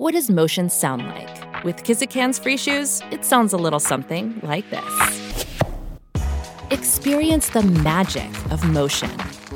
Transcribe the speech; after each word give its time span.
What 0.00 0.14
does 0.14 0.30
motion 0.30 0.70
sound 0.70 1.06
like? 1.08 1.62
With 1.62 1.84
Kizik 1.84 2.10
hands 2.10 2.38
free 2.38 2.56
shoes, 2.56 3.02
it 3.10 3.22
sounds 3.22 3.52
a 3.52 3.58
little 3.58 3.78
something 3.78 4.40
like 4.42 4.64
this. 4.70 5.46
Experience 6.70 7.50
the 7.50 7.60
magic 7.60 8.30
of 8.50 8.64
motion. 8.64 9.10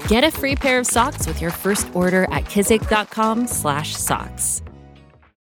Get 0.07 0.22
a 0.22 0.30
free 0.30 0.54
pair 0.54 0.79
of 0.79 0.87
socks 0.87 1.27
with 1.27 1.41
your 1.41 1.51
first 1.51 1.88
order 1.95 2.25
at 2.25 2.45
kizik.com/socks. 2.45 4.62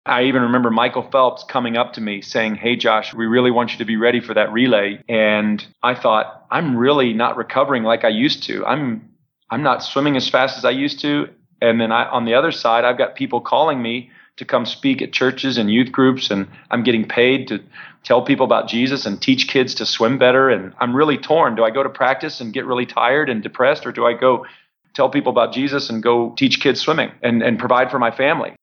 I 0.07 0.23
even 0.23 0.43
remember 0.43 0.71
Michael 0.71 1.11
Phelps 1.11 1.43
coming 1.49 1.77
up 1.77 1.95
to 1.95 2.01
me 2.01 2.23
saying, 2.23 2.55
Hey, 2.55 2.77
Josh, 2.77 3.13
we 3.13 3.27
really 3.27 3.51
want 3.51 3.73
you 3.73 3.79
to 3.79 3.85
be 3.85 3.97
ready 3.97 4.21
for 4.21 4.35
that 4.35 4.53
relay. 4.53 5.03
And 5.09 5.67
I 5.83 5.97
thought, 5.97 6.47
I'm 6.53 6.77
really 6.77 7.13
not 7.13 7.37
recovering 7.37 7.83
like 7.83 8.05
I 8.05 8.11
used 8.11 8.45
to. 8.45 8.65
I'm, 8.65 9.11
I'm 9.51 9.65
not 9.65 9.83
swimming 9.83 10.17
as 10.17 10.29
fast 10.29 10.59
as 10.59 10.65
I 10.65 10.71
used 10.71 11.01
to. 11.01 11.27
And 11.61 11.81
then 11.81 11.91
I, 11.91 12.09
on 12.09 12.25
the 12.25 12.35
other 12.35 12.53
side, 12.53 12.85
I've 12.85 12.99
got 12.99 13.17
people 13.17 13.41
calling 13.41 13.83
me 13.83 14.13
to 14.39 14.47
come 14.47 14.65
speak 14.65 15.03
at 15.03 15.13
churches 15.13 15.59
and 15.59 15.71
youth 15.71 15.93
groups, 15.93 16.31
and 16.31 16.47
I'm 16.71 16.83
getting 16.83 17.07
paid 17.07 17.49
to 17.49 17.63
tell 18.03 18.23
people 18.23 18.47
about 18.47 18.67
Jesus 18.67 19.05
and 19.05 19.21
teach 19.21 19.47
kids 19.47 19.75
to 19.75 19.85
swim 19.85 20.17
better. 20.17 20.49
And 20.49 20.73
I'm 20.79 20.97
really 20.97 21.19
torn. 21.19 21.55
Do 21.55 21.65
I 21.65 21.71
go 21.71 21.83
to 21.83 21.91
practice 21.91 22.41
and 22.41 22.53
get 22.53 22.65
really 22.65 22.87
tired 22.87 23.29
and 23.29 23.43
depressed, 23.43 23.87
or 23.87 23.93
do 23.93 24.07
I 24.07 24.15
go 24.15 24.47
tell 24.95 25.11
people 25.11 25.31
about 25.33 25.53
Jesus 25.53 25.91
and 25.91 26.03
go 26.03 26.31
teach 26.31 26.61
kids 26.61 26.81
swimming 26.81 27.13
and, 27.23 27.43
and 27.43 27.59
provide 27.59 27.91
for 27.91 27.99
my 27.99 28.11
family? 28.11 28.55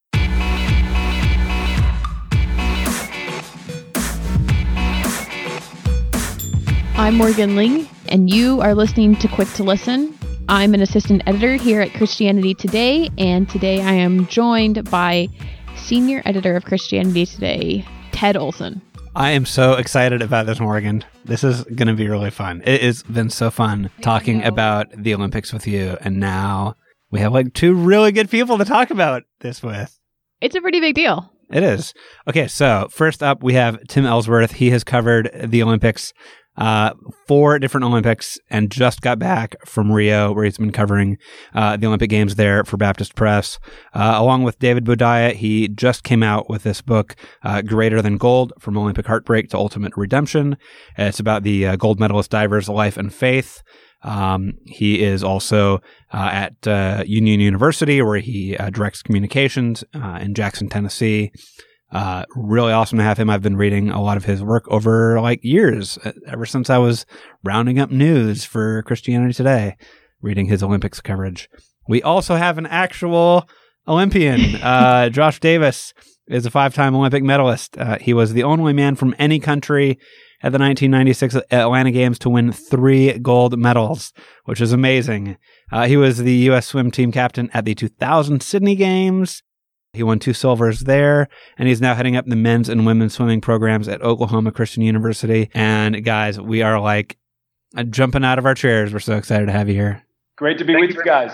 I'm 6.95 7.15
Morgan 7.15 7.55
Lee, 7.55 7.87
and 8.09 8.29
you 8.29 8.59
are 8.61 8.73
listening 8.73 9.15
to 9.17 9.27
Quick 9.27 9.47
to 9.53 9.63
Listen. 9.63 10.17
I'm 10.49 10.73
an 10.73 10.81
assistant 10.81 11.21
editor 11.27 11.53
here 11.53 11.79
at 11.79 11.93
Christianity 11.93 12.55
Today, 12.55 13.09
and 13.19 13.47
today 13.47 13.81
I 13.81 13.93
am 13.93 14.25
joined 14.27 14.89
by 14.89 15.29
senior 15.89 16.21
editor 16.23 16.55
of 16.55 16.65
Christianity 16.65 17.25
Today, 17.25 17.83
Ted 18.11 18.37
Olson. 18.37 18.79
I 19.15 19.31
am 19.31 19.43
so 19.43 19.73
excited 19.73 20.21
about 20.21 20.45
this, 20.45 20.59
Morgan. 20.59 21.03
This 21.25 21.43
is 21.43 21.63
going 21.63 21.87
to 21.87 21.95
be 21.95 22.07
really 22.07 22.29
fun. 22.29 22.61
It 22.63 22.83
has 22.83 23.01
been 23.01 23.31
so 23.31 23.49
fun 23.49 23.89
talking 24.01 24.43
about 24.43 24.85
the 24.95 25.15
Olympics 25.15 25.51
with 25.51 25.65
you, 25.65 25.97
and 26.01 26.19
now 26.19 26.75
we 27.09 27.21
have 27.21 27.33
like 27.33 27.55
two 27.55 27.73
really 27.73 28.11
good 28.11 28.29
people 28.29 28.59
to 28.59 28.65
talk 28.65 28.91
about 28.91 29.23
this 29.39 29.63
with. 29.63 29.99
It's 30.41 30.55
a 30.55 30.61
pretty 30.61 30.79
big 30.79 30.93
deal. 30.93 31.33
It 31.49 31.63
is. 31.63 31.95
Okay, 32.27 32.47
so 32.47 32.87
first 32.91 33.23
up, 33.23 33.41
we 33.41 33.55
have 33.55 33.79
Tim 33.87 34.05
Ellsworth. 34.05 34.51
He 34.51 34.69
has 34.69 34.83
covered 34.83 35.31
the 35.43 35.63
Olympics 35.63 36.13
uh, 36.59 36.93
four 37.25 37.57
different 37.57 37.85
Olympics 37.85 38.37
and 38.49 38.69
just 38.69 39.01
got 39.01 39.17
back 39.17 39.55
from 39.65 39.91
Rio, 39.91 40.31
where 40.33 40.43
he's 40.43 40.57
been 40.57 40.71
covering 40.71 41.17
uh, 41.55 41.77
the 41.77 41.87
Olympic 41.87 42.09
Games 42.09 42.35
there 42.35 42.63
for 42.65 42.77
Baptist 42.77 43.15
Press. 43.15 43.59
Uh, 43.93 44.13
along 44.17 44.43
with 44.43 44.59
David 44.59 44.85
Boudia, 44.85 45.33
he 45.33 45.69
just 45.69 46.03
came 46.03 46.21
out 46.21 46.49
with 46.49 46.63
this 46.63 46.81
book, 46.81 47.15
uh, 47.43 47.61
Greater 47.61 48.01
Than 48.01 48.17
Gold 48.17 48.53
From 48.59 48.77
Olympic 48.77 49.07
Heartbreak 49.07 49.49
to 49.49 49.57
Ultimate 49.57 49.95
Redemption. 49.95 50.57
It's 50.97 51.19
about 51.19 51.43
the 51.43 51.65
uh, 51.65 51.75
gold 51.77 51.99
medalist 51.99 52.29
diver's 52.29 52.67
life 52.67 52.97
and 52.97 53.13
faith. 53.13 53.63
Um, 54.01 54.53
he 54.65 55.03
is 55.03 55.23
also 55.23 55.77
uh, 56.13 56.29
at 56.31 56.67
uh, 56.67 57.03
Union 57.05 57.39
University, 57.39 58.01
where 58.01 58.19
he 58.19 58.57
uh, 58.57 58.69
directs 58.69 59.01
communications 59.01 59.83
uh, 59.93 60.19
in 60.21 60.33
Jackson, 60.33 60.69
Tennessee. 60.69 61.31
Uh, 61.91 62.23
really 62.35 62.71
awesome 62.71 62.99
to 62.99 63.03
have 63.03 63.17
him. 63.17 63.29
I've 63.29 63.41
been 63.41 63.57
reading 63.57 63.89
a 63.89 64.01
lot 64.01 64.17
of 64.17 64.25
his 64.25 64.43
work 64.43 64.67
over 64.69 65.19
like 65.21 65.39
years, 65.43 65.97
ever 66.27 66.45
since 66.45 66.69
I 66.69 66.77
was 66.77 67.05
rounding 67.43 67.79
up 67.79 67.89
news 67.89 68.45
for 68.45 68.83
Christianity 68.83 69.33
Today, 69.33 69.75
reading 70.21 70.45
his 70.45 70.61
Olympics 70.61 71.01
coverage. 71.01 71.49
We 71.87 72.03
also 72.03 72.35
have 72.35 72.57
an 72.57 72.67
actual 72.67 73.49
Olympian. 73.87 74.57
Uh, 74.61 75.09
Josh 75.09 75.39
Davis 75.39 75.93
is 76.27 76.45
a 76.45 76.51
five 76.51 76.75
time 76.75 76.95
Olympic 76.95 77.23
medalist. 77.23 77.77
Uh, 77.77 77.97
he 77.99 78.13
was 78.13 78.33
the 78.33 78.43
only 78.43 78.73
man 78.73 78.95
from 78.95 79.15
any 79.17 79.39
country 79.39 79.97
at 80.41 80.51
the 80.51 80.59
1996 80.59 81.35
Atlanta 81.51 81.91
Games 81.91 82.19
to 82.19 82.29
win 82.29 82.51
three 82.51 83.17
gold 83.17 83.57
medals, 83.57 84.13
which 84.45 84.61
is 84.61 84.71
amazing. 84.71 85.37
Uh, 85.71 85.87
he 85.87 85.97
was 85.97 86.19
the 86.19 86.33
U.S. 86.33 86.67
swim 86.67 86.91
team 86.91 87.11
captain 87.11 87.49
at 87.53 87.65
the 87.65 87.73
2000 87.73 88.41
Sydney 88.41 88.75
Games. 88.75 89.43
He 89.93 90.03
won 90.03 90.19
two 90.19 90.33
silvers 90.33 90.81
there, 90.81 91.27
and 91.57 91.67
he's 91.67 91.81
now 91.81 91.95
heading 91.95 92.15
up 92.15 92.25
the 92.27 92.35
men's 92.35 92.69
and 92.69 92.85
women's 92.85 93.15
swimming 93.15 93.41
programs 93.41 93.87
at 93.87 94.01
Oklahoma 94.03 94.51
Christian 94.51 94.83
University. 94.83 95.49
And 95.55 96.03
guys, 96.05 96.39
we 96.39 96.61
are 96.61 96.79
like 96.79 97.17
uh, 97.75 97.83
jumping 97.83 98.23
out 98.23 98.37
of 98.37 98.45
our 98.45 98.53
chairs. 98.53 98.93
We're 98.93 98.99
so 98.99 99.17
excited 99.17 99.47
to 99.47 99.51
have 99.51 99.67
you 99.67 99.73
here. 99.73 100.03
Great 100.37 100.59
to 100.59 100.63
be 100.63 100.73
Thank 100.73 100.87
with 100.89 100.97
you 100.97 101.03
guys. 101.03 101.31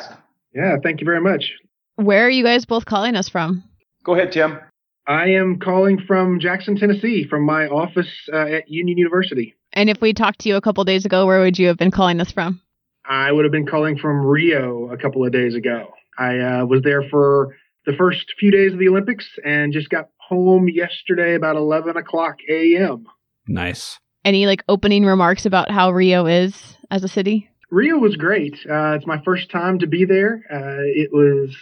Yeah, 0.54 0.78
thank 0.82 1.02
you 1.02 1.06
very 1.06 1.20
much. 1.20 1.52
Where 1.98 2.26
are 2.26 2.30
you 2.30 2.44
guys 2.44 2.66
both 2.66 2.86
calling 2.86 3.16
us 3.16 3.28
from? 3.28 3.62
Go 4.06 4.16
ahead, 4.16 4.32
Tim. 4.32 4.60
I 5.06 5.28
am 5.28 5.60
calling 5.60 6.00
from 6.08 6.40
Jackson, 6.40 6.78
Tennessee, 6.78 7.28
from 7.30 7.46
my 7.46 7.68
office 7.68 8.10
uh, 8.32 8.38
at 8.38 8.70
Union 8.70 8.98
University. 8.98 9.54
And 9.74 9.90
if 9.90 10.00
we 10.02 10.14
talked 10.14 10.40
to 10.40 10.50
you 10.50 10.56
a 10.56 10.62
couple 10.62 10.84
days 10.86 11.06
ago, 11.06 11.26
where 11.26 11.42
would 11.42 11.60
you 11.60 11.68
have 11.68 11.78
been 11.78 11.92
calling 11.92 12.22
us 12.22 12.32
from? 12.32 12.62
I 13.08 13.32
would 13.32 13.44
have 13.46 13.52
been 13.52 13.68
calling 13.68 13.98
from 13.98 14.26
Rio 14.26 14.90
a 14.92 14.98
couple 14.98 15.26
of 15.26 15.32
days 15.32 15.56
ago. 15.56 15.90
I 16.18 16.40
uh, 16.40 16.66
was 16.66 16.82
there 16.84 17.04
for 17.10 17.56
the 17.86 17.94
first 17.94 18.34
few 18.40 18.52
days 18.52 18.74
of 18.74 18.80
the 18.80 18.88
Olympics 18.88 19.28
and 19.46 19.74
just 19.74 19.90
got 19.90 20.10
home 20.18 20.68
yesterday 20.68 21.36
about 21.36 21.56
11 21.56 21.98
o'clock 21.98 22.38
a.m. 22.50 23.06
Nice. 23.48 24.00
Any 24.24 24.48
like 24.48 24.64
opening 24.68 25.06
remarks 25.06 25.46
about 25.46 25.70
how 25.70 25.92
Rio 25.92 26.26
is 26.26 26.78
as 26.90 27.04
a 27.04 27.08
city? 27.08 27.50
Rio 27.70 27.98
was 27.98 28.16
great. 28.16 28.54
Uh, 28.70 28.94
it's 28.94 29.06
my 29.06 29.22
first 29.24 29.52
time 29.52 29.80
to 29.80 29.88
be 29.88 30.06
there. 30.06 30.44
Uh, 30.52 30.82
it 30.86 31.12
was 31.12 31.56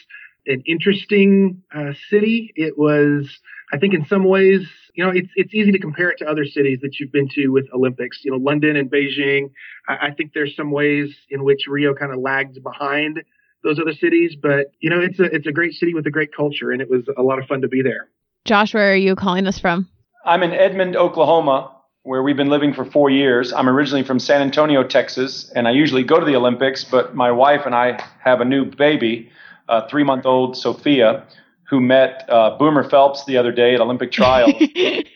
an 0.45 0.62
interesting 0.66 1.62
uh, 1.73 1.94
city. 2.09 2.51
It 2.56 2.78
was, 2.78 3.29
I 3.72 3.78
think, 3.78 3.94
in 3.94 4.06
some 4.06 4.23
ways, 4.23 4.62
you 4.94 5.03
know, 5.03 5.12
it's 5.12 5.29
it's 5.35 5.53
easy 5.53 5.72
to 5.72 5.79
compare 5.79 6.09
it 6.09 6.17
to 6.19 6.25
other 6.25 6.45
cities 6.45 6.79
that 6.83 7.00
you've 7.00 7.12
been 7.12 7.29
to 7.29 7.47
with 7.47 7.66
Olympics. 7.73 8.19
You 8.23 8.31
know, 8.31 8.38
London 8.38 8.75
and 8.75 8.91
Beijing. 8.91 9.51
I, 9.88 10.07
I 10.07 10.12
think 10.12 10.31
there's 10.33 10.56
some 10.56 10.72
ways 10.72 11.09
in 11.29 11.44
which 11.44 11.62
Rio 11.67 11.94
kind 11.94 12.13
of 12.13 12.19
lagged 12.19 12.62
behind 12.62 13.23
those 13.63 13.79
other 13.79 13.94
cities, 13.94 14.35
but 14.40 14.72
you 14.79 14.90
know, 14.90 15.00
it's 15.00 15.19
a 15.19 15.24
it's 15.24 15.47
a 15.47 15.51
great 15.51 15.74
city 15.74 15.94
with 15.94 16.06
a 16.06 16.12
great 16.12 16.35
culture, 16.35 16.72
and 16.72 16.81
it 16.81 16.90
was 16.90 17.03
a 17.18 17.22
lot 17.22 17.40
of 17.40 17.46
fun 17.47 17.62
to 17.62 17.68
be 17.68 17.81
there. 17.81 18.09
Josh, 18.46 18.74
where 18.74 18.91
are 18.91 18.96
you 18.96 19.16
calling 19.16 19.47
us 19.47 19.57
from? 19.57 19.88
I'm 20.25 20.44
in 20.44 20.51
Edmond, 20.51 20.96
Oklahoma, 20.96 21.72
where 22.03 22.22
we've 22.22 22.38
been 22.38 22.50
living 22.50 22.74
for 22.74 22.85
four 22.85 23.09
years. 23.09 23.53
I'm 23.53 23.69
originally 23.69 24.03
from 24.03 24.19
San 24.19 24.41
Antonio, 24.41 24.84
Texas, 24.84 25.51
and 25.56 25.68
I 25.68 25.72
usually 25.72 26.03
go 26.03 26.19
to 26.19 26.25
the 26.25 26.35
Olympics, 26.35 26.84
but 26.84 27.16
my 27.16 27.31
wife 27.31 27.62
and 27.66 27.74
I 27.74 28.03
have 28.24 28.41
a 28.41 28.46
new 28.46 28.66
baby, 28.66 29.29
a 29.69 29.88
three 29.88 30.03
month 30.03 30.25
old 30.25 30.57
Sophia, 30.57 31.25
who 31.73 31.81
met 31.81 32.23
uh, 32.29 32.56
Boomer 32.59 32.88
Phelps 32.88 33.25
the 33.25 33.35
other 33.35 33.51
day 33.51 33.73
at 33.73 33.81
Olympic 33.81 34.11
trials. 34.11 34.53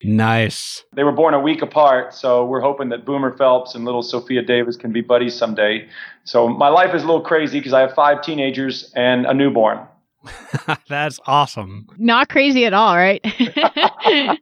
Nice. 0.03 0.85
they 0.95 1.03
were 1.03 1.11
born 1.11 1.33
a 1.33 1.39
week 1.39 1.61
apart, 1.61 2.13
so 2.13 2.45
we're 2.45 2.61
hoping 2.61 2.89
that 2.89 3.05
Boomer 3.05 3.35
Phelps 3.35 3.75
and 3.75 3.83
little 3.83 4.01
Sophia 4.01 4.41
Davis 4.41 4.77
can 4.77 4.93
be 4.93 5.01
buddies 5.01 5.35
someday. 5.35 5.85
So 6.23 6.47
my 6.47 6.69
life 6.69 6.95
is 6.95 7.03
a 7.03 7.05
little 7.05 7.21
crazy 7.21 7.59
because 7.59 7.73
I 7.73 7.81
have 7.81 7.93
five 7.93 8.21
teenagers 8.21 8.89
and 8.95 9.25
a 9.25 9.33
newborn. 9.33 9.85
That's 10.87 11.19
awesome. 11.27 11.87
Not 11.97 12.29
crazy 12.29 12.65
at 12.65 12.73
all, 12.73 12.95
right? 12.95 13.21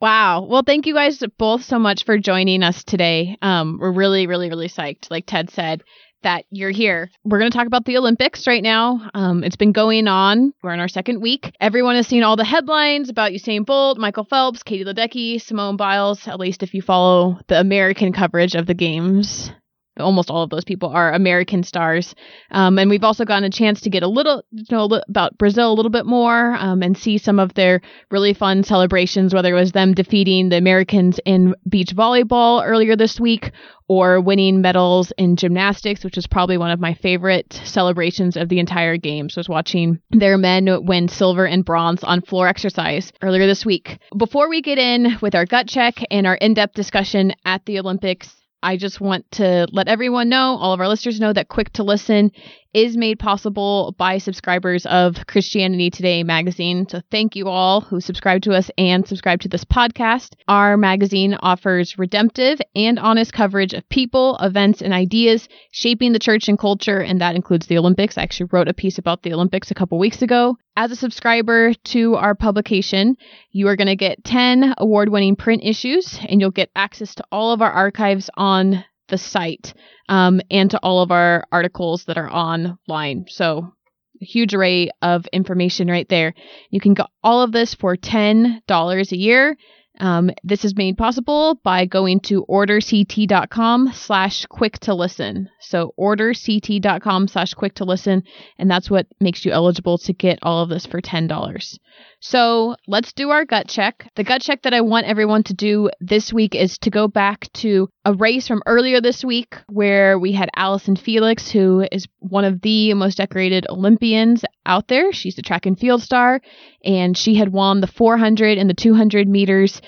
wow. 0.00 0.42
Well, 0.42 0.62
thank 0.64 0.86
you 0.86 0.94
guys 0.94 1.20
both 1.36 1.64
so 1.64 1.78
much 1.78 2.04
for 2.04 2.16
joining 2.16 2.62
us 2.62 2.84
today. 2.84 3.36
Um, 3.42 3.78
we're 3.80 3.92
really, 3.92 4.28
really, 4.28 4.48
really 4.48 4.68
psyched, 4.68 5.10
like 5.10 5.26
Ted 5.26 5.50
said, 5.50 5.82
that 6.22 6.44
you're 6.50 6.70
here. 6.70 7.10
We're 7.24 7.38
going 7.38 7.50
to 7.50 7.56
talk 7.56 7.66
about 7.66 7.84
the 7.84 7.96
Olympics 7.96 8.46
right 8.46 8.62
now. 8.62 9.08
Um, 9.14 9.44
it's 9.44 9.56
been 9.56 9.72
going 9.72 10.08
on. 10.08 10.52
We're 10.62 10.74
in 10.74 10.80
our 10.80 10.88
second 10.88 11.20
week. 11.20 11.54
Everyone 11.60 11.96
has 11.96 12.06
seen 12.06 12.22
all 12.22 12.36
the 12.36 12.44
headlines 12.44 13.08
about 13.08 13.32
Usain 13.32 13.64
Bolt, 13.64 13.98
Michael 13.98 14.24
Phelps, 14.24 14.62
Katie 14.62 14.84
Ledecky, 14.84 15.40
Simone 15.40 15.76
Biles, 15.76 16.26
at 16.28 16.40
least 16.40 16.62
if 16.62 16.74
you 16.74 16.82
follow 16.82 17.38
the 17.48 17.58
American 17.58 18.12
coverage 18.12 18.54
of 18.54 18.66
the 18.66 18.74
games 18.74 19.50
almost 20.00 20.30
all 20.30 20.42
of 20.42 20.50
those 20.50 20.64
people 20.64 20.88
are 20.88 21.12
American 21.12 21.62
stars. 21.62 22.14
Um, 22.50 22.78
and 22.78 22.90
we've 22.90 23.04
also 23.04 23.24
gotten 23.24 23.44
a 23.44 23.50
chance 23.50 23.80
to 23.82 23.90
get 23.90 24.02
a 24.02 24.08
little 24.08 24.42
know 24.70 24.88
about 25.08 25.38
Brazil 25.38 25.72
a 25.72 25.74
little 25.74 25.90
bit 25.90 26.06
more 26.06 26.54
um, 26.56 26.82
and 26.82 26.96
see 26.96 27.18
some 27.18 27.38
of 27.38 27.54
their 27.54 27.80
really 28.10 28.34
fun 28.34 28.62
celebrations, 28.64 29.34
whether 29.34 29.54
it 29.56 29.60
was 29.60 29.72
them 29.72 29.94
defeating 29.94 30.48
the 30.48 30.56
Americans 30.56 31.20
in 31.24 31.54
beach 31.68 31.94
volleyball 31.94 32.66
earlier 32.66 32.96
this 32.96 33.20
week 33.20 33.52
or 33.88 34.20
winning 34.20 34.60
medals 34.60 35.12
in 35.18 35.34
gymnastics, 35.34 36.04
which 36.04 36.16
is 36.16 36.26
probably 36.26 36.56
one 36.56 36.70
of 36.70 36.78
my 36.78 36.94
favorite 36.94 37.60
celebrations 37.64 38.36
of 38.36 38.48
the 38.48 38.60
entire 38.60 38.96
games. 38.96 39.36
Was 39.36 39.48
watching 39.48 39.98
their 40.10 40.38
men 40.38 40.84
win 40.86 41.08
silver 41.08 41.44
and 41.44 41.64
bronze 41.64 42.04
on 42.04 42.22
floor 42.22 42.46
exercise 42.46 43.12
earlier 43.20 43.48
this 43.48 43.66
week. 43.66 43.98
Before 44.16 44.48
we 44.48 44.62
get 44.62 44.78
in 44.78 45.18
with 45.20 45.34
our 45.34 45.44
gut 45.44 45.66
check 45.66 45.94
and 46.08 46.24
our 46.24 46.36
in-depth 46.36 46.74
discussion 46.74 47.32
at 47.44 47.66
the 47.66 47.80
Olympics, 47.80 48.36
I 48.62 48.76
just 48.76 49.00
want 49.00 49.30
to 49.32 49.66
let 49.72 49.88
everyone 49.88 50.28
know, 50.28 50.56
all 50.60 50.72
of 50.72 50.80
our 50.80 50.88
listeners 50.88 51.20
know, 51.20 51.32
that 51.32 51.48
Quick 51.48 51.72
to 51.74 51.82
Listen 51.82 52.32
is 52.72 52.96
made 52.96 53.18
possible 53.18 53.94
by 53.98 54.18
subscribers 54.18 54.86
of 54.86 55.16
Christianity 55.26 55.90
Today 55.90 56.22
magazine. 56.22 56.86
So 56.88 57.00
thank 57.10 57.36
you 57.36 57.48
all 57.48 57.80
who 57.80 58.00
subscribe 58.00 58.42
to 58.42 58.52
us 58.52 58.70
and 58.78 59.06
subscribe 59.06 59.40
to 59.40 59.48
this 59.48 59.64
podcast. 59.64 60.34
Our 60.46 60.76
magazine 60.76 61.36
offers 61.40 61.98
redemptive 61.98 62.60
and 62.74 62.98
honest 62.98 63.32
coverage 63.32 63.74
of 63.74 63.88
people, 63.88 64.36
events, 64.40 64.82
and 64.82 64.92
ideas 64.92 65.48
shaping 65.72 66.12
the 66.12 66.18
church 66.18 66.48
and 66.48 66.58
culture, 66.58 67.00
and 67.00 67.20
that 67.20 67.34
includes 67.34 67.66
the 67.66 67.78
Olympics. 67.78 68.16
I 68.16 68.22
actually 68.22 68.50
wrote 68.52 68.68
a 68.68 68.74
piece 68.74 68.98
about 68.98 69.22
the 69.22 69.32
Olympics 69.32 69.70
a 69.70 69.74
couple 69.74 69.98
weeks 69.98 70.22
ago. 70.22 70.56
As 70.76 70.92
a 70.92 70.96
subscriber 70.96 71.74
to 71.74 72.14
our 72.14 72.34
publication, 72.34 73.16
you 73.50 73.68
are 73.68 73.76
going 73.76 73.88
to 73.88 73.96
get 73.96 74.24
10 74.24 74.74
award 74.78 75.08
winning 75.08 75.36
print 75.36 75.62
issues, 75.64 76.18
and 76.28 76.40
you'll 76.40 76.52
get 76.52 76.70
access 76.76 77.14
to 77.16 77.24
all 77.32 77.52
of 77.52 77.60
our 77.60 77.70
archives 77.70 78.30
on 78.34 78.84
the 79.10 79.18
site 79.18 79.74
um, 80.08 80.40
and 80.50 80.70
to 80.70 80.78
all 80.78 81.02
of 81.02 81.10
our 81.10 81.44
articles 81.52 82.04
that 82.04 82.18
are 82.18 82.30
online. 82.30 83.26
So, 83.28 83.72
a 84.20 84.24
huge 84.24 84.54
array 84.54 84.90
of 85.02 85.26
information 85.32 85.88
right 85.88 86.08
there. 86.08 86.34
You 86.70 86.80
can 86.80 86.94
get 86.94 87.06
all 87.22 87.42
of 87.42 87.52
this 87.52 87.74
for 87.74 87.96
$10 87.96 89.12
a 89.12 89.16
year. 89.16 89.56
Um, 89.98 90.30
this 90.42 90.64
is 90.64 90.76
made 90.76 90.96
possible 90.96 91.60
by 91.62 91.84
going 91.84 92.20
to 92.20 92.44
orderct.com 92.48 93.92
slash 93.92 94.46
quick 94.46 94.78
to 94.80 94.94
listen. 94.94 95.50
So 95.60 95.94
orderct.com 95.98 97.28
slash 97.28 97.54
quick 97.54 97.74
to 97.74 97.84
listen, 97.84 98.22
and 98.58 98.70
that's 98.70 98.90
what 98.90 99.06
makes 99.20 99.44
you 99.44 99.52
eligible 99.52 99.98
to 99.98 100.12
get 100.12 100.38
all 100.42 100.62
of 100.62 100.70
this 100.70 100.86
for 100.86 101.02
$10. 101.02 101.78
So 102.20 102.76
let's 102.86 103.12
do 103.12 103.30
our 103.30 103.44
gut 103.44 103.68
check. 103.68 104.10
The 104.14 104.24
gut 104.24 104.42
check 104.42 104.62
that 104.62 104.74
I 104.74 104.80
want 104.80 105.06
everyone 105.06 105.42
to 105.44 105.54
do 105.54 105.90
this 106.00 106.32
week 106.32 106.54
is 106.54 106.78
to 106.78 106.90
go 106.90 107.08
back 107.08 107.50
to 107.54 107.88
a 108.04 108.12
race 108.12 108.46
from 108.48 108.62
earlier 108.66 109.00
this 109.00 109.24
week 109.24 109.56
where 109.68 110.18
we 110.18 110.32
had 110.32 110.50
Allyson 110.54 110.96
Felix, 110.96 111.50
who 111.50 111.86
is 111.90 112.06
one 112.18 112.44
of 112.44 112.60
the 112.60 112.94
most 112.94 113.16
decorated 113.16 113.66
Olympians 113.68 114.44
out 114.66 114.88
there. 114.88 115.12
She's 115.12 115.38
a 115.38 115.42
track 115.42 115.66
and 115.66 115.78
field 115.78 116.02
star, 116.02 116.40
and 116.84 117.16
she 117.16 117.34
had 117.34 117.52
won 117.52 117.80
the 117.80 117.86
400 117.86 118.58
and 118.58 118.68
the 118.68 118.74
200 118.74 119.28
meters 119.28 119.80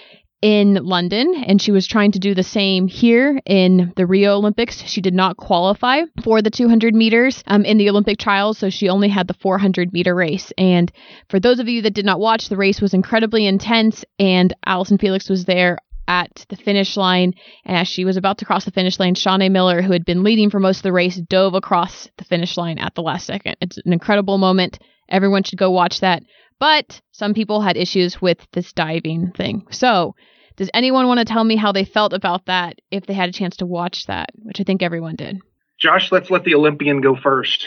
in 0.42 0.74
London, 0.74 1.34
and 1.46 1.62
she 1.62 1.70
was 1.70 1.86
trying 1.86 2.12
to 2.12 2.18
do 2.18 2.34
the 2.34 2.42
same 2.42 2.88
here 2.88 3.40
in 3.46 3.92
the 3.96 4.06
Rio 4.06 4.36
Olympics. 4.36 4.82
She 4.82 5.00
did 5.00 5.14
not 5.14 5.36
qualify 5.36 6.02
for 6.24 6.42
the 6.42 6.50
200 6.50 6.94
meters 6.94 7.44
um, 7.46 7.64
in 7.64 7.78
the 7.78 7.88
Olympic 7.88 8.18
trials, 8.18 8.58
so 8.58 8.68
she 8.68 8.88
only 8.88 9.08
had 9.08 9.28
the 9.28 9.34
400 9.34 9.92
meter 9.92 10.14
race. 10.14 10.52
And 10.58 10.90
for 11.28 11.38
those 11.38 11.60
of 11.60 11.68
you 11.68 11.82
that 11.82 11.94
did 11.94 12.04
not 12.04 12.18
watch, 12.18 12.48
the 12.48 12.56
race 12.56 12.80
was 12.80 12.92
incredibly 12.92 13.46
intense, 13.46 14.04
and 14.18 14.52
Allyson 14.66 14.98
Felix 14.98 15.30
was 15.30 15.44
there 15.44 15.78
at 16.08 16.44
the 16.48 16.56
finish 16.56 16.96
line. 16.96 17.34
And 17.64 17.76
as 17.76 17.86
she 17.86 18.04
was 18.04 18.16
about 18.16 18.38
to 18.38 18.44
cross 18.44 18.64
the 18.64 18.72
finish 18.72 18.98
line, 18.98 19.14
Shaunae 19.14 19.50
Miller, 19.50 19.80
who 19.80 19.92
had 19.92 20.04
been 20.04 20.24
leading 20.24 20.50
for 20.50 20.58
most 20.58 20.78
of 20.78 20.82
the 20.82 20.92
race, 20.92 21.16
dove 21.16 21.54
across 21.54 22.08
the 22.18 22.24
finish 22.24 22.56
line 22.56 22.78
at 22.78 22.96
the 22.96 23.02
last 23.02 23.26
second. 23.26 23.56
It's 23.60 23.78
an 23.78 23.92
incredible 23.92 24.38
moment. 24.38 24.80
Everyone 25.08 25.44
should 25.44 25.58
go 25.58 25.70
watch 25.70 26.00
that. 26.00 26.24
But 26.58 27.00
some 27.12 27.34
people 27.34 27.60
had 27.60 27.76
issues 27.76 28.20
with 28.20 28.38
this 28.52 28.72
diving 28.72 29.32
thing. 29.32 29.66
So, 29.70 30.14
does 30.56 30.70
anyone 30.74 31.06
want 31.06 31.18
to 31.18 31.24
tell 31.24 31.44
me 31.44 31.56
how 31.56 31.72
they 31.72 31.84
felt 31.84 32.12
about 32.12 32.46
that 32.46 32.80
if 32.90 33.06
they 33.06 33.14
had 33.14 33.28
a 33.28 33.32
chance 33.32 33.56
to 33.58 33.66
watch 33.66 34.06
that, 34.06 34.30
which 34.42 34.60
I 34.60 34.64
think 34.64 34.82
everyone 34.82 35.16
did? 35.16 35.40
Josh, 35.78 36.12
let's 36.12 36.30
let 36.30 36.44
the 36.44 36.54
Olympian 36.54 37.00
go 37.00 37.16
first. 37.16 37.66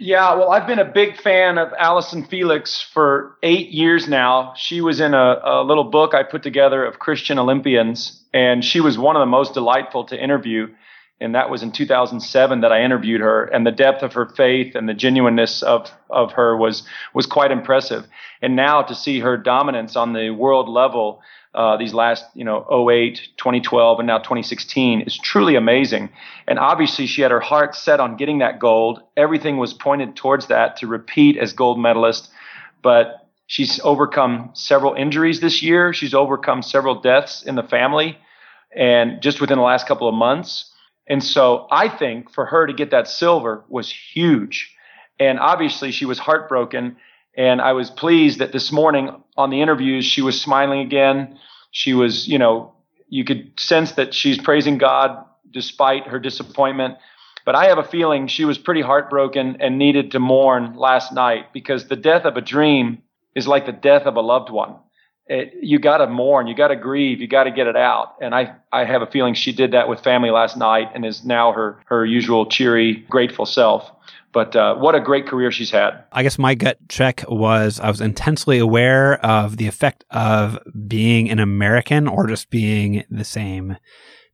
Yeah, 0.00 0.34
well, 0.34 0.52
I've 0.52 0.68
been 0.68 0.78
a 0.78 0.84
big 0.84 1.20
fan 1.20 1.58
of 1.58 1.72
Allyson 1.76 2.24
Felix 2.24 2.80
for 2.80 3.36
eight 3.42 3.70
years 3.70 4.06
now. 4.06 4.52
She 4.56 4.80
was 4.80 5.00
in 5.00 5.12
a, 5.12 5.40
a, 5.42 5.64
little 5.64 5.82
book 5.82 6.14
I 6.14 6.22
put 6.22 6.44
together 6.44 6.84
of 6.84 7.00
Christian 7.00 7.36
Olympians, 7.36 8.22
and 8.32 8.64
she 8.64 8.78
was 8.80 8.96
one 8.96 9.16
of 9.16 9.20
the 9.20 9.26
most 9.26 9.54
delightful 9.54 10.04
to 10.04 10.22
interview. 10.22 10.68
And 11.20 11.34
that 11.34 11.50
was 11.50 11.64
in 11.64 11.72
2007 11.72 12.60
that 12.60 12.70
I 12.70 12.82
interviewed 12.82 13.20
her, 13.20 13.46
and 13.46 13.66
the 13.66 13.72
depth 13.72 14.04
of 14.04 14.12
her 14.12 14.26
faith 14.26 14.76
and 14.76 14.88
the 14.88 14.94
genuineness 14.94 15.64
of 15.64 15.90
of 16.10 16.30
her 16.32 16.56
was 16.56 16.84
was 17.12 17.26
quite 17.26 17.50
impressive. 17.50 18.06
And 18.40 18.54
now 18.54 18.82
to 18.82 18.94
see 18.94 19.18
her 19.18 19.36
dominance 19.36 19.96
on 19.96 20.12
the 20.12 20.30
world 20.30 20.68
level 20.68 21.20
uh, 21.58 21.76
these 21.76 21.92
last, 21.92 22.24
you 22.34 22.44
know, 22.44 22.64
08, 22.88 23.20
2012, 23.36 23.98
and 23.98 24.06
now 24.06 24.18
2016 24.18 25.00
is 25.00 25.18
truly 25.18 25.56
amazing. 25.56 26.08
And 26.46 26.56
obviously, 26.56 27.06
she 27.08 27.20
had 27.20 27.32
her 27.32 27.40
heart 27.40 27.74
set 27.74 27.98
on 27.98 28.16
getting 28.16 28.38
that 28.38 28.60
gold. 28.60 29.02
Everything 29.16 29.56
was 29.56 29.74
pointed 29.74 30.14
towards 30.14 30.46
that 30.46 30.76
to 30.76 30.86
repeat 30.86 31.36
as 31.36 31.52
gold 31.52 31.80
medalist. 31.80 32.30
But 32.80 33.26
she's 33.48 33.80
overcome 33.80 34.50
several 34.52 34.94
injuries 34.94 35.40
this 35.40 35.60
year. 35.60 35.92
She's 35.92 36.14
overcome 36.14 36.62
several 36.62 37.00
deaths 37.00 37.42
in 37.42 37.56
the 37.56 37.64
family, 37.64 38.16
and 38.76 39.20
just 39.20 39.40
within 39.40 39.58
the 39.58 39.64
last 39.64 39.88
couple 39.88 40.08
of 40.08 40.14
months. 40.14 40.72
And 41.08 41.24
so, 41.24 41.66
I 41.72 41.88
think 41.88 42.30
for 42.30 42.46
her 42.46 42.68
to 42.68 42.72
get 42.72 42.92
that 42.92 43.08
silver 43.08 43.64
was 43.68 43.90
huge. 43.90 44.72
And 45.18 45.40
obviously, 45.40 45.90
she 45.90 46.04
was 46.04 46.20
heartbroken 46.20 46.98
and 47.38 47.62
I 47.62 47.72
was 47.72 47.88
pleased 47.88 48.40
that 48.40 48.50
this 48.50 48.72
morning 48.72 49.10
on 49.36 49.50
the 49.50 49.62
interviews, 49.62 50.04
she 50.04 50.22
was 50.22 50.38
smiling 50.38 50.80
again. 50.80 51.38
She 51.70 51.94
was, 51.94 52.26
you 52.26 52.36
know, 52.36 52.74
you 53.08 53.24
could 53.24 53.52
sense 53.58 53.92
that 53.92 54.12
she's 54.12 54.38
praising 54.38 54.76
God 54.76 55.24
despite 55.48 56.08
her 56.08 56.18
disappointment. 56.18 56.96
But 57.46 57.54
I 57.54 57.66
have 57.66 57.78
a 57.78 57.84
feeling 57.84 58.26
she 58.26 58.44
was 58.44 58.58
pretty 58.58 58.82
heartbroken 58.82 59.58
and 59.60 59.78
needed 59.78 60.10
to 60.10 60.18
mourn 60.18 60.74
last 60.74 61.12
night 61.12 61.52
because 61.52 61.86
the 61.86 61.94
death 61.94 62.24
of 62.24 62.36
a 62.36 62.40
dream 62.40 63.02
is 63.36 63.46
like 63.46 63.66
the 63.66 63.72
death 63.72 64.02
of 64.02 64.16
a 64.16 64.20
loved 64.20 64.50
one. 64.50 64.74
It, 65.28 65.54
you 65.62 65.78
got 65.78 65.98
to 65.98 66.08
mourn, 66.08 66.48
you 66.48 66.56
got 66.56 66.68
to 66.68 66.76
grieve, 66.76 67.20
you 67.20 67.28
got 67.28 67.44
to 67.44 67.52
get 67.52 67.68
it 67.68 67.76
out. 67.76 68.16
And 68.20 68.34
I, 68.34 68.56
I 68.72 68.84
have 68.84 69.02
a 69.02 69.06
feeling 69.06 69.34
she 69.34 69.52
did 69.52 69.72
that 69.72 69.88
with 69.88 70.00
family 70.00 70.30
last 70.30 70.56
night 70.56 70.88
and 70.92 71.06
is 71.06 71.24
now 71.24 71.52
her, 71.52 71.80
her 71.86 72.04
usual 72.04 72.46
cheery, 72.46 73.04
grateful 73.08 73.46
self. 73.46 73.88
But 74.32 74.54
uh, 74.54 74.76
what 74.76 74.94
a 74.94 75.00
great 75.00 75.26
career 75.26 75.50
she's 75.50 75.70
had. 75.70 76.04
I 76.12 76.22
guess 76.22 76.38
my 76.38 76.54
gut 76.54 76.78
check 76.88 77.24
was 77.28 77.80
I 77.80 77.88
was 77.88 78.00
intensely 78.00 78.58
aware 78.58 79.24
of 79.24 79.56
the 79.56 79.66
effect 79.66 80.04
of 80.10 80.58
being 80.86 81.30
an 81.30 81.38
American 81.38 82.06
or 82.06 82.26
just 82.26 82.50
being 82.50 83.04
the 83.10 83.24
same 83.24 83.76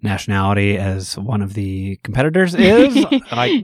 nationality 0.04 0.78
as 0.78 1.18
one 1.18 1.42
of 1.42 1.54
the 1.54 1.96
competitors 2.04 2.54
is. 2.54 2.94
like 3.32 3.62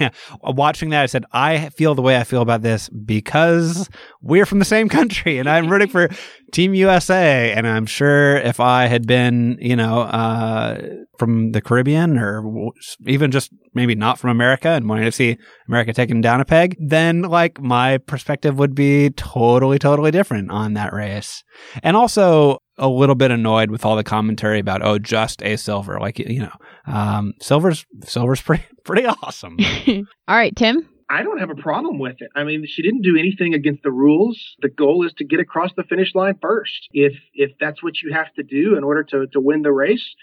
yeah, 0.00 0.10
watching 0.42 0.90
that, 0.90 1.02
I 1.02 1.06
said, 1.06 1.24
I 1.32 1.68
feel 1.70 1.94
the 1.94 2.02
way 2.02 2.16
I 2.16 2.24
feel 2.24 2.42
about 2.42 2.62
this 2.62 2.88
because 2.88 3.90
we're 4.22 4.46
from 4.46 4.60
the 4.60 4.64
same 4.64 4.88
country, 4.88 5.38
and 5.38 5.48
I'm 5.48 5.68
rooting 5.68 5.88
for 5.88 6.08
Team 6.52 6.74
USA. 6.74 7.52
And 7.52 7.66
I'm 7.66 7.86
sure 7.86 8.36
if 8.36 8.60
I 8.60 8.86
had 8.86 9.06
been, 9.06 9.58
you 9.60 9.76
know, 9.76 10.02
uh, 10.02 10.80
from 11.18 11.52
the 11.52 11.60
Caribbean 11.60 12.18
or 12.18 12.72
even 13.06 13.30
just 13.30 13.52
maybe 13.74 13.94
not 13.94 14.18
from 14.18 14.30
America 14.30 14.68
and 14.68 14.88
wanting 14.88 15.04
to 15.04 15.12
see 15.12 15.36
America 15.68 15.92
taken 15.92 16.20
down 16.20 16.40
a 16.40 16.44
peg, 16.44 16.76
then 16.80 17.22
like 17.22 17.60
my 17.60 17.98
perspective 17.98 18.58
would 18.58 18.74
be 18.74 19.10
totally, 19.10 19.78
totally 19.78 20.10
different 20.10 20.50
on 20.50 20.74
that 20.74 20.92
race. 20.92 21.44
And 21.82 21.96
also, 21.96 22.58
a 22.80 22.88
little 22.88 23.14
bit 23.14 23.30
annoyed 23.30 23.70
with 23.70 23.84
all 23.84 23.94
the 23.94 24.02
commentary 24.02 24.58
about 24.58 24.82
oh 24.82 24.98
just 24.98 25.42
a 25.42 25.56
silver 25.56 26.00
like 26.00 26.18
you 26.18 26.40
know 26.40 26.52
um, 26.86 27.34
silver's 27.40 27.86
silver's 28.04 28.40
pretty 28.42 28.64
pretty 28.84 29.06
awesome 29.06 29.56
all 29.88 30.36
right 30.36 30.56
tim 30.56 30.88
I 31.12 31.24
don't 31.24 31.40
have 31.40 31.50
a 31.50 31.56
problem 31.56 31.98
with 31.98 32.22
it. 32.22 32.30
I 32.36 32.44
mean, 32.44 32.64
she 32.68 32.82
didn't 32.82 33.02
do 33.02 33.16
anything 33.16 33.52
against 33.52 33.82
the 33.82 33.90
rules. 33.90 34.54
The 34.62 34.68
goal 34.68 35.04
is 35.04 35.12
to 35.14 35.24
get 35.24 35.40
across 35.40 35.72
the 35.76 35.82
finish 35.82 36.14
line 36.14 36.36
first. 36.40 36.88
If 36.92 37.14
if 37.34 37.50
that's 37.58 37.82
what 37.82 38.00
you 38.00 38.12
have 38.12 38.32
to 38.34 38.44
do 38.44 38.76
in 38.76 38.84
order 38.84 39.02
to 39.02 39.26
to 39.26 39.40
win 39.40 39.62
the 39.62 39.72
race, 39.72 40.14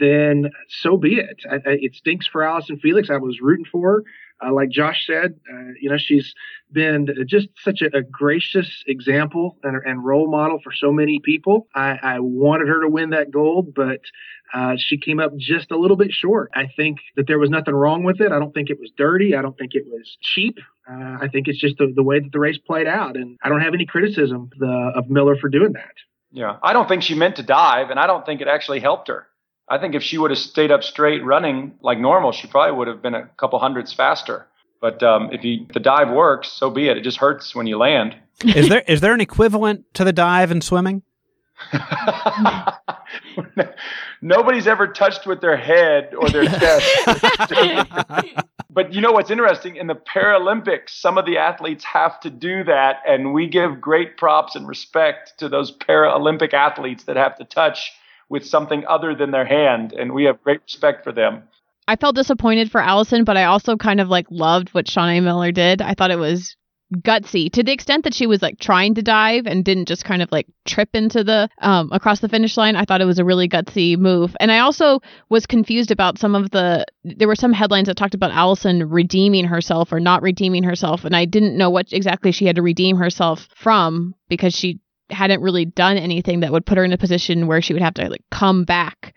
then 0.00 0.50
so 0.68 0.96
be 0.96 1.14
it. 1.14 1.42
I, 1.48 1.54
I, 1.54 1.78
it 1.80 1.94
stinks 1.94 2.26
for 2.26 2.42
Allyson 2.42 2.78
Felix. 2.78 3.08
I 3.08 3.18
was 3.18 3.40
rooting 3.40 3.66
for 3.70 3.88
her. 3.88 4.02
Uh, 4.44 4.52
like 4.52 4.70
Josh 4.70 5.06
said, 5.06 5.38
uh, 5.52 5.72
you 5.80 5.88
know, 5.90 5.98
she's 5.98 6.34
been 6.72 7.08
just 7.26 7.48
such 7.58 7.82
a, 7.82 7.96
a 7.96 8.02
gracious 8.02 8.82
example 8.86 9.58
and, 9.62 9.80
and, 9.84 10.04
role 10.04 10.30
model 10.30 10.58
for 10.62 10.72
so 10.72 10.90
many 10.90 11.20
people. 11.20 11.68
I, 11.74 11.98
I 12.02 12.20
wanted 12.20 12.68
her 12.68 12.80
to 12.82 12.88
win 12.88 13.10
that 13.10 13.30
gold, 13.30 13.74
but 13.74 14.00
uh, 14.54 14.76
she 14.76 14.98
came 14.98 15.20
up 15.20 15.36
just 15.36 15.70
a 15.70 15.76
little 15.76 15.96
bit 15.96 16.12
short. 16.12 16.50
I 16.54 16.68
think 16.74 16.98
that 17.16 17.26
there 17.26 17.38
was 17.38 17.50
nothing 17.50 17.74
wrong 17.74 18.04
with 18.04 18.20
it. 18.20 18.32
I 18.32 18.38
don't 18.38 18.52
think 18.52 18.70
it 18.70 18.80
was 18.80 18.90
dirty. 18.96 19.36
I 19.36 19.42
don't 19.42 19.56
think 19.56 19.74
it 19.74 19.84
was 19.86 20.16
cheap. 20.20 20.58
Uh, 20.90 21.18
I 21.20 21.28
think 21.30 21.46
it's 21.46 21.60
just 21.60 21.78
the, 21.78 21.92
the, 21.94 22.02
way 22.02 22.18
that 22.18 22.32
the 22.32 22.40
race 22.40 22.58
played 22.58 22.88
out. 22.88 23.16
And 23.16 23.38
I 23.42 23.48
don't 23.48 23.60
have 23.60 23.74
any 23.74 23.86
criticism 23.86 24.50
of, 24.52 24.58
the, 24.58 24.92
of 24.96 25.08
Miller 25.08 25.36
for 25.36 25.48
doing 25.48 25.74
that. 25.74 25.92
Yeah, 26.32 26.56
I 26.62 26.72
don't 26.72 26.88
think 26.88 27.02
she 27.02 27.14
meant 27.14 27.36
to 27.36 27.42
dive, 27.42 27.90
and 27.90 28.00
I 28.00 28.06
don't 28.06 28.24
think 28.24 28.40
it 28.40 28.48
actually 28.48 28.80
helped 28.80 29.08
her. 29.08 29.26
I 29.72 29.78
think 29.78 29.94
if 29.94 30.02
she 30.02 30.18
would 30.18 30.30
have 30.30 30.38
stayed 30.38 30.70
up 30.70 30.84
straight 30.84 31.24
running 31.24 31.72
like 31.80 31.98
normal, 31.98 32.30
she 32.32 32.46
probably 32.46 32.76
would 32.76 32.88
have 32.88 33.00
been 33.00 33.14
a 33.14 33.26
couple 33.38 33.58
hundreds 33.58 33.90
faster. 33.90 34.46
But 34.82 35.02
um, 35.02 35.30
if 35.32 35.42
you, 35.44 35.66
the 35.72 35.80
dive 35.80 36.10
works, 36.10 36.52
so 36.52 36.68
be 36.68 36.88
it. 36.88 36.98
It 36.98 37.04
just 37.04 37.16
hurts 37.16 37.54
when 37.54 37.66
you 37.66 37.78
land. 37.78 38.14
is 38.44 38.68
there 38.68 38.82
is 38.86 39.00
there 39.00 39.14
an 39.14 39.22
equivalent 39.22 39.86
to 39.94 40.04
the 40.04 40.12
dive 40.12 40.50
in 40.50 40.60
swimming? 40.60 41.00
Nobody's 44.20 44.66
ever 44.66 44.88
touched 44.88 45.26
with 45.26 45.40
their 45.40 45.56
head 45.56 46.12
or 46.18 46.28
their 46.28 46.44
chest. 46.44 46.86
but 48.70 48.92
you 48.92 49.00
know 49.00 49.12
what's 49.12 49.30
interesting? 49.30 49.76
In 49.76 49.86
the 49.86 49.94
Paralympics, 49.94 50.90
some 50.90 51.16
of 51.16 51.24
the 51.24 51.38
athletes 51.38 51.82
have 51.84 52.20
to 52.20 52.28
do 52.28 52.62
that, 52.64 52.96
and 53.08 53.32
we 53.32 53.48
give 53.48 53.80
great 53.80 54.18
props 54.18 54.54
and 54.54 54.68
respect 54.68 55.32
to 55.38 55.48
those 55.48 55.74
Paralympic 55.74 56.52
athletes 56.52 57.04
that 57.04 57.16
have 57.16 57.38
to 57.38 57.44
touch 57.44 57.90
with 58.32 58.46
something 58.46 58.82
other 58.88 59.14
than 59.14 59.30
their 59.30 59.44
hand, 59.44 59.92
and 59.92 60.12
we 60.12 60.24
have 60.24 60.42
great 60.42 60.62
respect 60.62 61.04
for 61.04 61.12
them. 61.12 61.42
I 61.86 61.96
felt 61.96 62.16
disappointed 62.16 62.70
for 62.70 62.80
Allyson, 62.80 63.24
but 63.24 63.36
I 63.36 63.44
also 63.44 63.76
kind 63.76 64.00
of 64.00 64.08
like 64.08 64.26
loved 64.30 64.70
what 64.70 64.86
Shaunae 64.86 65.22
Miller 65.22 65.52
did. 65.52 65.82
I 65.82 65.92
thought 65.92 66.10
it 66.10 66.18
was 66.18 66.56
gutsy 67.00 67.50
to 67.50 67.62
the 67.62 67.72
extent 67.72 68.04
that 68.04 68.12
she 68.12 68.26
was 68.26 68.42
like 68.42 68.58
trying 68.58 68.94
to 68.94 69.02
dive 69.02 69.46
and 69.46 69.64
didn't 69.64 69.88
just 69.88 70.04
kind 70.04 70.20
of 70.20 70.30
like 70.30 70.46
trip 70.66 70.90
into 70.92 71.24
the 71.24 71.48
um 71.58 71.90
across 71.92 72.20
the 72.20 72.28
finish 72.28 72.56
line. 72.56 72.76
I 72.76 72.84
thought 72.84 73.00
it 73.00 73.06
was 73.06 73.18
a 73.18 73.24
really 73.24 73.48
gutsy 73.48 73.96
move. 73.96 74.36
And 74.40 74.50
I 74.50 74.60
also 74.60 75.00
was 75.28 75.46
confused 75.46 75.90
about 75.90 76.18
some 76.18 76.34
of 76.34 76.50
the 76.50 76.86
there 77.04 77.28
were 77.28 77.34
some 77.34 77.52
headlines 77.52 77.88
that 77.88 77.96
talked 77.96 78.14
about 78.14 78.32
Allyson 78.32 78.88
redeeming 78.88 79.44
herself 79.44 79.92
or 79.92 80.00
not 80.00 80.22
redeeming 80.22 80.64
herself 80.64 81.04
and 81.04 81.16
I 81.16 81.24
didn't 81.24 81.56
know 81.56 81.70
what 81.70 81.92
exactly 81.92 82.32
she 82.32 82.46
had 82.46 82.56
to 82.56 82.62
redeem 82.62 82.96
herself 82.96 83.48
from 83.54 84.14
because 84.28 84.54
she 84.54 84.80
hadn't 85.12 85.42
really 85.42 85.64
done 85.64 85.96
anything 85.96 86.40
that 86.40 86.52
would 86.52 86.66
put 86.66 86.78
her 86.78 86.84
in 86.84 86.92
a 86.92 86.98
position 86.98 87.46
where 87.46 87.62
she 87.62 87.72
would 87.72 87.82
have 87.82 87.94
to 87.94 88.08
like 88.08 88.24
come 88.30 88.64
back 88.64 89.14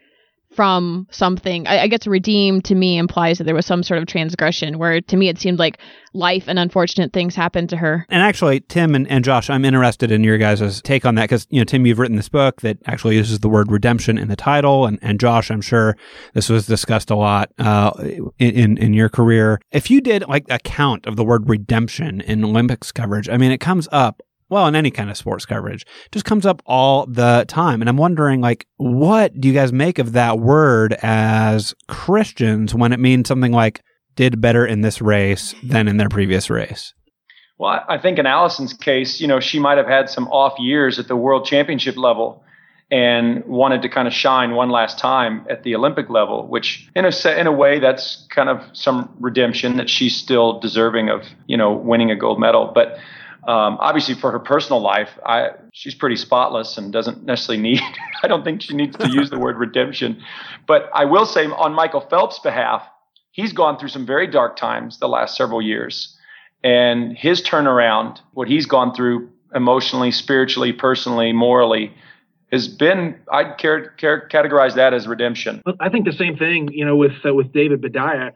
from 0.55 1.05
something. 1.11 1.67
I, 1.67 1.81
I 1.81 1.87
guess 1.87 2.07
redeem 2.07 2.61
to 2.61 2.75
me 2.75 2.97
implies 2.97 3.37
that 3.37 3.43
there 3.43 3.53
was 3.53 3.65
some 3.65 3.83
sort 3.83 3.97
of 3.99 4.07
transgression, 4.07 4.79
where 4.79 5.01
to 5.01 5.17
me 5.17 5.27
it 5.27 5.37
seemed 5.37 5.59
like 5.59 5.79
life 6.13 6.45
and 6.47 6.57
unfortunate 6.57 7.11
things 7.11 7.35
happened 7.35 7.69
to 7.71 7.77
her. 7.77 8.05
And 8.09 8.23
actually, 8.23 8.61
Tim 8.61 8.95
and, 8.95 9.05
and 9.09 9.25
Josh, 9.25 9.49
I'm 9.49 9.65
interested 9.65 10.11
in 10.11 10.23
your 10.23 10.37
guys' 10.37 10.81
take 10.81 11.05
on 11.05 11.15
that 11.15 11.23
because, 11.23 11.45
you 11.49 11.59
know, 11.59 11.65
Tim, 11.65 11.85
you've 11.85 11.99
written 11.99 12.15
this 12.15 12.29
book 12.29 12.61
that 12.61 12.77
actually 12.85 13.15
uses 13.17 13.39
the 13.39 13.49
word 13.49 13.69
redemption 13.69 14.17
in 14.17 14.29
the 14.29 14.37
title. 14.37 14.85
And, 14.85 14.97
and 15.01 15.19
Josh, 15.19 15.51
I'm 15.51 15.61
sure 15.61 15.97
this 16.33 16.47
was 16.47 16.65
discussed 16.65 17.09
a 17.09 17.15
lot 17.15 17.51
uh, 17.59 17.91
in, 18.39 18.77
in 18.77 18.93
your 18.93 19.09
career. 19.09 19.59
If 19.71 19.91
you 19.91 19.99
did 19.99 20.25
like 20.27 20.45
a 20.49 20.59
count 20.59 21.05
of 21.05 21.17
the 21.17 21.25
word 21.25 21.49
redemption 21.49 22.21
in 22.21 22.45
Olympics 22.45 22.93
coverage, 22.93 23.27
I 23.27 23.35
mean, 23.35 23.51
it 23.51 23.59
comes 23.59 23.89
up 23.91 24.21
well, 24.49 24.67
in 24.67 24.75
any 24.75 24.91
kind 24.91 25.09
of 25.09 25.17
sports 25.17 25.45
coverage, 25.45 25.85
just 26.11 26.25
comes 26.25 26.45
up 26.45 26.61
all 26.65 27.05
the 27.07 27.45
time. 27.47 27.81
And 27.81 27.89
I'm 27.89 27.97
wondering, 27.97 28.41
like, 28.41 28.67
what 28.77 29.39
do 29.39 29.47
you 29.47 29.53
guys 29.53 29.73
make 29.73 29.99
of 29.99 30.13
that 30.13 30.39
word 30.39 30.93
as 31.01 31.73
Christians 31.87 32.75
when 32.75 32.93
it 32.93 32.99
means 32.99 33.27
something 33.27 33.51
like 33.51 33.81
did 34.15 34.39
better 34.39 34.65
in 34.65 34.81
this 34.81 35.01
race 35.01 35.55
than 35.63 35.87
in 35.87 35.97
their 35.97 36.09
previous 36.09 36.49
race? 36.49 36.93
Well, 37.57 37.83
I 37.87 37.97
think 37.97 38.19
in 38.19 38.25
Allyson's 38.25 38.73
case, 38.73 39.21
you 39.21 39.27
know, 39.27 39.39
she 39.39 39.59
might 39.59 39.77
have 39.77 39.87
had 39.87 40.09
some 40.09 40.27
off 40.27 40.59
years 40.59 40.99
at 40.99 41.07
the 41.07 41.15
world 41.15 41.45
championship 41.45 41.95
level 41.95 42.43
and 42.91 43.43
wanted 43.45 43.81
to 43.81 43.89
kind 43.89 44.07
of 44.07 44.13
shine 44.13 44.51
one 44.51 44.69
last 44.69 44.99
time 44.99 45.45
at 45.49 45.63
the 45.63 45.73
Olympic 45.73 46.09
level, 46.09 46.47
which 46.47 46.89
in 46.95 47.05
a 47.05 47.29
in 47.39 47.47
a 47.47 47.51
way 47.51 47.79
that's 47.79 48.27
kind 48.29 48.49
of 48.49 48.61
some 48.73 49.15
redemption 49.19 49.77
that 49.77 49.89
she's 49.89 50.15
still 50.15 50.59
deserving 50.59 51.09
of, 51.09 51.23
you 51.47 51.57
know, 51.57 51.73
winning 51.73 52.11
a 52.11 52.15
gold 52.15 52.39
medal. 52.39 52.71
But 52.75 52.97
um, 53.47 53.77
obviously, 53.79 54.15
for 54.15 54.31
her 54.31 54.39
personal 54.39 54.81
life, 54.81 55.09
I, 55.23 55.49
she's 55.71 55.93
pretty 55.93 56.15
spotless 56.15 56.77
and 56.77 56.91
doesn't 56.91 57.23
necessarily 57.25 57.61
need. 57.61 57.81
I 58.23 58.27
don't 58.27 58.43
think 58.43 58.61
she 58.61 58.75
needs 58.75 58.97
to 58.97 59.09
use 59.09 59.29
the 59.29 59.37
word 59.37 59.57
redemption, 59.57 60.21
but 60.67 60.89
I 60.93 61.05
will 61.05 61.27
say 61.27 61.45
on 61.45 61.73
Michael 61.73 62.01
Phelps' 62.01 62.39
behalf, 62.39 62.83
he's 63.31 63.53
gone 63.53 63.77
through 63.77 63.89
some 63.89 64.05
very 64.05 64.25
dark 64.25 64.55
times 64.55 64.97
the 64.97 65.07
last 65.07 65.37
several 65.37 65.61
years, 65.61 66.17
and 66.63 67.15
his 67.15 67.41
turnaround, 67.41 68.19
what 68.33 68.47
he's 68.47 68.65
gone 68.65 68.95
through 68.95 69.29
emotionally, 69.53 70.11
spiritually, 70.11 70.73
personally, 70.73 71.31
morally, 71.31 71.93
has 72.51 72.67
been 72.67 73.15
I'd 73.31 73.59
care, 73.59 73.89
care, 73.91 74.27
categorize 74.31 74.73
that 74.75 74.93
as 74.93 75.07
redemption. 75.07 75.61
I 75.79 75.89
think 75.89 76.05
the 76.05 76.13
same 76.13 76.35
thing, 76.35 76.69
you 76.71 76.83
know, 76.83 76.95
with 76.95 77.13
uh, 77.23 77.33
with 77.33 77.53
David 77.53 77.81
Boudia 77.81 78.31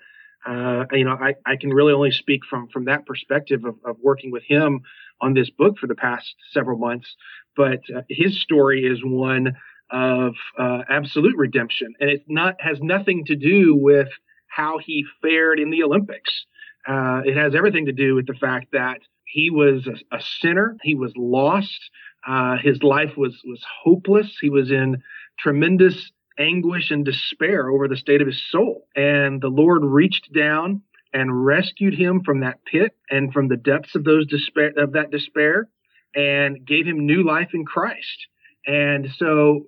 uh, 0.46 0.86
you 0.92 1.04
know, 1.04 1.18
I, 1.20 1.36
I 1.46 1.56
can 1.58 1.72
really 1.72 1.94
only 1.94 2.12
speak 2.12 2.42
from 2.50 2.68
from 2.70 2.86
that 2.86 3.06
perspective 3.06 3.66
of, 3.66 3.76
of 3.84 3.98
working 4.02 4.32
with 4.32 4.44
him 4.44 4.82
on 5.22 5.34
this 5.34 5.50
book 5.50 5.78
for 5.78 5.88
the 5.88 5.96
past 5.96 6.36
several 6.52 6.78
months. 6.78 7.16
But 7.56 7.82
uh, 7.96 8.02
his 8.10 8.42
story 8.42 8.86
is 8.86 9.00
one 9.04 9.54
of 9.92 10.36
uh, 10.58 10.84
absolute 10.90 11.36
redemption, 11.36 11.94
and 12.00 12.10
it 12.10 12.24
not 12.28 12.56
has 12.60 12.80
nothing 12.82 13.26
to 13.26 13.36
do 13.36 13.76
with 13.76 14.08
how 14.48 14.78
he 14.78 15.06
fared 15.22 15.60
in 15.60 15.72
the 15.72 15.84
Olympics. 15.84 16.46
Uh, 16.88 17.22
it 17.26 17.36
has 17.36 17.54
everything 17.54 17.86
to 17.86 17.92
do 17.92 18.16
with 18.16 18.26
the 18.26 18.34
fact 18.34 18.68
that 18.72 19.00
he 19.26 19.50
was 19.50 19.88
a, 19.88 20.16
a 20.16 20.22
sinner. 20.42 20.78
He 20.82 20.96
was 20.96 21.12
lost. 21.18 21.90
Uh, 22.28 22.58
his 22.58 22.82
life 22.82 23.18
was 23.18 23.42
was 23.46 23.64
hopeless. 23.84 24.38
He 24.40 24.50
was 24.50 24.72
in 24.72 25.02
tremendous 25.38 26.12
anguish 26.40 26.92
and 26.92 27.06
despair 27.06 27.70
over 27.70 27.88
the 27.88 27.98
state 27.98 28.22
of 28.22 28.28
his 28.28 28.42
soul. 28.50 28.88
And 28.96 29.42
the 29.42 29.50
Lord 29.50 29.84
reached 29.84 30.34
down 30.34 30.82
and 31.14 31.46
rescued 31.46 31.96
him 31.96 32.22
from 32.24 32.42
that 32.42 32.64
pit 32.66 32.96
and 33.10 33.34
from 33.34 33.48
the 33.48 33.58
depths 33.58 33.96
of 33.96 34.04
those 34.04 34.28
despair 34.28 34.72
of 34.78 34.94
that 34.94 35.12
despair 35.12 35.70
and 36.16 36.66
gave 36.66 36.86
him 36.86 37.06
new 37.06 37.24
life 37.24 37.50
in 37.54 37.66
Christ. 37.66 38.28
And 38.66 39.10
so 39.18 39.68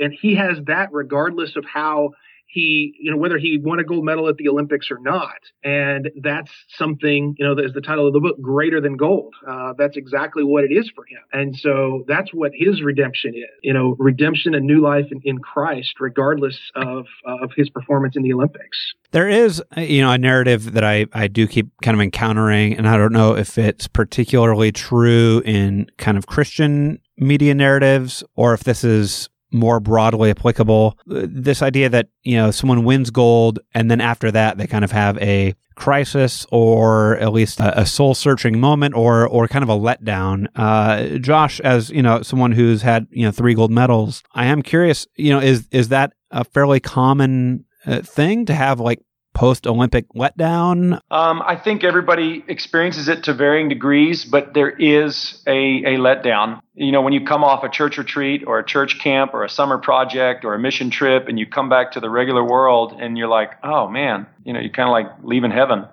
and 0.00 0.12
he 0.12 0.36
has 0.36 0.58
that 0.66 0.90
regardless 0.92 1.56
of 1.56 1.64
how 1.64 2.10
he, 2.46 2.94
you 2.98 3.10
know, 3.10 3.16
whether 3.16 3.38
he 3.38 3.58
won 3.62 3.78
a 3.80 3.84
gold 3.84 4.04
medal 4.04 4.28
at 4.28 4.36
the 4.36 4.48
Olympics 4.48 4.90
or 4.90 4.98
not. 5.00 5.38
And 5.64 6.10
that's 6.22 6.50
something, 6.76 7.34
you 7.38 7.44
know, 7.44 7.52
as 7.62 7.72
the 7.72 7.80
title 7.80 8.06
of 8.06 8.12
the 8.12 8.20
book, 8.20 8.40
greater 8.40 8.80
than 8.80 8.96
gold. 8.96 9.34
Uh, 9.46 9.74
that's 9.76 9.96
exactly 9.96 10.44
what 10.44 10.64
it 10.64 10.72
is 10.72 10.90
for 10.94 11.04
him. 11.04 11.20
And 11.32 11.56
so 11.56 12.04
that's 12.06 12.32
what 12.32 12.52
his 12.54 12.82
redemption 12.82 13.34
is, 13.34 13.50
you 13.62 13.72
know, 13.72 13.96
redemption 13.98 14.54
and 14.54 14.66
new 14.66 14.80
life 14.80 15.06
in, 15.10 15.20
in 15.24 15.38
Christ, 15.38 15.94
regardless 16.00 16.58
of, 16.74 17.06
uh, 17.26 17.44
of 17.44 17.50
his 17.56 17.68
performance 17.70 18.16
in 18.16 18.22
the 18.22 18.32
Olympics. 18.32 18.94
There 19.10 19.28
is, 19.28 19.62
you 19.76 20.00
know, 20.02 20.12
a 20.12 20.18
narrative 20.18 20.72
that 20.72 20.84
I, 20.84 21.06
I 21.12 21.28
do 21.28 21.46
keep 21.46 21.68
kind 21.82 21.94
of 21.94 22.00
encountering, 22.00 22.74
and 22.76 22.88
I 22.88 22.96
don't 22.96 23.12
know 23.12 23.36
if 23.36 23.58
it's 23.58 23.86
particularly 23.86 24.72
true 24.72 25.42
in 25.44 25.86
kind 25.98 26.18
of 26.18 26.26
Christian 26.26 27.00
media 27.16 27.54
narratives 27.54 28.22
or 28.34 28.52
if 28.54 28.64
this 28.64 28.84
is 28.84 29.28
more 29.52 29.80
broadly 29.80 30.30
applicable. 30.30 30.98
This 31.06 31.62
idea 31.62 31.88
that, 31.88 32.08
you 32.22 32.36
know, 32.36 32.50
someone 32.50 32.84
wins 32.84 33.10
gold 33.10 33.58
and 33.74 33.90
then 33.90 34.00
after 34.00 34.30
that 34.30 34.58
they 34.58 34.66
kind 34.66 34.84
of 34.84 34.92
have 34.92 35.18
a 35.18 35.54
crisis 35.76 36.46
or 36.50 37.16
at 37.18 37.32
least 37.32 37.60
a, 37.60 37.80
a 37.80 37.86
soul 37.86 38.14
searching 38.14 38.58
moment 38.58 38.94
or 38.94 39.26
or 39.28 39.46
kind 39.46 39.62
of 39.62 39.68
a 39.68 39.76
letdown. 39.76 40.46
Uh, 40.56 41.18
Josh, 41.18 41.60
as 41.60 41.90
you 41.90 42.02
know, 42.02 42.22
someone 42.22 42.52
who's 42.52 42.82
had 42.82 43.06
you 43.10 43.24
know 43.24 43.30
three 43.30 43.54
gold 43.54 43.70
medals, 43.70 44.22
I 44.32 44.46
am 44.46 44.62
curious. 44.62 45.06
You 45.16 45.30
know, 45.30 45.40
is 45.40 45.68
is 45.70 45.88
that 45.88 46.12
a 46.30 46.44
fairly 46.44 46.80
common 46.80 47.64
uh, 47.86 48.00
thing 48.00 48.46
to 48.46 48.54
have 48.54 48.80
like 48.80 49.00
post 49.36 49.66
Olympic 49.66 50.08
letdown? 50.14 50.98
Um, 51.10 51.42
I 51.42 51.56
think 51.56 51.84
everybody 51.84 52.42
experiences 52.48 53.06
it 53.06 53.24
to 53.24 53.34
varying 53.34 53.68
degrees, 53.68 54.24
but 54.24 54.54
there 54.54 54.70
is 54.70 55.42
a, 55.46 55.84
a 55.84 55.98
letdown. 55.98 56.62
You 56.74 56.90
know, 56.90 57.02
when 57.02 57.12
you 57.12 57.24
come 57.24 57.44
off 57.44 57.62
a 57.62 57.68
church 57.68 57.98
retreat 57.98 58.44
or 58.46 58.58
a 58.58 58.64
church 58.64 58.98
camp 58.98 59.34
or 59.34 59.44
a 59.44 59.48
summer 59.50 59.76
project 59.76 60.46
or 60.46 60.54
a 60.54 60.58
mission 60.58 60.88
trip 60.88 61.28
and 61.28 61.38
you 61.38 61.46
come 61.46 61.68
back 61.68 61.92
to 61.92 62.00
the 62.00 62.08
regular 62.08 62.42
world 62.42 62.96
and 62.98 63.18
you're 63.18 63.28
like, 63.28 63.52
oh 63.62 63.88
man, 63.88 64.26
you 64.44 64.54
know, 64.54 64.60
you're 64.60 64.70
kind 64.70 64.88
of 64.88 64.92
like 64.92 65.08
leaving 65.22 65.50
heaven 65.50 65.84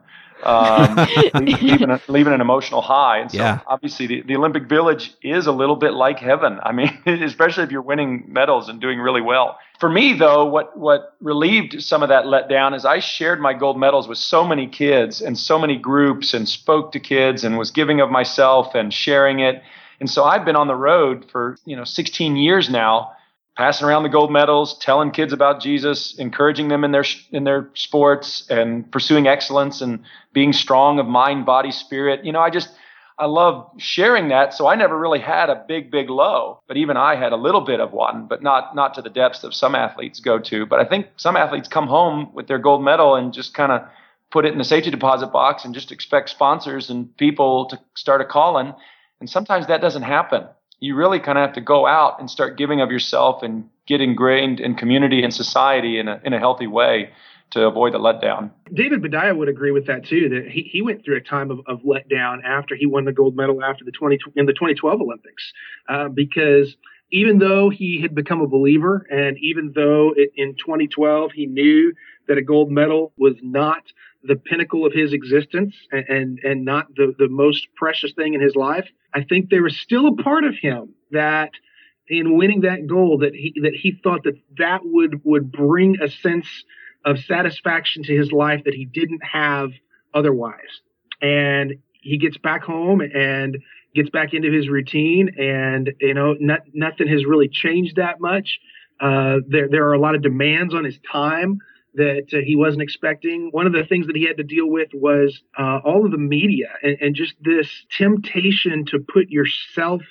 um, 0.46 1.08
leaving, 1.46 1.90
a, 1.90 2.02
leaving 2.08 2.34
an 2.34 2.42
emotional 2.42 2.82
high. 2.82 3.20
And 3.20 3.32
so 3.32 3.38
yeah. 3.38 3.60
obviously 3.68 4.08
the, 4.08 4.22
the 4.22 4.36
Olympic 4.36 4.68
Village 4.68 5.14
is 5.22 5.48
a 5.48 5.52
little 5.52 5.76
bit 5.76 5.94
like 5.94 6.20
heaven. 6.20 6.60
I 6.64 6.72
mean, 6.72 6.98
especially 7.06 7.64
if 7.64 7.72
you're 7.72 7.82
winning 7.82 8.26
medals 8.28 8.70
and 8.70 8.80
doing 8.82 9.00
really 9.00 9.22
well. 9.22 9.58
For 9.80 9.90
me, 9.90 10.14
though, 10.14 10.46
what, 10.46 10.78
what 10.78 11.16
relieved 11.22 11.82
some 11.82 12.04
of 12.04 12.10
that 12.10 12.26
letdown 12.26 12.76
is 12.76 12.86
I 12.86 13.00
shared 13.00 13.42
my 13.42 13.54
gold 13.54 13.80
medals 13.80 14.08
with 14.08 14.18
so 14.18 14.46
many 14.46 14.68
kids 14.68 15.22
and 15.22 15.38
so 15.38 15.60
many 15.60 15.78
groups 15.78 16.34
and 16.34 16.48
spoke 16.48 16.92
to 16.94 17.00
kids 17.00 17.44
and 17.44 17.58
was 17.58 17.72
giving 17.72 18.00
of 18.00 18.10
myself 18.10 18.76
and 18.76 18.94
sharing 18.94 19.40
it. 19.40 19.62
And 20.00 20.10
so 20.10 20.24
I've 20.24 20.46
been 20.46 20.56
on 20.56 20.68
the 20.68 20.76
road 20.76 21.30
for, 21.32 21.58
you 21.66 21.76
know, 21.76 21.84
16 21.84 22.36
years 22.36 22.70
now 22.70 23.12
passing 23.56 23.88
around 23.88 24.04
the 24.04 24.10
gold 24.10 24.32
medals, 24.32 24.78
telling 24.80 25.12
kids 25.12 25.34
about 25.34 25.62
Jesus, 25.62 26.18
encouraging 26.18 26.70
them 26.70 26.84
in 26.84 26.92
their 26.92 27.06
in 27.32 27.44
their 27.44 27.70
sports 27.74 28.46
and 28.50 28.90
pursuing 28.92 29.28
excellence 29.28 29.82
and 29.82 30.04
being 30.34 30.54
strong 30.54 31.00
of 31.00 31.06
mind, 31.06 31.46
body, 31.46 31.72
spirit. 31.72 32.26
You 32.26 32.32
know, 32.32 32.42
I 32.42 32.50
just 32.50 32.70
I 33.18 33.26
love 33.28 33.70
sharing 33.78 34.30
that. 34.30 34.54
So 34.54 34.66
I 34.68 34.76
never 34.76 34.98
really 34.98 35.20
had 35.20 35.50
a 35.50 35.64
big, 35.68 35.92
big 35.92 36.10
low, 36.10 36.62
but 36.68 36.78
even 36.78 36.98
I 36.98 37.16
had 37.16 37.32
a 37.32 37.38
little 37.38 37.62
bit 37.62 37.80
of 37.80 37.94
one, 37.94 38.26
but 38.28 38.42
not 38.42 38.76
not 38.76 38.96
to 38.96 39.02
the 39.02 39.10
depths 39.10 39.44
of 39.44 39.54
some 39.54 39.76
athletes 39.76 40.20
go 40.20 40.40
to. 40.40 40.66
But 40.66 40.80
I 40.80 40.86
think 40.86 41.08
some 41.18 41.38
athletes 41.38 41.68
come 41.68 41.88
home 41.88 42.34
with 42.34 42.48
their 42.48 42.60
gold 42.60 42.84
medal 42.84 43.16
and 43.16 43.34
just 43.34 43.54
kind 43.54 43.72
of 43.72 43.82
put 44.32 44.46
it 44.46 44.52
in 44.52 44.58
the 44.58 44.64
safety 44.64 44.90
deposit 44.90 45.28
box 45.28 45.64
and 45.64 45.76
just 45.76 45.92
expect 45.92 46.30
sponsors 46.30 46.90
and 46.90 47.16
people 47.18 47.68
to 47.68 47.80
start 47.96 48.20
a 48.20 48.26
calling. 48.26 48.74
And 49.20 49.30
sometimes 49.30 49.68
that 49.68 49.80
doesn't 49.80 50.02
happen 50.02 50.48
you 50.84 50.96
really 50.96 51.18
kind 51.18 51.38
of 51.38 51.44
have 51.44 51.54
to 51.54 51.62
go 51.62 51.88
out 51.88 52.20
and 52.20 52.30
start 52.30 52.58
giving 52.58 52.82
of 52.82 52.92
yourself 52.92 53.42
and 53.42 53.70
get 53.88 54.02
ingrained 54.02 54.60
in 54.60 54.76
community 54.76 55.24
and 55.24 55.34
society 55.34 55.98
in 55.98 56.10
a, 56.10 56.20
in 56.26 56.34
a 56.34 56.40
healthy 56.40 56.68
way 56.68 57.10
to 57.52 57.66
avoid 57.66 57.94
the 57.94 58.00
letdown. 58.00 58.52
David 58.74 59.02
Boudia 59.02 59.38
would 59.38 59.48
agree 59.48 59.72
with 59.72 59.88
that 59.88 60.04
too. 60.04 60.28
That 60.28 60.52
he, 60.52 60.64
he 60.64 60.82
went 60.82 61.06
through 61.06 61.16
a 61.16 61.22
time 61.22 61.52
of, 61.52 61.60
of 61.68 61.80
letdown 61.84 62.44
after 62.44 62.76
he 62.76 62.86
won 62.86 63.06
the 63.06 63.14
gold 63.14 63.34
medal 63.34 63.64
after 63.64 63.86
the 63.86 63.92
20 63.92 64.20
in 64.36 64.46
the 64.46 64.52
2012 64.52 65.00
Olympics, 65.00 65.54
uh, 65.88 66.10
because 66.10 66.76
even 67.12 67.40
though 67.40 67.70
he 67.70 68.02
had 68.02 68.14
become 68.14 68.42
a 68.42 68.48
believer 68.48 69.08
and 69.10 69.38
even 69.38 69.72
though 69.74 70.12
it, 70.18 70.32
in 70.36 70.54
2012 70.56 71.32
he 71.32 71.46
knew 71.46 71.94
that 72.28 72.38
a 72.38 72.42
gold 72.42 72.70
medal 72.70 73.14
was 73.18 73.36
not 73.42 73.84
the 74.24 74.36
pinnacle 74.36 74.86
of 74.86 74.94
his 74.94 75.14
existence 75.14 75.76
and, 75.92 76.06
and, 76.08 76.40
and 76.44 76.66
not 76.66 76.88
the, 76.96 77.14
the 77.18 77.28
most 77.28 77.68
precious 77.76 78.14
thing 78.14 78.34
in 78.34 78.42
his 78.42 78.56
life, 78.56 78.88
I 79.14 79.24
think 79.24 79.50
there 79.50 79.64
was 79.64 79.78
still 79.78 80.08
a 80.08 80.16
part 80.16 80.44
of 80.44 80.56
him 80.56 80.94
that 81.12 81.52
in 82.08 82.38
winning 82.38 82.62
that 82.62 82.88
goal 82.88 83.20
that 83.20 83.34
he 83.34 83.54
that 83.62 83.74
he 83.74 84.00
thought 84.04 84.24
that 84.24 84.36
that 84.58 84.82
would 84.84 85.22
would 85.24 85.52
bring 85.52 85.98
a 86.02 86.10
sense 86.10 86.48
of 87.06 87.18
satisfaction 87.20 88.04
to 88.04 88.16
his 88.16 88.32
life 88.32 88.62
that 88.66 88.74
he 88.74 88.86
didn't 88.86 89.22
have 89.24 89.72
otherwise. 90.14 90.82
And 91.22 91.76
he 92.02 92.18
gets 92.18 92.38
back 92.38 92.64
home 92.64 93.02
and 93.02 93.58
gets 93.96 94.10
back 94.10 94.34
into 94.34 94.52
his 94.52 94.70
routine, 94.70 95.30
and 95.38 95.92
you 96.00 96.14
know, 96.14 96.36
not, 96.40 96.62
nothing 96.74 97.08
has 97.08 97.26
really 97.26 97.48
changed 97.48 97.98
that 97.98 98.20
much. 98.20 98.60
Uh, 99.00 99.38
there, 99.48 99.68
there 99.70 99.88
are 99.88 99.94
a 99.94 100.00
lot 100.00 100.16
of 100.16 100.22
demands 100.22 100.74
on 100.74 100.84
his 100.84 100.98
time 101.10 101.60
that 101.96 102.28
uh, 102.34 102.38
he 102.44 102.56
wasn't 102.56 102.82
expecting. 102.82 103.50
One 103.52 103.68
of 103.68 103.74
the 103.74 103.86
things 103.86 104.08
that 104.08 104.16
he 104.16 104.26
had 104.26 104.38
to 104.38 104.44
deal 104.44 104.68
with 104.68 104.90
was 104.94 105.42
uh, 105.58 105.80
all 105.86 106.06
of 106.06 106.12
the 106.12 106.18
media 106.18 106.70
and, 106.82 106.98
and 107.02 107.16
just 107.16 107.36
this 107.42 107.68
temptation 107.96 108.86
to 108.86 109.00
put 109.00 109.30
yourself 109.30 110.02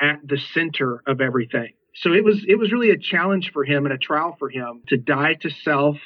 at 0.00 0.18
the 0.26 0.38
center 0.38 1.02
of 1.06 1.20
everything. 1.20 1.72
So 1.94 2.12
it 2.12 2.24
was 2.24 2.44
it 2.48 2.56
was 2.56 2.72
really 2.72 2.90
a 2.90 2.98
challenge 2.98 3.50
for 3.52 3.64
him 3.64 3.84
and 3.84 3.92
a 3.92 3.98
trial 3.98 4.36
for 4.38 4.48
him 4.48 4.82
to 4.88 4.96
die 4.96 5.34
to 5.42 5.50
self 5.50 5.96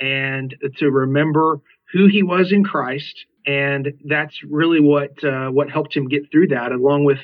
and 0.00 0.54
to 0.78 0.90
remember 0.90 1.60
who 1.92 2.06
he 2.06 2.22
was 2.22 2.52
in 2.52 2.64
Christ. 2.64 3.26
And 3.46 3.92
that's 4.06 4.42
really 4.42 4.80
what 4.80 5.22
uh, 5.22 5.48
what 5.48 5.70
helped 5.70 5.94
him 5.94 6.08
get 6.08 6.30
through 6.32 6.48
that, 6.48 6.72
along 6.72 7.04
with 7.04 7.20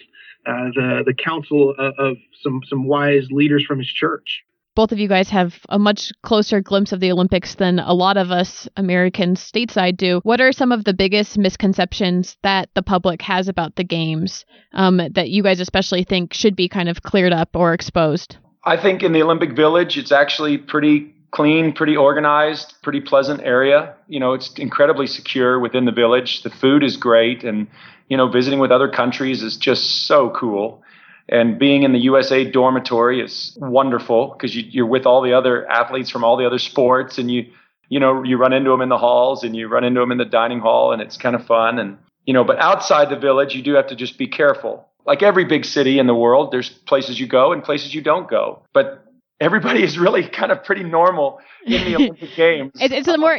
uh, 0.46 0.70
the 0.74 1.02
the 1.04 1.14
counsel 1.14 1.74
of, 1.76 1.94
of 1.98 2.16
some 2.42 2.60
some 2.68 2.86
wise 2.86 3.26
leaders 3.30 3.64
from 3.64 3.78
his 3.78 3.88
church 3.88 4.44
both 4.74 4.92
of 4.92 4.98
you 4.98 5.08
guys 5.08 5.28
have 5.30 5.58
a 5.68 5.78
much 5.78 6.12
closer 6.22 6.60
glimpse 6.60 6.92
of 6.92 7.00
the 7.00 7.12
Olympics 7.12 7.56
than 7.56 7.78
a 7.78 7.92
lot 7.92 8.16
of 8.16 8.30
us 8.30 8.68
Americans 8.76 9.40
stateside 9.40 9.96
do. 9.96 10.20
What 10.22 10.40
are 10.40 10.52
some 10.52 10.72
of 10.72 10.84
the 10.84 10.94
biggest 10.94 11.36
misconceptions 11.36 12.36
that 12.42 12.68
the 12.74 12.82
public 12.82 13.22
has 13.22 13.48
about 13.48 13.76
the 13.76 13.84
games 13.84 14.44
um, 14.72 15.00
that 15.12 15.30
you 15.30 15.42
guys 15.42 15.60
especially 15.60 16.04
think 16.04 16.32
should 16.32 16.56
be 16.56 16.68
kind 16.68 16.88
of 16.88 17.02
cleared 17.02 17.32
up 17.32 17.50
or 17.54 17.74
exposed? 17.74 18.36
I 18.64 18.76
think 18.76 19.02
in 19.02 19.12
the 19.12 19.22
Olympic 19.22 19.56
Village, 19.56 19.98
it's 19.98 20.12
actually 20.12 20.56
pretty 20.56 21.14
clean, 21.32 21.72
pretty 21.72 21.96
organized, 21.96 22.74
pretty 22.82 23.00
pleasant 23.00 23.40
area. 23.42 23.94
You 24.06 24.20
know, 24.20 24.34
it's 24.34 24.52
incredibly 24.58 25.06
secure 25.06 25.58
within 25.58 25.84
the 25.84 25.92
village. 25.92 26.42
The 26.42 26.50
food 26.50 26.84
is 26.84 26.96
great, 26.96 27.42
and 27.42 27.66
you 28.08 28.16
know, 28.16 28.28
visiting 28.28 28.60
with 28.60 28.70
other 28.70 28.88
countries 28.88 29.42
is 29.42 29.56
just 29.56 30.06
so 30.06 30.30
cool. 30.30 30.82
And 31.28 31.58
being 31.58 31.82
in 31.82 31.92
the 31.92 32.00
USA 32.00 32.44
dormitory 32.44 33.20
is 33.20 33.56
wonderful 33.60 34.28
because 34.28 34.54
you, 34.54 34.84
are 34.84 34.86
with 34.86 35.06
all 35.06 35.22
the 35.22 35.32
other 35.32 35.68
athletes 35.70 36.10
from 36.10 36.24
all 36.24 36.36
the 36.36 36.46
other 36.46 36.58
sports, 36.58 37.18
and 37.18 37.30
you 37.30 37.46
you 37.88 38.00
know 38.00 38.22
you 38.22 38.36
run 38.36 38.52
into 38.52 38.70
them 38.70 38.80
in 38.80 38.88
the 38.88 38.98
halls 38.98 39.44
and 39.44 39.54
you 39.54 39.68
run 39.68 39.84
into 39.84 40.00
them 40.00 40.12
in 40.12 40.18
the 40.18 40.24
dining 40.24 40.60
hall, 40.60 40.92
and 40.92 41.00
it's 41.00 41.16
kind 41.16 41.36
of 41.36 41.46
fun. 41.46 41.78
And 41.78 41.98
you 42.26 42.34
know, 42.34 42.44
but 42.44 42.58
outside 42.58 43.08
the 43.10 43.18
village, 43.18 43.54
you 43.54 43.62
do 43.62 43.74
have 43.74 43.86
to 43.88 43.96
just 43.96 44.18
be 44.18 44.26
careful. 44.26 44.88
Like 45.04 45.22
every 45.22 45.44
big 45.44 45.64
city 45.64 45.98
in 45.98 46.06
the 46.06 46.14
world, 46.14 46.52
there's 46.52 46.68
places 46.68 47.18
you 47.18 47.26
go 47.26 47.52
and 47.52 47.62
places 47.62 47.94
you 47.94 48.00
don't 48.00 48.28
go. 48.28 48.62
But 48.72 49.04
everybody 49.42 49.82
is 49.82 49.98
really 49.98 50.26
kind 50.28 50.52
of 50.52 50.62
pretty 50.62 50.84
normal 50.84 51.40
in 51.66 51.84
the 51.84 51.96
Olympic 51.96 52.30
Games. 52.36 52.70
it's, 52.76 53.08
a 53.08 53.18
more 53.18 53.38